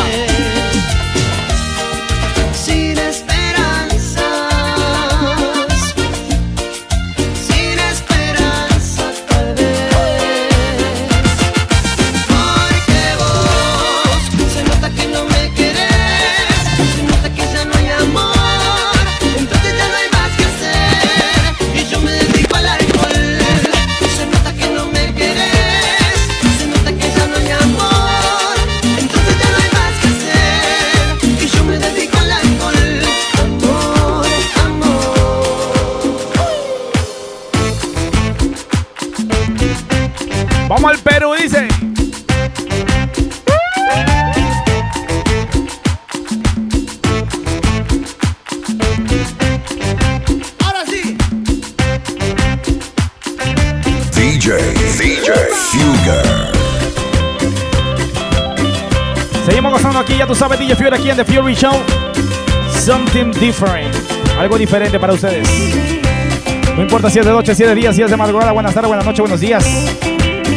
Ya 60.20 60.28
tú 60.28 60.36
sabes, 60.36 60.60
DJ 60.60 60.76
Fury 60.76 60.90
aquí 60.94 61.10
en 61.10 61.16
The 61.16 61.24
Fury 61.24 61.56
Show. 61.56 61.72
Something 62.78 63.32
different. 63.40 63.96
Algo 64.38 64.58
diferente 64.58 65.00
para 65.00 65.14
ustedes. 65.14 65.48
No 66.76 66.82
importa 66.82 67.10
si 67.10 67.20
es 67.20 67.26
de 67.26 67.32
noche, 67.32 67.56
si 67.56 67.64
es 67.64 67.70
de 67.70 67.76
día, 67.76 67.94
si 67.94 68.02
es 68.02 68.12
de 68.12 68.18
madrugada, 68.18 68.52
buenas 68.52 68.74
tardes, 68.74 68.90
buenas 68.90 69.06
noches, 69.06 69.22
buenos 69.22 69.40
días. 69.40 69.66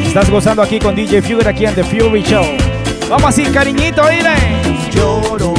Estás 0.05 0.29
gozando 0.31 0.63
aquí 0.63 0.81
con 0.81 0.97
DJ 0.97 1.23
Fury 1.23 1.47
aquí 1.47 1.65
en 1.65 1.77
The 1.77 1.85
Fury 1.85 2.25
Show. 2.25 2.45
Vamos 3.09 3.29
así, 3.29 3.45
cariñito, 3.45 4.03
dile. 4.09 4.35
Lloro 4.91 5.55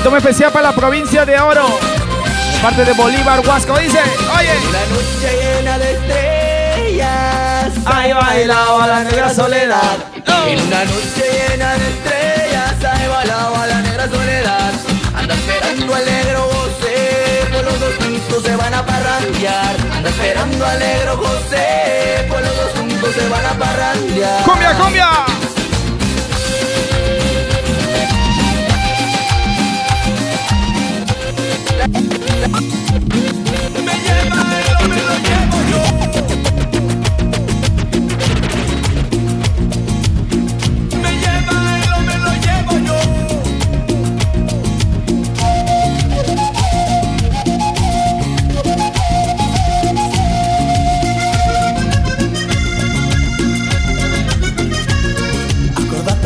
Hoy 0.00 0.04
toma 0.04 0.16
especial 0.16 0.50
para 0.50 0.70
la 0.70 0.74
provincia 0.74 1.26
de 1.26 1.38
Oro. 1.38 1.78
Parte 2.62 2.86
de 2.86 2.94
Bolívar, 2.94 3.46
Huasco, 3.46 3.76
dice. 3.76 4.00
Oye. 4.34 4.54
La 4.72 4.86
noche 4.86 5.28
llena 5.42 5.76
de 5.76 5.92
estrellas. 5.92 7.72
Ahí 7.84 8.10
bailaba 8.10 8.86
la 8.86 9.04
negra 9.04 9.34
soledad. 9.34 9.98
En 10.46 10.58
una 10.58 10.84
noche 10.86 11.50
llena 11.50 11.74
de 11.74 11.88
estrellas. 11.90 12.82
Ahí 12.82 13.08
bailaba 13.08 13.66
la 13.66 13.82
negra 13.82 14.08
soledad. 14.08 14.72
Anda 15.14 15.34
esperando 15.34 15.94
alegro 15.94 16.48
José. 16.50 17.46
Pues 17.50 17.62
los 17.62 17.80
dos 17.80 17.94
juntos 17.96 18.42
se 18.42 18.56
van 18.56 18.72
a 18.72 18.86
parrandear. 18.86 19.76
Anda 19.96 20.08
esperando 20.08 20.66
alegro 20.66 21.16
José. 21.18 22.26
Pues 22.26 22.40
los 22.40 22.56
dos 22.56 22.72
juntos 22.74 23.14
se 23.14 23.28
van 23.28 23.44
a 23.44 23.52
parrandear. 23.52 24.44
¡Cumbia, 24.44 24.74
cumbia! 24.78 25.10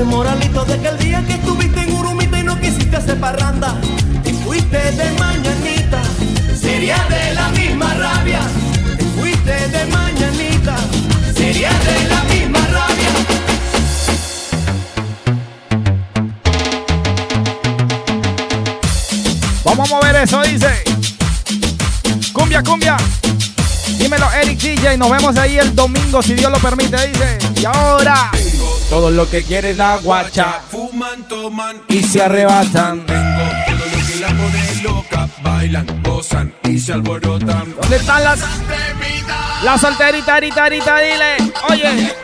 Moralito, 0.05 0.65
de 0.65 0.79
que 0.81 0.89
el 0.89 0.99
día 0.99 1.25
que 1.27 1.33
estuviste 1.35 1.81
en 1.81 1.93
Urumita 1.93 2.39
y 2.39 2.45
no 2.45 2.61
quisiste 2.61 2.97
hacer 2.97 3.19
parranda 3.19 3.75
fuiste 4.85 5.05
de 5.05 5.11
mañanita. 5.13 6.03
Sería 6.61 7.07
de 7.09 7.35
la 7.35 7.49
misma 7.51 7.95
rabia. 7.95 8.41
Te 8.99 9.05
fuiste 9.05 9.69
de 9.69 9.87
mañanita. 9.87 10.77
Sería 11.35 11.71
de 11.71 12.09
la 12.09 12.25
misma 12.25 12.59
rabia. 12.59 13.11
Vamos 19.65 19.91
a 19.91 19.95
mover 19.95 20.17
eso, 20.17 20.43
dice. 20.43 20.85
Cumbia, 22.33 22.63
cumbia. 22.63 22.97
Dímelo, 23.99 24.31
Eric 24.33 24.59
DJ. 24.61 24.97
Nos 24.99 25.11
vemos 25.11 25.37
ahí 25.37 25.59
el 25.59 25.75
domingo, 25.75 26.23
si 26.23 26.35
Dios 26.35 26.51
lo 26.51 26.59
permite, 26.59 26.97
dice. 27.07 27.39
Y 27.57 27.65
ahora. 27.65 28.31
Todo 28.91 29.11
lo 29.11 29.29
que 29.29 29.43
quieren 29.43 29.79
la 29.79 29.97
guacha. 29.97 30.61
Fuman, 30.71 31.27
toman 31.27 31.83
Y 31.89 32.03
se 32.03 32.23
arrebatan. 32.23 33.34
Bailan, 35.75 36.03
gozan 36.05 36.55
y 36.65 36.79
se 36.79 36.93
alborotan. 36.93 37.75
¿Dónde 37.81 37.97
están 37.97 38.23
las. 38.23 38.41
La 39.65 39.77
solterita, 39.77 40.37
arita, 40.37 40.65
arita, 40.65 40.99
dile. 40.99 41.53
Oye. 41.69 42.24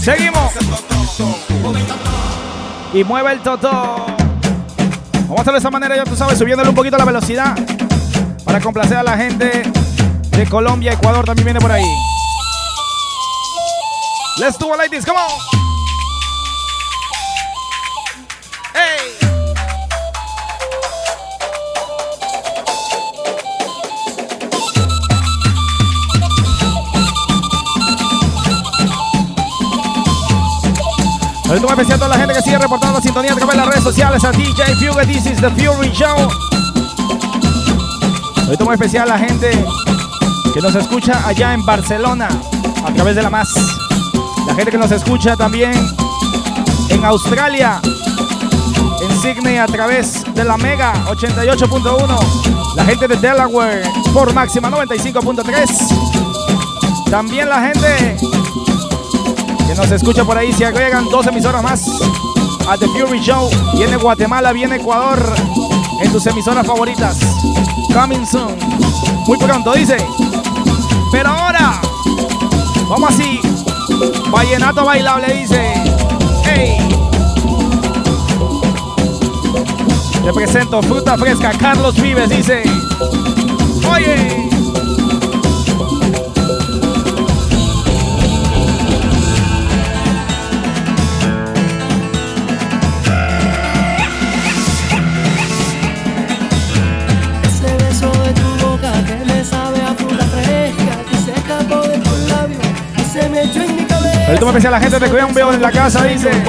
Seguimos. 0.00 0.52
Y 2.94 3.04
mueve 3.04 3.32
el 3.32 3.40
toto. 3.40 3.70
Vamos 3.70 5.38
a 5.38 5.40
hacerlo 5.42 5.52
de 5.52 5.58
esa 5.58 5.70
manera, 5.70 5.94
ya 5.94 6.04
tú 6.04 6.16
sabes, 6.16 6.38
subiéndole 6.38 6.70
un 6.70 6.74
poquito 6.74 6.96
la 6.96 7.04
velocidad. 7.04 7.54
Para 8.44 8.60
complacer 8.60 8.96
a 8.96 9.02
la 9.02 9.16
gente 9.16 9.62
de 10.30 10.46
Colombia, 10.46 10.92
Ecuador 10.92 11.24
también 11.24 11.44
viene 11.44 11.60
por 11.60 11.70
ahí. 11.70 12.09
Let's 14.40 14.56
do 14.56 14.72
it 14.72 14.78
like 14.78 14.90
this, 14.90 15.04
come 15.04 15.18
on. 15.18 15.38
Hey. 18.72 19.18
Saludos 31.44 31.62
muy 31.62 31.70
especial 31.72 31.92
a 31.92 31.98
toda 31.98 32.08
la 32.08 32.16
gente 32.16 32.32
que 32.32 32.40
sigue 32.40 32.56
reportando 32.56 32.94
la 32.94 33.02
sintonía 33.02 33.32
a 33.34 33.36
través 33.36 33.56
de 33.56 33.60
las 33.60 33.66
redes 33.66 33.84
sociales. 33.84 34.24
A 34.24 34.32
DJ 34.32 34.74
Fugue, 34.76 35.04
this 35.04 35.26
is 35.26 35.38
the 35.42 35.50
Fury 35.50 35.92
Show. 35.92 36.16
Saludos 38.36 38.60
muy 38.60 38.72
especial 38.72 39.10
a 39.10 39.18
la 39.18 39.18
gente 39.18 39.50
que 40.54 40.60
nos 40.62 40.74
escucha 40.76 41.28
allá 41.28 41.52
en 41.52 41.62
Barcelona 41.66 42.28
a 42.86 42.94
través 42.94 43.14
de 43.14 43.22
la 43.22 43.28
MAS. 43.28 43.89
La 44.46 44.54
gente 44.54 44.70
que 44.70 44.78
nos 44.78 44.90
escucha 44.90 45.36
también 45.36 45.72
en 46.88 47.04
Australia, 47.04 47.78
en 49.02 49.20
Sydney 49.20 49.58
a 49.58 49.66
través 49.66 50.24
de 50.34 50.44
la 50.44 50.56
Mega 50.56 50.94
88.1. 51.06 52.74
La 52.76 52.84
gente 52.84 53.08
de 53.08 53.16
Delaware 53.16 53.82
por 54.12 54.32
máxima 54.34 54.70
95.3. 54.70 57.10
También 57.10 57.48
la 57.48 57.62
gente 57.62 58.16
que 59.66 59.74
nos 59.74 59.90
escucha 59.90 60.24
por 60.24 60.36
ahí, 60.36 60.52
se 60.52 60.66
agregan 60.66 61.06
dos 61.10 61.26
emisoras 61.26 61.62
más 61.62 61.86
a 62.68 62.76
The 62.76 62.86
Fury 62.88 63.20
Show. 63.20 63.48
Viene 63.74 63.96
Guatemala, 63.96 64.52
viene 64.52 64.76
Ecuador 64.76 65.34
en 66.02 66.12
tus 66.12 66.26
emisoras 66.26 66.66
favoritas. 66.66 67.18
Coming 67.92 68.26
soon. 68.26 68.56
Muy 69.26 69.38
pronto, 69.38 69.72
dice. 69.72 69.96
Pero 71.12 71.30
ahora, 71.30 71.80
vamos 72.88 73.10
así. 73.10 73.40
Vallenato 74.30 74.84
bailable, 74.84 75.32
dice. 75.34 75.74
Hey. 76.44 76.78
Te 80.24 80.32
presento 80.32 80.82
fruta 80.82 81.16
fresca, 81.16 81.52
Carlos 81.58 81.94
Vives, 82.00 82.28
dice. 82.28 82.62
Oye. 83.90 84.39
Especial 104.34 104.74
a 104.74 104.78
la 104.78 104.82
gente 104.82 104.98
de 104.98 105.10
Cuidan 105.10 105.32
Veo 105.34 105.52
en 105.52 105.62
la 105.62 105.72
casa, 105.72 106.04
dice. 106.04 106.30
Me 106.30 106.40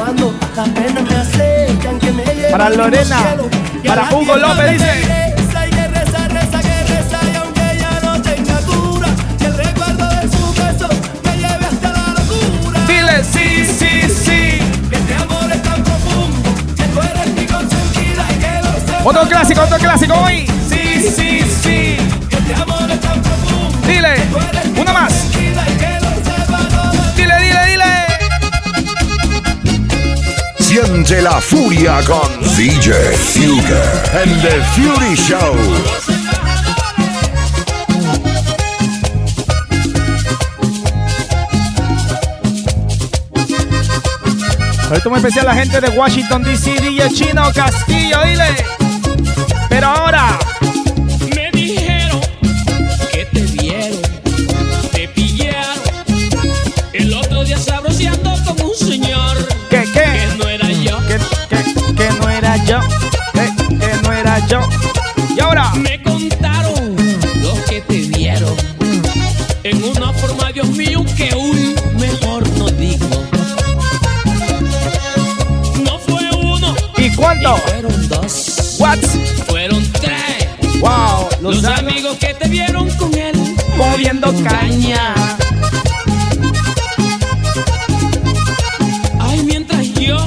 me 2.11 2.23
Para 2.51 2.69
Lorena, 2.69 3.17
para 3.85 4.13
Hugo 4.13 4.37
López, 4.37 4.57
me 4.57 4.73
dice. 4.73 4.85
me 4.85 5.01
sí, 13.23 13.65
sí, 13.65 14.09
sí. 14.09 14.59
Otro 19.03 19.27
clásico, 19.27 19.61
otro 19.61 19.77
clásico 19.77 20.13
hoy. 20.13 20.50
Siente 30.71 31.21
la 31.21 31.41
furia 31.41 31.99
con 32.05 32.55
DJ 32.55 32.93
Fugger 32.93 34.23
en 34.23 34.41
The 34.41 34.61
Fury 34.71 35.15
Show. 35.15 35.57
Ahorita 44.87 45.09
muy 45.09 45.17
especial 45.17 45.45
la 45.45 45.55
gente 45.55 45.81
de 45.81 45.89
Washington 45.89 46.41
DC, 46.41 46.79
DJ 46.79 47.09
Chino 47.15 47.51
Castillo, 47.53 48.23
dile. 48.23 48.55
Pero 49.67 49.87
ahora, 49.87 50.39
caña. 84.43 85.13
Ay, 89.19 89.43
mientras 89.43 89.93
yo, 89.93 90.17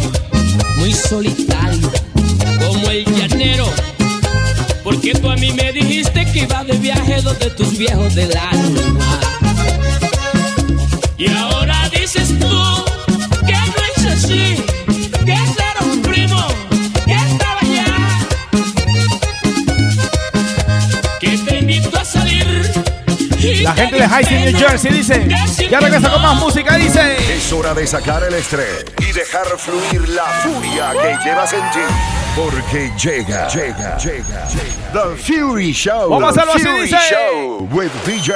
muy 0.78 0.92
solitario, 0.92 1.90
como 2.64 2.90
el 2.90 3.04
llanero, 3.04 3.66
porque 4.84 5.12
tú 5.14 5.28
a 5.28 5.36
mí 5.36 5.52
me 5.52 5.72
dijiste 5.72 6.24
que 6.32 6.40
ibas 6.40 6.66
de 6.66 6.78
viaje 6.78 7.20
donde 7.22 7.50
tus 7.50 7.76
viejos 7.76 8.14
del 8.14 8.36
alma. 8.36 8.93
La 23.76 23.82
gente 23.82 23.96
de 23.98 24.08
High 24.08 24.24
New 24.52 24.56
Jersey 24.58 24.92
dice, 24.92 25.28
ya 25.70 25.80
regresa 25.80 26.08
con 26.10 26.22
más 26.22 26.36
música, 26.36 26.76
dice. 26.76 27.16
Es 27.34 27.52
hora 27.52 27.74
de 27.74 27.86
sacar 27.86 28.22
el 28.22 28.34
estrés 28.34 28.84
y 29.00 29.12
dejar 29.12 29.46
fluir 29.58 30.08
la 30.10 30.24
furia 30.24 30.92
que 30.92 31.16
llevas 31.28 31.52
en 31.52 31.60
ti. 31.72 31.80
Porque 32.36 32.90
llega, 33.02 33.48
llega, 33.48 33.96
llega, 33.98 34.46
The 34.92 35.16
Fury 35.22 35.72
Show. 35.72 36.10
Vamos 36.10 36.24
a 36.24 36.28
hacerlo 36.42 36.52
así, 36.54 36.64
Fury 36.64 36.80
dice. 36.82 36.96
Show 37.10 37.68
with 37.72 37.90
DJ 38.06 38.32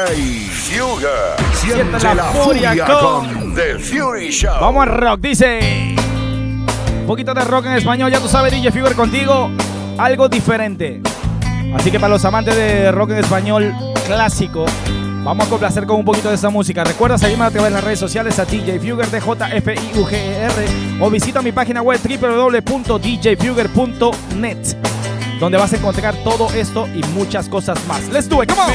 Fugger. 0.51 1.11
Siente 1.55 1.77
Siente 2.01 2.05
la 2.05 2.15
la 2.15 2.25
furia 2.25 2.71
furia 2.71 2.85
con- 2.87 3.35
con 3.35 3.55
The 3.55 3.79
Fury 3.79 4.31
Show. 4.31 4.55
Vamos 4.61 4.83
al 4.89 4.97
rock, 4.97 5.21
dice. 5.21 5.95
Un 7.01 7.07
poquito 7.07 7.33
de 7.35 7.45
rock 7.45 7.67
en 7.67 7.73
español, 7.75 8.11
ya 8.11 8.19
tú 8.21 8.29
sabes, 8.29 8.53
DJ 8.53 8.71
Fever 8.73 8.95
contigo. 8.95 9.51
Algo 9.99 10.29
diferente. 10.29 11.01
Así 11.77 11.91
que 11.91 11.99
para 12.01 12.13
los 12.15 12.25
amantes 12.25 12.55
de 12.57 12.91
rock 12.93 13.11
en 13.11 13.19
español 13.19 13.75
clásico, 14.07 14.65
vamos 15.29 15.47
a 15.47 15.51
complacer 15.51 15.87
con 15.87 15.99
un 15.99 16.05
poquito 16.05 16.29
de 16.31 16.37
esa 16.37 16.49
música. 16.49 16.85
Recuerda 16.85 17.19
seguirme 17.19 17.45
a 17.45 17.51
través 17.51 17.71
de 17.71 17.75
las 17.75 17.85
redes 17.85 17.99
sociales 17.99 18.39
a 18.39 18.47
DJ 18.47 18.81
Fugger, 18.81 19.11
D-J-F-I-U-G-E-R, 19.11 20.65
o 21.01 21.11
visita 21.11 21.43
mi 21.43 21.53
página 21.53 21.83
web 21.83 22.01
www.djfugger.net, 22.03 24.77
donde 25.39 25.59
vas 25.59 25.75
a 25.75 25.77
encontrar 25.77 26.15
todo 26.25 26.51
esto 26.55 26.89
y 26.95 27.03
muchas 27.09 27.47
cosas 27.49 27.79
más. 27.87 28.09
Let's 28.09 28.27
do 28.29 28.43
it, 28.43 28.51
come 28.51 28.63
on. 28.63 28.71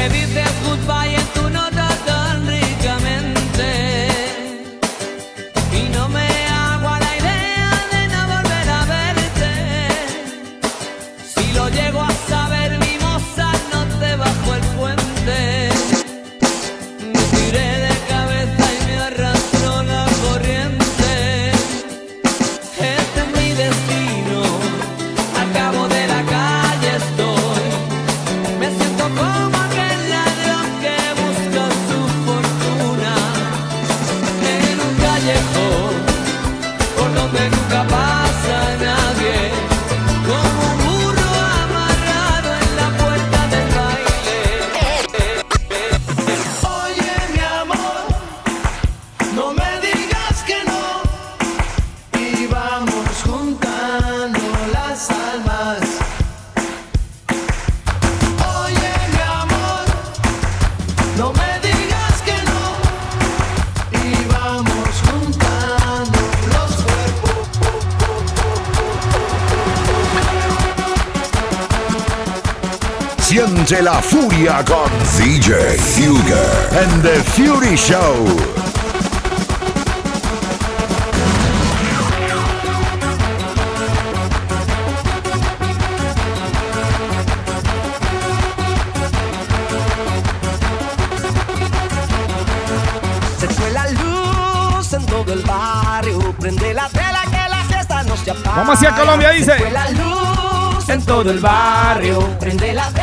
Se 98.23 98.31
apaga. 98.31 98.57
Vamos 98.57 98.76
hacia 98.76 98.95
Colombia, 98.95 99.30
dice. 99.31 99.53
Se 99.53 99.60
fue 99.60 99.72
la 99.72 99.89
luz 99.91 100.89
en 100.89 101.05
todo 101.05 101.31
el 101.31 101.39
barrio. 101.39 102.19
Prende 102.39 102.73
la 102.73 102.89
tela 102.89 103.03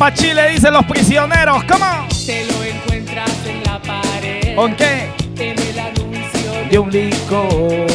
Pa' 0.00 0.14
Chile 0.14 0.48
dicen 0.52 0.72
los 0.72 0.86
prisioneros, 0.86 1.62
come 1.64 1.84
on. 1.84 2.08
Te 2.24 2.46
lo 2.46 2.64
encuentras 2.64 3.30
en 3.46 3.62
la 3.64 3.82
pared. 3.82 4.56
¿Con 4.56 4.74
qué? 4.74 5.10
En 5.36 5.58
el 5.58 5.78
anuncio 5.78 6.52
de 6.70 6.78
un 6.78 6.90
licor. 6.90 7.89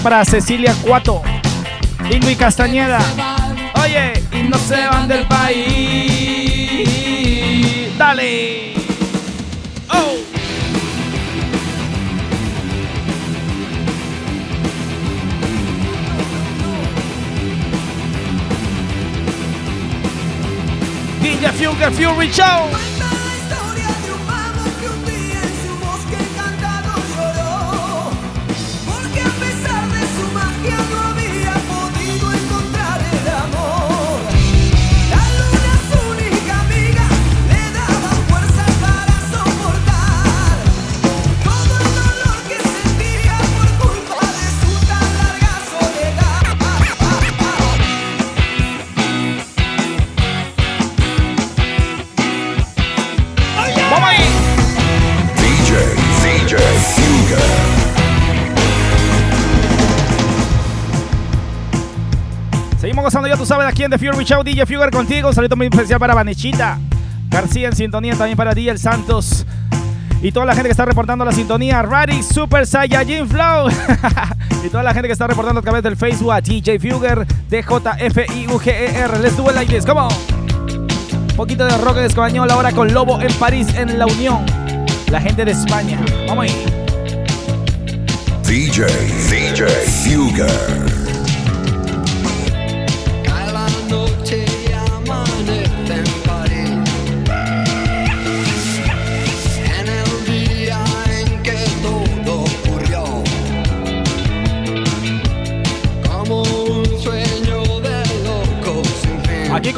para 0.00 0.24
Cecilia 0.24 0.74
Cuato, 0.80 1.22
Ingui 2.10 2.34
Castañeda. 2.36 2.98
Oye, 3.82 4.14
y 4.32 4.44
no 4.44 4.56
se 4.56 4.86
van 4.86 5.06
del 5.06 5.26
país. 5.26 6.88
Dale. 7.98 8.74
Oh. 9.90 10.16
Giga 21.20 21.52
Fury 21.90 22.30
Show. 22.30 22.91
saben, 63.52 63.68
aquí 63.68 63.82
en 63.82 63.90
The 63.90 63.98
Fury 63.98 64.24
Show, 64.24 64.42
DJ 64.42 64.64
Fugar 64.64 64.90
contigo. 64.90 65.28
Un 65.28 65.34
saludo 65.34 65.56
muy 65.56 65.66
especial 65.66 66.00
para 66.00 66.14
Vanechita 66.14 66.78
García 67.28 67.68
en 67.68 67.76
sintonía, 67.76 68.16
también 68.16 68.34
para 68.34 68.54
DJ 68.54 68.78
Santos. 68.78 69.44
Y 70.22 70.32
toda 70.32 70.46
la 70.46 70.54
gente 70.54 70.68
que 70.68 70.70
está 70.70 70.86
reportando 70.86 71.22
la 71.22 71.32
sintonía, 71.32 71.82
Rari 71.82 72.22
Super 72.22 72.66
Saiyajin 72.66 73.28
Flow. 73.28 73.68
y 74.64 74.70
toda 74.70 74.82
la 74.82 74.94
gente 74.94 75.06
que 75.06 75.12
está 75.12 75.26
reportando 75.26 75.60
a 75.60 75.62
través 75.62 75.82
del 75.82 75.98
Facebook 75.98 76.32
a 76.32 76.40
DJ 76.40 76.78
Fuger, 76.78 77.26
DJFIUGER. 77.50 79.20
Let's 79.20 79.36
do 79.36 79.50
it 79.50 79.54
like 79.54 79.70
this, 79.70 79.84
come 79.84 80.00
on. 80.00 80.10
Un 81.12 81.36
poquito 81.36 81.66
de 81.66 81.76
rock 81.76 81.98
en 81.98 82.04
español 82.04 82.50
ahora 82.50 82.72
con 82.72 82.90
Lobo 82.94 83.20
en 83.20 83.34
París, 83.34 83.68
en 83.76 83.98
La 83.98 84.06
Unión. 84.06 84.46
La 85.10 85.20
gente 85.20 85.44
de 85.44 85.52
España. 85.52 86.00
Vamos 86.26 86.44
ahí. 86.44 86.64
DJ, 88.46 88.86
DJ 89.28 89.66
Fuger. 89.66 91.01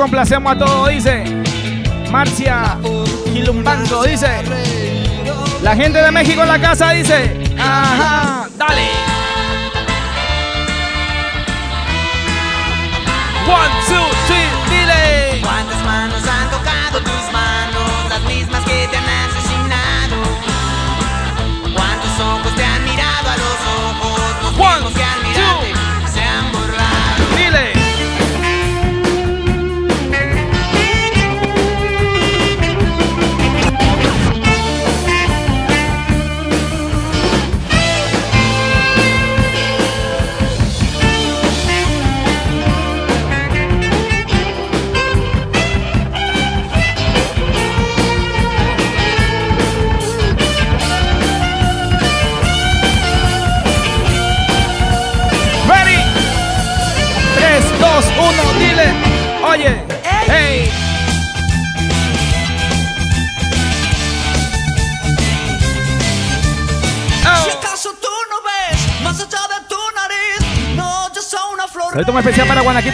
complacemos 0.05 0.53
a 0.53 0.59
todos, 0.59 0.89
dice. 0.91 1.25
Marcia 2.11 2.77
Quilumbanco, 3.33 4.05
dice. 4.05 4.43
La 5.63 5.75
gente 5.75 6.03
de 6.03 6.11
México 6.11 6.43
en 6.43 6.49
la 6.49 6.61
casa 6.61 6.91
dice. 6.91 7.55
Ajá, 7.59 8.47
dale. 8.59 8.94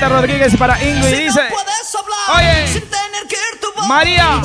Rodríguez 0.09 0.57
para 0.57 0.83
Ingrid. 0.83 1.11
Si 1.11 1.23
dice, 1.25 1.41
Oye, 2.37 2.81
María. 3.89 4.41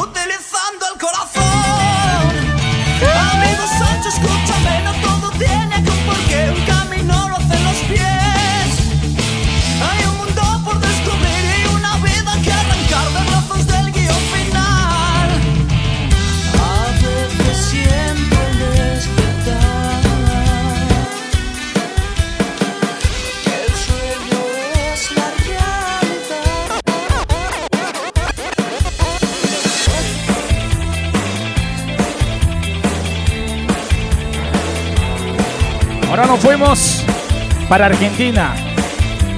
Para 37.75 37.87
Argentina. 37.87 38.55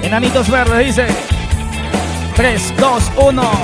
Enanitos 0.04 0.48
Verdes 0.48 0.86
dice 0.86 1.08
3, 2.36 2.74
2, 2.78 3.12
1. 3.18 3.57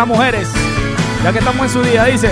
Las 0.00 0.08
mujeres, 0.08 0.48
ya 1.22 1.30
que 1.30 1.40
estamos 1.40 1.66
en 1.66 1.70
su 1.70 1.82
día, 1.82 2.06
dice. 2.06 2.30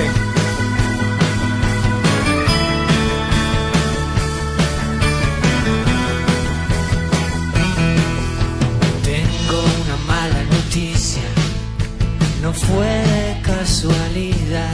Tengo 9.04 9.60
una 9.84 9.96
mala 10.06 10.42
noticia, 10.50 11.20
no 12.40 12.54
fue 12.54 13.36
casualidad. 13.42 14.72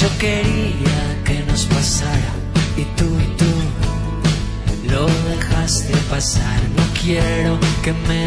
Yo 0.00 0.08
quería 0.18 1.00
que 1.24 1.44
nos 1.46 1.66
pasara 1.66 2.32
y 2.76 2.82
tú 2.98 3.04
y 3.04 3.26
tú 3.36 4.92
lo 4.92 5.06
dejaste 5.28 5.94
pasar. 6.10 6.60
No 6.76 6.82
quiero 7.00 7.56
que 7.84 7.92
me 8.08 8.19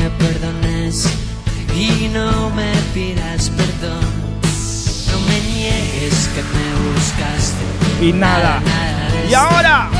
Y 8.03 8.11
nada. 8.11 8.61
Y 9.29 9.33
ahora. 9.33 9.92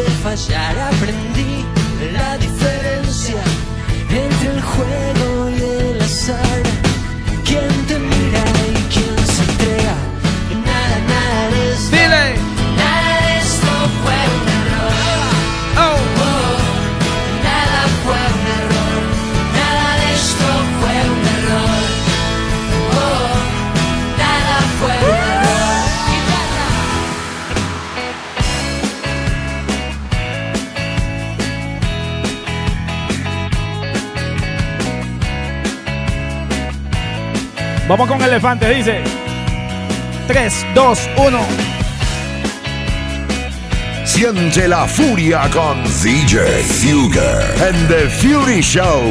Quisiste 0.00 0.10
fallar, 0.22 0.78
aprendí 0.78 1.64
la 2.12 2.38
diferencia 2.38 3.42
entre 4.08 4.50
el 4.54 4.62
juego 4.62 5.50
y 5.50 5.62
el 5.62 6.00
azar. 6.00 6.62
¿Quién 7.44 7.68
te 7.86 7.98
mira 7.98 8.44
y 8.68 8.82
quién 8.92 9.26
se 9.26 9.42
entrega? 9.42 9.96
Nada, 10.64 10.98
nada 11.08 11.48
de 11.50 11.72
esto. 11.72 11.90
Dile. 11.96 12.34
Nada 12.76 13.14
de 13.26 13.38
esto 13.38 13.72
fue 14.02 14.18
un 14.36 14.44
error. 14.60 14.94
Oh. 15.76 15.98
Nada 17.48 17.82
fue 18.04 18.20
un 18.36 18.44
error. 18.60 19.02
Nada 19.58 19.88
de 20.00 20.08
esto 20.14 20.48
fue 20.80 20.96
un 21.14 21.22
error. 21.36 21.82
Oh, 22.92 23.32
nada 24.18 24.56
fue 24.78 24.94
un 24.94 25.14
error. 25.14 25.50
Vamos 37.90 38.06
con 38.06 38.22
elefante, 38.22 38.72
dice. 38.72 39.02
3, 40.28 40.66
2, 40.76 41.10
1. 41.26 41.40
Siente 44.04 44.68
la 44.68 44.86
furia 44.86 45.50
con 45.52 45.82
DJ 46.00 46.62
Fugger 46.62 47.42
and 47.60 47.88
the 47.88 48.08
Fury 48.08 48.60
Show. 48.60 49.02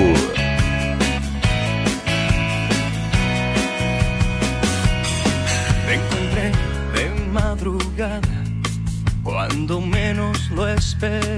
Te 5.86 5.94
encontré 5.96 6.52
de 6.94 7.10
madrugada, 7.34 8.22
cuando 9.24 9.82
menos 9.82 10.50
lo 10.52 10.70
esperaba, 10.70 11.29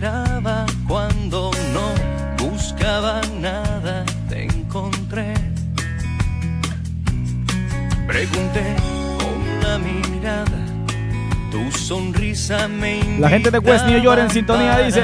gente 13.32 13.49
de 13.49 13.60
West 13.60 13.86
New 13.86 14.02
York 14.02 14.20
en 14.20 14.30
sintonía 14.30 14.74
¿para 14.74 14.84
dice. 14.84 15.03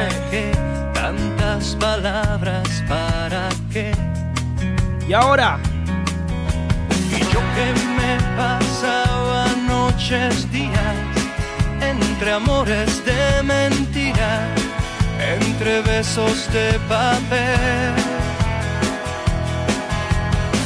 Tantas 0.94 1.78
palabras, 1.80 2.84
¿para 2.86 3.48
qué? 3.72 3.94
Y 5.08 5.14
ahora. 5.14 5.58
Y 7.10 7.20
yo 7.34 7.40
que 7.56 7.68
me 7.98 8.14
pasaba 8.36 9.46
noches, 9.66 10.52
días, 10.52 10.98
entre 11.80 12.34
amores 12.34 13.02
de 13.06 13.44
mentira, 13.44 14.42
entre 15.40 15.82
besos 15.84 16.52
de 16.52 16.78
papel. 16.90 17.94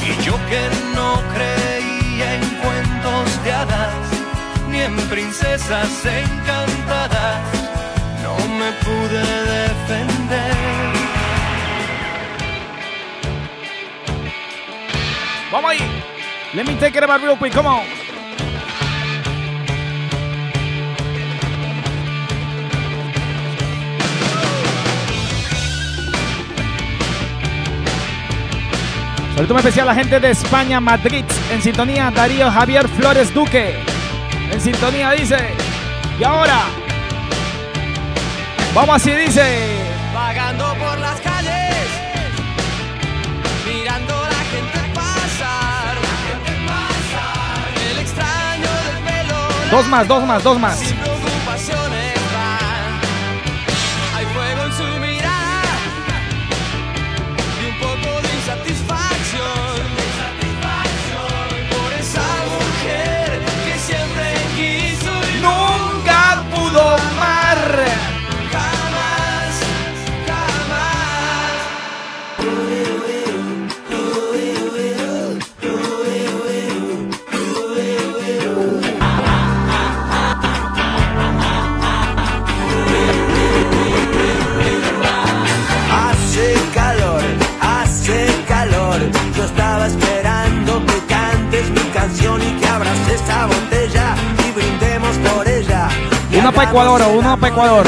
Y 0.04 0.20
yo 0.24 0.34
que 0.50 0.62
no 0.96 1.22
creía 1.32 2.34
en 2.34 2.44
cuentos 2.60 3.44
de 3.44 3.52
hadas, 3.52 4.01
en 4.80 4.96
princesas 5.08 5.88
encantadas, 6.04 7.40
no 8.22 8.36
me 8.56 8.72
pude 8.84 9.22
defender. 9.52 10.52
Vamos 15.50 15.70
ahí. 15.70 16.02
Let 16.54 16.64
me 16.64 16.74
take 16.76 16.96
it 16.96 17.04
about 17.04 17.22
real 17.22 17.36
quick. 17.36 17.52
Come 17.52 17.66
on. 17.66 17.84
Saludo 29.34 29.58
especial 29.58 29.88
a 29.88 29.92
la 29.92 29.98
gente 29.98 30.20
de 30.20 30.30
España, 30.30 30.78
Madrid. 30.80 31.24
En 31.50 31.62
sintonía, 31.62 32.10
Darío 32.10 32.50
Javier 32.50 32.86
Flores 32.88 33.32
Duque. 33.34 33.91
En 34.52 34.60
sintonía 34.60 35.10
dice. 35.12 35.54
Y 36.18 36.24
ahora. 36.24 36.64
Vamos 38.74 38.96
así, 38.96 39.10
dice. 39.12 39.78
Vagando 40.14 40.74
por 40.74 40.98
las 40.98 41.20
calles, 41.20 41.86
mirando 43.66 44.14
a 44.14 44.28
la 44.28 44.44
gente 44.44 44.78
pasar. 44.94 45.96
El 47.90 47.98
extraño 47.98 48.68
del 48.84 49.04
pelo, 49.04 49.48
Dos 49.70 49.88
más, 49.88 50.06
dos 50.06 50.24
más, 50.26 50.42
dos 50.42 50.58
más. 50.60 50.91
botella 93.46 94.14
y 94.46 94.52
brindemos 94.52 95.16
por 95.18 95.46
ella. 95.48 95.88
Y 96.30 96.36
una 96.36 96.52
para 96.52 96.68
Ecuador, 96.68 97.02
una 97.16 97.36
para 97.36 97.52
Ecuador. 97.52 97.86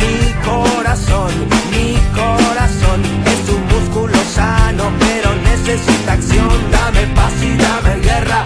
Mi 0.00 0.32
corazón, 0.44 1.32
mi 1.70 1.96
corazón 2.14 3.00
es 3.26 3.48
un 3.48 3.62
músculo 3.68 4.18
sano, 4.34 4.84
pero 4.98 5.34
necesita 5.50 6.12
acción. 6.12 6.50
Dame 6.70 7.06
paz 7.14 7.32
y 7.42 7.56
dame 7.56 8.00
guerra. 8.00 8.44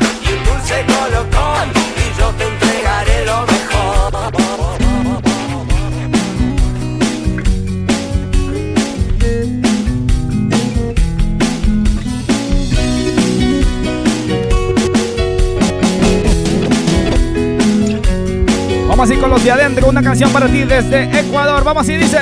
Vamos 18.97 19.11
así 19.11 19.21
con 19.21 19.29
los 19.29 19.45
de 19.45 19.51
adentro, 19.51 19.89
una 19.91 20.03
canción 20.03 20.31
para 20.33 20.47
ti 20.47 20.65
desde 20.65 21.21
Ecuador. 21.21 21.63
Vamos 21.65 21.83
así, 21.83 21.99
dice. 21.99 22.19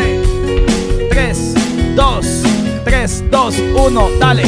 3, 1.08 1.54
2, 1.94 2.26
3, 2.84 3.24
2, 3.30 3.54
1, 3.76 4.08
dale. 4.18 4.42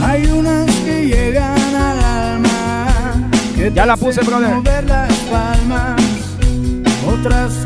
Hay 0.00 0.24
unas 0.24 0.70
que 0.86 1.04
llegan 1.06 1.76
al 1.76 1.98
alma. 2.02 3.28
Que 3.54 3.70
Ya 3.74 3.84
la 3.84 3.94
puse, 3.98 4.22
brother. 4.22 4.54
mover 4.54 4.84
las 4.84 5.12
palmas. 5.30 6.00
Otras 7.06 7.63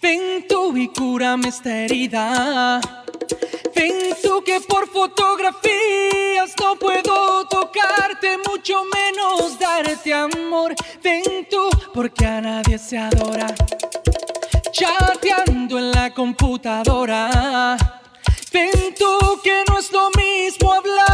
Ven 0.00 0.46
tú 0.48 0.76
y 0.76 0.88
cúrame 0.88 1.48
esta 1.48 1.70
herida. 1.70 2.80
Ven 3.74 4.14
tú 4.22 4.42
que 4.44 4.60
por 4.60 4.88
fotografías 4.88 6.54
no 6.60 6.76
puedo 6.76 7.46
tocarte, 7.48 8.38
mucho 8.48 8.82
menos 8.84 9.58
darte 9.58 10.12
amor. 10.12 10.74
Ven 11.02 11.46
tú 11.50 11.68
porque 11.92 12.26
a 12.26 12.40
nadie 12.40 12.78
se 12.78 12.98
adora. 12.98 13.46
Chateando 14.72 15.78
en 15.78 15.90
la 15.90 16.12
computadora. 16.12 17.76
Ven 18.52 18.94
tú 18.98 19.40
que 19.42 19.64
no 19.68 19.78
es 19.78 19.90
lo 19.92 20.10
mismo 20.16 20.72
hablarte 20.72 21.05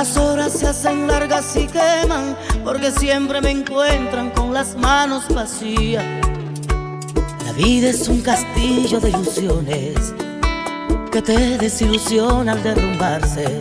Las 0.00 0.16
horas 0.16 0.54
se 0.54 0.66
hacen 0.66 1.06
largas 1.06 1.54
y 1.56 1.66
queman, 1.66 2.34
porque 2.64 2.90
siempre 2.90 3.42
me 3.42 3.50
encuentran 3.50 4.30
con 4.30 4.54
las 4.54 4.74
manos 4.74 5.24
vacías. 5.28 6.02
La 7.44 7.52
vida 7.52 7.90
es 7.90 8.08
un 8.08 8.22
castillo 8.22 8.98
de 8.98 9.10
ilusiones 9.10 10.14
que 11.12 11.20
te 11.20 11.58
desilusiona 11.58 12.52
al 12.52 12.62
derrumbarse. 12.62 13.60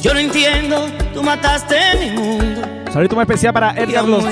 Yo 0.00 0.14
no 0.14 0.20
entiendo, 0.20 0.86
tú 1.12 1.22
mataste 1.22 1.76
mi 2.00 2.10
mundo. 2.18 2.73
Saludito 2.94 3.16
muy 3.16 3.22
especial 3.22 3.52
para 3.52 3.72
Edgar 3.72 4.04
Los, 4.04 4.22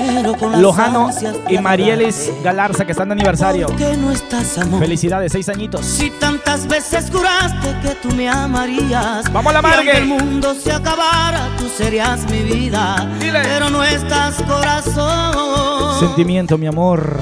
Lojano 0.57 1.11
y 1.49 1.59
Marielis 1.59 2.31
Galarza 2.45 2.85
que 2.85 2.93
están 2.93 3.09
de 3.09 3.15
aniversario. 3.15 3.67
No 3.99 4.13
estás. 4.13 4.57
Felicidades, 4.79 5.33
seis 5.33 5.49
añitos. 5.49 5.85
Si 5.85 6.11
tantas 6.11 6.69
veces 6.69 7.11
juraste 7.11 7.75
que 7.83 7.97
tú 7.97 8.15
me 8.15 8.29
amarías. 8.29 9.33
Vamos 9.33 9.51
a 9.51 9.55
la 9.55 9.63
Margue. 9.63 9.97
el 9.97 10.07
mundo 10.07 10.55
se 10.55 10.71
acabara, 10.71 11.49
tú 11.59 11.69
serías 11.77 12.25
mi 12.31 12.39
vida. 12.45 13.11
Pero 13.19 13.69
no 13.69 13.83
estás 13.83 14.41
corazón. 14.45 15.99
Sentimiento, 15.99 16.57
mi 16.57 16.69
amor. 16.69 17.19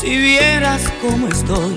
Si 0.00 0.16
vieras 0.16 0.82
cómo 1.00 1.28
estoy. 1.28 1.76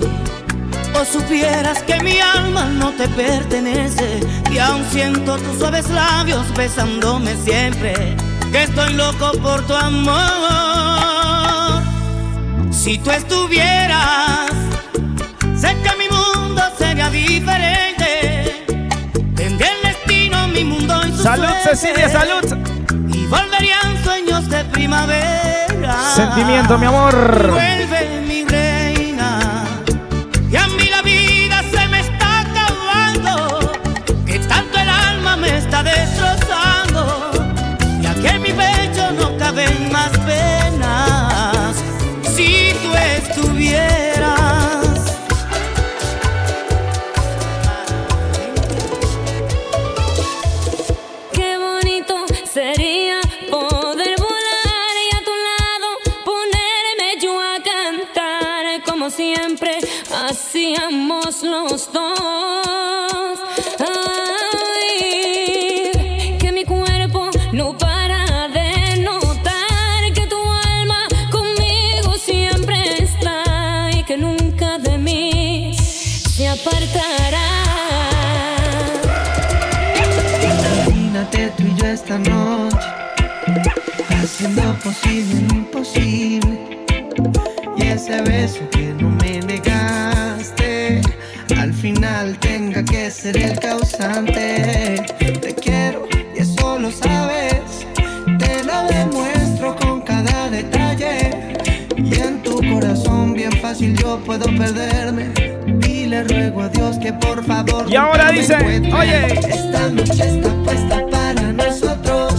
O 1.00 1.04
supieras 1.04 1.84
que 1.84 2.02
mi 2.02 2.18
alma 2.18 2.64
no 2.64 2.90
te 2.90 3.06
pertenece 3.10 4.18
y 4.50 4.58
aún 4.58 4.84
siento 4.90 5.36
tus 5.36 5.58
suaves 5.58 5.88
labios 5.90 6.52
besándome 6.56 7.36
siempre, 7.36 8.16
que 8.56 8.62
estoy 8.62 8.94
loco 8.94 9.32
por 9.42 9.60
tu 9.66 9.74
amor. 9.74 10.16
Si 12.70 12.96
tú 12.96 13.10
estuvieras, 13.10 14.50
sé 15.54 15.76
que 15.82 15.90
mi 15.98 16.08
mundo 16.08 16.62
sería 16.78 17.10
diferente. 17.10 18.64
Tendría 19.34 19.72
el 19.72 19.82
destino, 19.82 20.48
mi 20.48 20.64
mundo 20.64 20.94
y 21.06 21.10
su 21.10 21.22
Salud, 21.22 21.44
suerte. 21.44 21.76
Cecilia, 21.76 22.08
salud. 22.08 22.44
Y 23.12 23.26
volverían 23.26 24.02
sueños 24.02 24.48
de 24.48 24.64
primavera. 24.64 26.14
Sentimiento, 26.14 26.78
mi 26.78 26.86
amor. 26.86 27.50
Vuelve 27.50 28.22
mi 28.26 28.44
reina. 28.44 28.65
Los 61.42 61.92
dos. 61.92 63.40
Que 66.38 66.52
mi 66.52 66.64
cuerpo 66.64 67.30
no 67.52 67.76
para 67.76 68.46
de 68.48 68.98
notar 68.98 70.12
que 70.14 70.24
tu 70.28 70.36
alma 70.36 71.08
conmigo 71.32 72.16
siempre 72.16 73.02
está 73.02 73.90
y 73.92 74.04
que 74.04 74.16
nunca 74.16 74.78
de 74.78 74.98
mí 74.98 75.76
se 75.76 76.46
apartará. 76.46 77.48
Imagínate 80.44 81.52
tú 81.56 81.64
y 81.64 81.74
yo 81.74 81.86
esta 81.86 82.18
noche 82.18 82.88
Haciendo 84.10 84.62
posible 84.84 85.40
lo 85.48 85.54
imposible 85.56 86.86
Y 87.76 87.82
ese 87.82 88.22
beso 88.22 88.60
que 88.70 88.94
no 89.00 89.15
final 92.06 92.38
tenga 92.38 92.84
que 92.84 93.10
ser 93.10 93.36
el 93.36 93.58
causante 93.58 95.02
Te 95.40 95.54
quiero 95.54 96.06
y 96.34 96.38
eso 96.38 96.78
lo 96.78 96.90
sabes 96.90 97.86
Te 98.38 98.64
lo 98.64 98.82
demuestro 98.84 99.76
con 99.76 100.00
cada 100.02 100.48
detalle 100.50 101.56
Y 101.96 102.14
en 102.14 102.42
tu 102.42 102.56
corazón 102.72 103.32
bien 103.32 103.52
fácil 103.60 103.96
yo 103.96 104.18
puedo 104.24 104.46
perderme 104.56 105.32
Y 105.88 106.06
le 106.06 106.24
ruego 106.24 106.62
a 106.62 106.68
Dios 106.68 106.98
que 106.98 107.12
por 107.12 107.44
favor 107.44 107.86
Y 107.88 107.96
ahora 107.96 108.30
dice, 108.30 108.56
oye. 108.56 109.26
Esta 109.48 109.88
noche 109.88 110.36
está 110.36 110.62
puesta 110.64 111.06
para 111.10 111.52
nosotros 111.52 112.34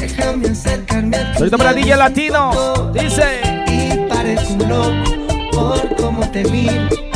Déjame 0.00 0.48
acercarme 0.48 1.16
a 1.16 1.32
tu 1.32 1.34
Saludito 1.34 1.58
para 1.58 1.72
DJ 1.72 1.96
Latino. 1.96 2.92
Dice. 2.92 3.40
Y 3.68 4.52
un 4.52 4.68
loco 4.68 5.50
por 5.52 5.96
cómo 5.96 6.30
te 6.30 6.44
miro. 6.44 7.12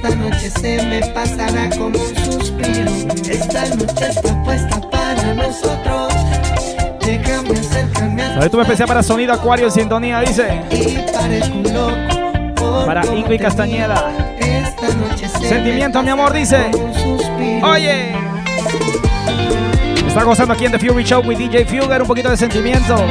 Esta 0.00 0.14
noche 0.14 0.48
se 0.48 0.80
me 0.84 1.00
pasará 1.08 1.68
como 1.70 1.98
un 1.98 2.16
suspiro. 2.24 2.92
Esta 3.28 3.66
noche 3.74 4.08
está 4.08 4.44
puesta 4.44 4.80
para 4.92 5.34
nosotros. 5.34 6.14
Déjame 7.04 7.58
acercarme 7.58 8.22
a 8.22 8.34
Saludo 8.34 8.62
especial 8.62 8.86
para 8.86 9.02
Sonido 9.02 9.32
Acuario 9.32 9.66
en 9.66 9.72
sintonía, 9.72 10.20
dice. 10.20 10.62
ti. 10.70 10.98
Parezco 11.12 11.52
un 11.52 11.74
loco 11.74 12.86
Para 12.86 13.04
Ingrid 13.06 13.40
Castañeda. 13.40 14.12
Esta 14.38 14.86
noche 14.94 15.28
se 15.28 15.48
Sentimiento, 15.48 16.00
mi 16.04 16.10
amor, 16.10 16.32
dice. 16.32 16.70
Oye. 17.64 18.12
Está 20.06 20.22
gozando 20.22 20.54
aquí 20.54 20.66
en 20.66 20.72
The 20.72 20.78
Fury 20.78 21.02
Show 21.02 21.26
with 21.26 21.38
DJ 21.38 21.64
Fugger. 21.64 22.02
Un 22.02 22.06
poquito 22.06 22.30
de 22.30 22.36
sentimiento. 22.36 23.04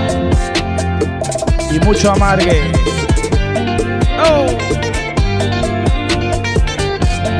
Y 1.69 1.79
mucho 1.81 2.13
amargue. 2.13 2.61
Oh. 4.25 4.66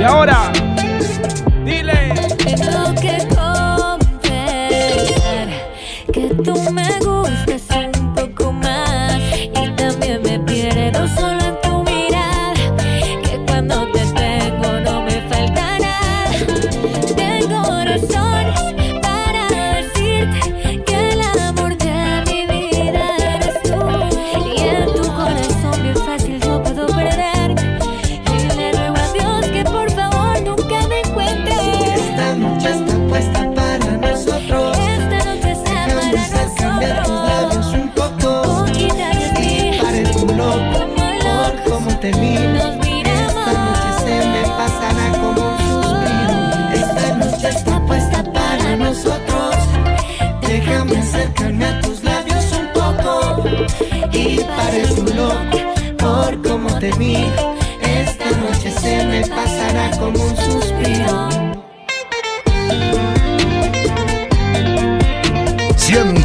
Ahora. 0.07 0.66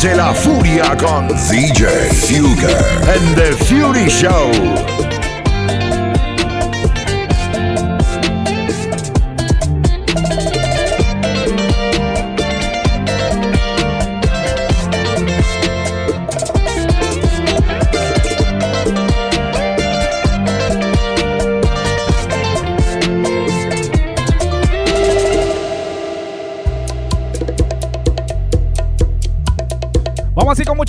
Siente 0.03 0.17
la 0.17 0.35
furia 0.35 0.97
con 0.97 1.29
DJ 1.29 1.87
Fugger 2.11 2.77
en 3.15 3.35
The 3.37 3.53
Fury 3.53 4.09
Show. 4.09 5.12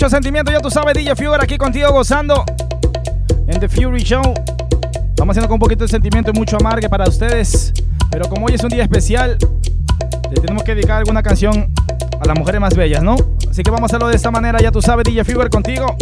Mucho 0.04 0.16
sentimiento. 0.16 0.52
Ya 0.52 0.60
tú 0.60 0.70
sabes, 0.70 0.92
DJ 0.94 1.16
Fugger 1.16 1.42
aquí 1.42 1.56
contigo 1.56 1.90
gozando 1.90 2.44
en 3.46 3.58
The 3.58 3.68
Fury 3.70 4.02
Show. 4.02 4.22
Estamos 5.08 5.32
haciendo 5.32 5.48
con 5.48 5.54
un 5.54 5.60
poquito 5.60 5.84
de 5.84 5.88
sentimiento 5.88 6.30
y 6.30 6.38
mucho 6.38 6.58
amargue 6.58 6.90
para 6.90 7.08
ustedes. 7.08 7.72
Pero 8.10 8.28
como 8.28 8.44
hoy 8.44 8.54
es 8.54 8.62
un 8.62 8.68
día 8.68 8.82
especial, 8.82 9.38
le 10.30 10.40
tenemos 10.42 10.62
que 10.62 10.74
dedicar 10.74 10.98
alguna 10.98 11.22
canción 11.22 11.72
a 12.20 12.26
las 12.26 12.38
mujeres 12.38 12.60
más 12.60 12.76
bellas, 12.76 13.02
¿no? 13.02 13.16
Así 13.48 13.62
que 13.62 13.70
vamos 13.70 13.84
a 13.84 13.86
hacerlo 13.86 14.08
de 14.08 14.16
esta 14.16 14.30
manera. 14.30 14.60
Ya 14.60 14.70
tú 14.70 14.82
sabes, 14.82 15.04
DJ 15.04 15.24
Fugger 15.24 15.48
contigo 15.48 15.96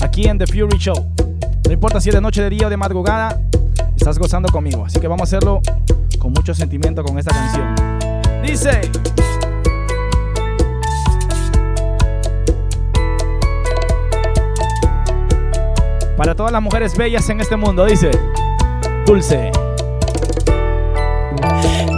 aquí 0.00 0.28
en 0.28 0.38
The 0.38 0.46
Fury 0.46 0.78
Show. 0.78 1.12
No 1.66 1.72
importa 1.72 2.00
si 2.00 2.10
es 2.10 2.14
de 2.14 2.20
noche, 2.20 2.40
de 2.40 2.50
día 2.50 2.68
o 2.68 2.70
de 2.70 2.76
madrugada, 2.76 3.40
estás 3.96 4.16
gozando 4.16 4.48
conmigo. 4.50 4.84
Así 4.86 5.00
que 5.00 5.08
vamos 5.08 5.22
a 5.22 5.24
hacerlo 5.24 5.60
con 6.20 6.32
mucho 6.32 6.54
sentimiento 6.54 7.02
con 7.02 7.18
esta 7.18 7.32
canción. 7.32 7.74
Dice. 8.44 8.80
Para 16.16 16.34
todas 16.36 16.52
las 16.52 16.62
mujeres 16.62 16.96
bellas 16.96 17.28
en 17.28 17.40
este 17.40 17.56
mundo, 17.56 17.84
dice. 17.86 18.10
Dulce. 19.04 19.50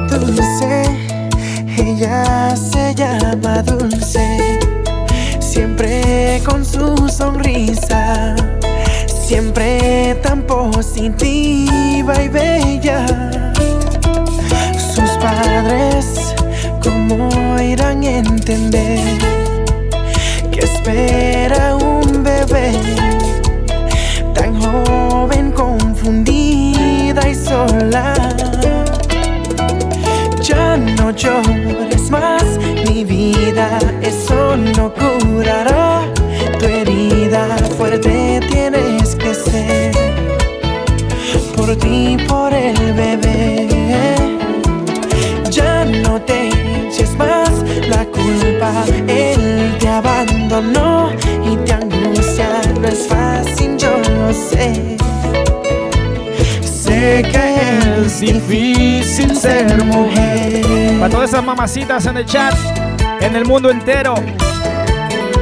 Dulce, 0.09 0.85
ella 1.77 2.57
se 2.57 2.95
llama 2.95 3.63
Dulce, 3.63 4.59
siempre 5.39 6.41
con 6.47 6.65
su 6.65 7.09
sonrisa, 7.09 8.35
siempre 9.07 10.19
tan 10.23 10.43
positiva 10.43 12.23
y 12.23 12.29
bella. 12.29 13.07
Sus 14.95 15.11
padres, 15.19 16.35
¿cómo 16.83 17.61
irán 17.61 18.03
a 18.03 18.11
entender 18.11 18.86
llores 31.17 32.11
más, 32.11 32.59
mi 32.89 33.05
vida, 33.05 33.79
eso 34.03 34.57
no 34.57 34.93
curará 34.93 35.86
es 58.17 58.49
difícil 58.49 59.37
ser 59.37 59.85
mujer. 59.85 60.65
Para 60.99 61.11
todas 61.11 61.31
esas 61.31 61.45
mamacitas 61.45 62.07
en 62.07 62.17
el 62.17 62.25
chat, 62.25 62.55
en 63.21 63.37
el 63.37 63.45
mundo 63.45 63.71
entero. 63.71 64.15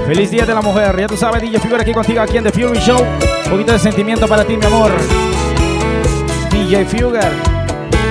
Feliz 0.06 0.30
Día 0.30 0.44
de 0.44 0.54
la 0.54 0.60
Mujer. 0.60 0.98
Ya 0.98 1.06
tú 1.06 1.16
sabes, 1.16 1.40
DJ 1.40 1.60
Figure 1.60 1.82
aquí 1.82 1.92
contigo, 1.92 2.20
aquí 2.20 2.36
en 2.36 2.44
The 2.44 2.50
Fury 2.50 2.78
Show. 2.80 3.00
Un 3.44 3.50
poquito 3.50 3.72
de 3.72 3.78
sentimiento 3.78 4.26
para 4.26 4.44
ti, 4.44 4.56
mi 4.56 4.66
amor. 4.66 4.90
DJ 6.50 6.84
Fugger, 6.84 7.30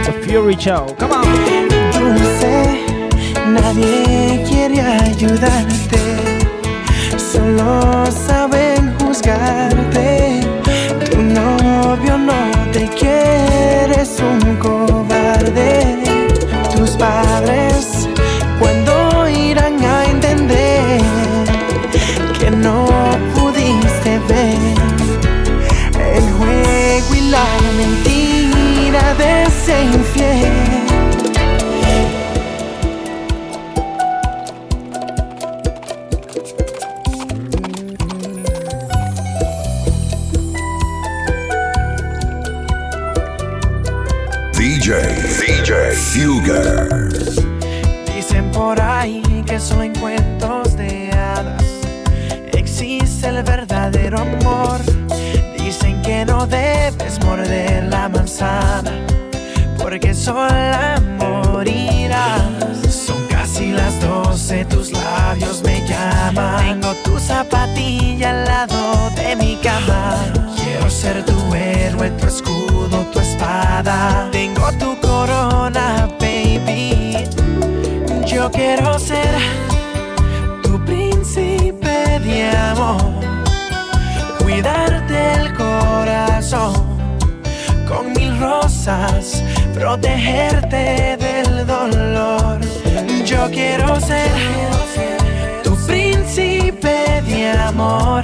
The 0.05 0.13
Fury 0.23 0.55
Show. 0.55 0.95
Come 0.97 1.13
on. 1.13 1.23
Dulce, 1.91 2.85
nadie 3.47 4.43
quiere 4.49 4.81
ayudarte, 4.81 5.99
solo 7.17 8.05
saben 8.11 8.93
juzgarte. 8.99 10.41
Tu 11.11 11.21
novio 11.21 12.17
no 12.17 12.71
te 12.71 12.87
quiere, 12.89 14.02
Dicen 48.05 48.51
por 48.51 48.79
ahí 48.79 49.23
que 49.47 49.59
solo 49.59 49.81
en 49.81 49.95
cuentos 49.95 50.77
de 50.77 51.11
hadas 51.11 51.63
existe 52.51 53.29
el 53.29 53.41
verdadero 53.41 54.19
amor. 54.19 54.79
Dicen 55.57 55.99
que 56.03 56.23
no 56.23 56.45
debes 56.45 57.19
morder 57.25 57.85
la 57.85 58.09
manzana 58.09 58.91
porque 59.79 60.13
sola 60.13 61.01
morirás. 61.17 62.43
Son 62.91 63.17
casi 63.27 63.71
las 63.71 63.99
doce, 63.99 64.65
tus 64.65 64.91
labios 64.91 65.63
me 65.63 65.81
llaman. 65.87 66.79
Tengo 66.79 66.93
tu 67.03 67.17
zapatilla 67.17 68.29
al 68.29 68.45
lado 68.45 69.09
de 69.15 69.35
mi 69.35 69.55
cama. 69.63 70.15
Quiero 70.55 70.91
ser 70.91 71.25
tu 71.25 71.55
héroe, 71.55 72.11
tu 72.11 72.27
escudo, 72.27 72.99
tu 73.11 73.19
Tengo 74.31 74.71
tu 74.79 74.99
corona, 75.01 76.07
baby. 76.19 77.17
Yo 78.25 78.49
quiero 78.49 78.97
ser 78.97 79.35
tu 80.63 80.83
príncipe 80.85 82.19
de 82.19 82.49
amor. 82.71 83.01
Cuidarte 84.39 85.33
el 85.33 85.53
corazón 85.53 86.73
con 87.87 88.13
mil 88.13 88.39
rosas, 88.39 89.43
protegerte 89.73 91.17
del 91.17 91.67
dolor. 91.67 92.59
Yo 93.25 93.49
quiero 93.51 93.99
ser 93.99 94.31
tu 95.63 95.75
príncipe 95.85 97.21
de 97.27 97.51
amor, 97.51 98.23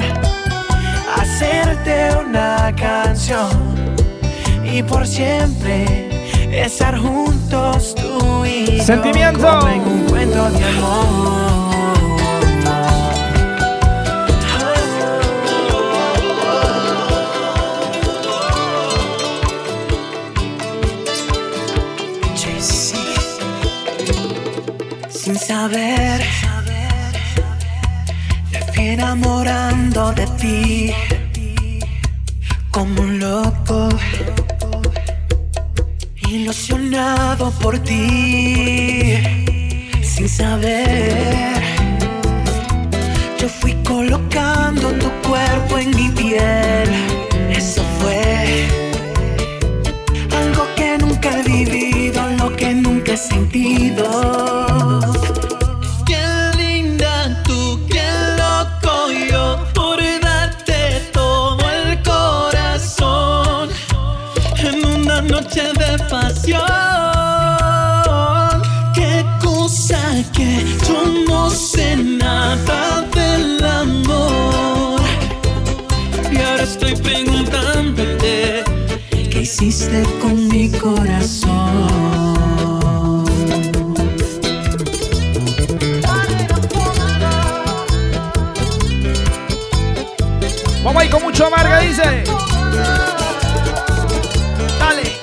hacerte 1.15 2.09
una 2.25 2.73
canción 2.75 3.68
y 4.71 4.83
por 4.83 5.07
siempre 5.07 6.09
estar 6.51 6.97
juntos 6.97 7.95
tú 7.95 8.45
y 8.45 8.77
yo, 8.77 8.83
Sentimiento. 8.83 9.47
como 9.47 9.67
en 9.69 9.81
un 9.81 10.05
cuento 10.07 10.49
de 10.51 10.65
amor. 10.65 11.59
Sin 25.09 25.37
saber, 25.37 26.21
me 28.51 28.61
fui 28.73 28.87
enamorando 28.87 30.11
de 30.13 30.25
ti 30.39 30.93
por 37.61 37.79
ti. 37.79 39.17
Sin 40.01 40.27
saber, 40.27 41.61
yo 43.39 43.47
fui 43.47 43.73
colocando 43.83 44.89
tu 44.93 45.09
cuerpo 45.27 45.77
en 45.77 45.89
mi 45.95 46.09
piel. 46.09 46.89
Eso 47.49 47.83
fue 47.99 48.67
algo 50.41 50.63
que 50.75 50.97
nunca 50.97 51.39
he 51.39 51.43
vivido, 51.43 52.21
lo 52.37 52.55
que 52.55 52.73
nunca 52.73 53.13
he 53.13 53.17
sentido. 53.17 54.48
Vamos 90.89 91.03
ahí 91.03 91.09
con 91.09 91.21
mucho 91.21 91.45
amarga, 91.45 91.81
dice. 91.81 92.23
Dale. 94.79 95.17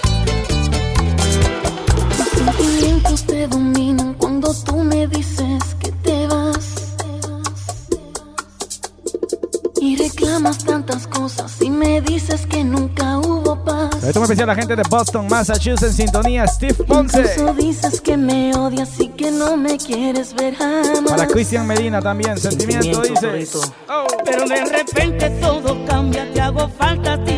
Sentimientos 2.37 3.27
te 3.27 3.49
dominan 3.49 4.15
cuando 4.15 4.55
tú 4.63 4.77
me 4.85 5.09
dices 5.09 5.75
que 5.81 5.91
te 5.91 6.29
vas. 6.29 6.95
Y 9.81 9.97
reclamas 9.97 10.59
tantas 10.59 11.09
cosas 11.09 11.61
y 11.61 11.69
me 11.71 12.01
dices 12.01 12.47
que 12.47 12.56
especial 14.27 14.51
a 14.51 14.55
la 14.55 14.61
gente 14.61 14.75
de 14.75 14.83
Boston, 14.89 15.29
Massachusetts, 15.31 15.83
en 15.85 15.93
sintonía, 15.93 16.47
Steve 16.49 16.75
Ponce. 16.75 17.21
Incluso 17.21 17.55
dices 17.55 18.01
que 18.01 18.17
me 18.17 18.53
odias 18.57 18.99
y 18.99 19.09
que 19.09 19.31
no 19.31 19.57
me 19.57 19.79
quieres 19.79 20.35
ver 20.35 20.57
jamás. 20.57 21.01
Para 21.09 21.29
Cristian 21.29 21.65
Medina 21.65 22.03
también, 22.03 22.37
sentimiento, 22.37 23.03
dice. 23.03 23.59
Pero 24.25 24.49
de 24.49 24.65
repente 24.65 25.31
todo 25.41 25.79
cambia, 25.87 26.29
te 26.33 26.41
hago 26.41 26.69
falta 26.69 27.13
a 27.13 27.25
ti, 27.25 27.36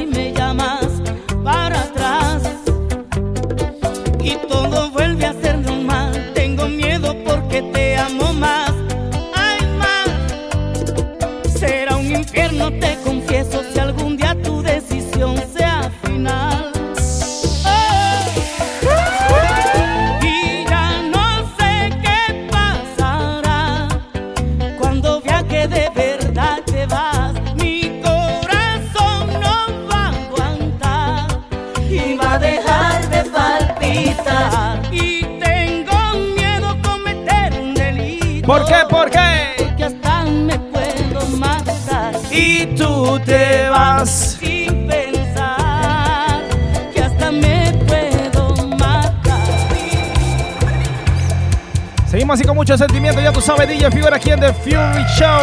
Seguimos 52.28 52.40
así 52.40 52.46
con 52.46 52.56
mucho 52.56 52.76
sentimiento, 52.76 53.22
ya 53.22 53.32
tú 53.32 53.40
sabes, 53.40 53.66
DJ 53.66 53.90
Figura 53.90 54.16
aquí 54.16 54.30
en 54.30 54.40
The 54.40 54.52
Fury 54.52 55.02
Show. 55.16 55.40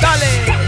Dale. 0.00 0.61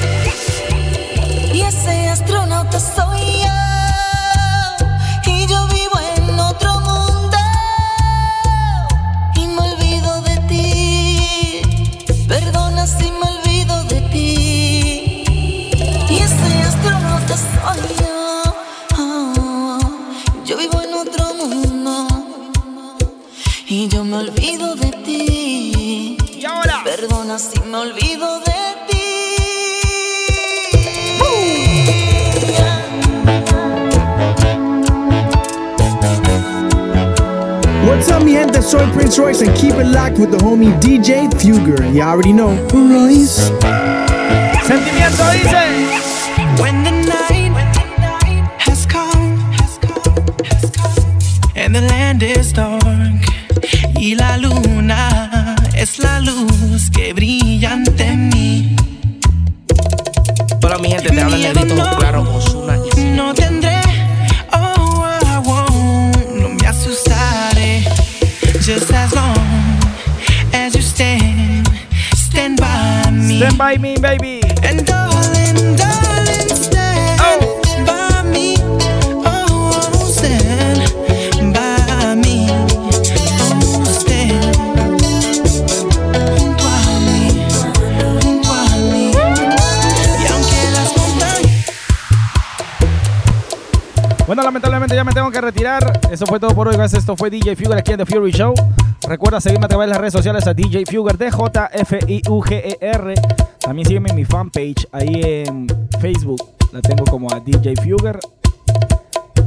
Soy 38.74 38.90
Prince 38.90 39.18
Royce 39.20 39.40
and 39.42 39.56
keep 39.56 39.74
it 39.74 39.86
locked 39.86 40.18
with 40.18 40.32
the 40.32 40.36
homie 40.38 40.74
DJ 40.80 41.30
Fugger. 41.30 41.94
You 41.94 42.02
already 42.02 42.32
know. 42.32 42.56
Royce. 42.72 43.48
Sentimiento 44.66 45.22
dice. 45.22 45.73
Eso 96.24 96.30
fue 96.30 96.40
todo 96.40 96.54
por 96.54 96.66
hoy. 96.68 96.74
Gracias. 96.74 97.00
Esto 97.00 97.18
fue 97.18 97.28
DJ 97.28 97.54
Fugger 97.54 97.76
aquí 97.76 97.92
en 97.92 97.98
The 97.98 98.06
Fury 98.06 98.32
Show. 98.32 98.54
Recuerda 99.06 99.42
seguirme 99.42 99.66
a 99.66 99.68
través 99.68 99.88
de 99.88 99.90
las 99.90 99.98
redes 99.98 100.14
sociales 100.14 100.46
a 100.46 100.54
DJ 100.54 100.84
Fugger, 100.86 101.18
D-J-F-I-U-G-E-R. 101.18 103.14
También 103.60 103.86
sígueme 103.86 104.08
en 104.08 104.16
mi 104.16 104.24
fanpage 104.24 104.88
ahí 104.90 105.20
en 105.46 105.66
Facebook. 106.00 106.40
La 106.72 106.80
tengo 106.80 107.04
como 107.04 107.30
a 107.30 107.40
DJ 107.40 107.74
Fugger. 107.76 108.18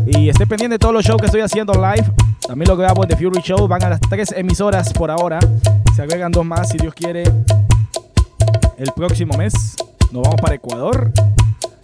Y 0.06 0.30
esté 0.30 0.46
pendiente 0.46 0.76
de 0.76 0.80
todos 0.80 0.94
los 0.94 1.04
shows 1.04 1.20
que 1.20 1.26
estoy 1.26 1.42
haciendo 1.42 1.74
live. 1.74 2.12
También 2.48 2.70
lo 2.70 2.78
grabo 2.78 3.02
en 3.02 3.10
The 3.10 3.16
Fury 3.16 3.42
Show. 3.42 3.68
Van 3.68 3.84
a 3.84 3.90
las 3.90 4.00
tres 4.00 4.32
emisoras 4.34 4.94
por 4.94 5.10
ahora. 5.10 5.40
Se 5.96 6.04
agregan 6.04 6.32
dos 6.32 6.46
más 6.46 6.70
si 6.70 6.78
Dios 6.78 6.94
quiere. 6.94 7.24
El 8.78 8.92
próximo 8.96 9.36
mes 9.36 9.76
nos 10.12 10.22
vamos 10.22 10.40
para 10.40 10.54
Ecuador, 10.54 11.12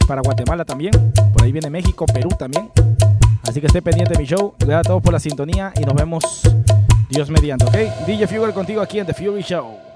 para 0.07 0.21
Guatemala 0.21 0.65
también. 0.65 0.91
Por 1.33 1.41
ahí 1.41 1.51
viene 1.51 1.71
México, 1.71 2.05
Perú 2.05 2.29
también. 2.37 2.69
Así 3.53 3.61
que 3.61 3.67
esté 3.67 3.83
pendiente 3.83 4.13
de 4.13 4.17
mi 4.17 4.25
show. 4.25 4.55
Gracias 4.57 4.79
a 4.79 4.81
todos 4.81 5.03
por 5.03 5.13
la 5.13 5.19
sintonía 5.19 5.71
y 5.79 5.81
nos 5.81 5.93
vemos 5.93 6.41
Dios 7.07 7.29
mediante, 7.29 7.65
¿ok? 7.65 8.07
DJ 8.07 8.25
Fugger 8.25 8.51
contigo 8.51 8.81
aquí 8.81 8.97
en 8.97 9.05
The 9.05 9.13
Fury 9.13 9.43
Show. 9.43 9.92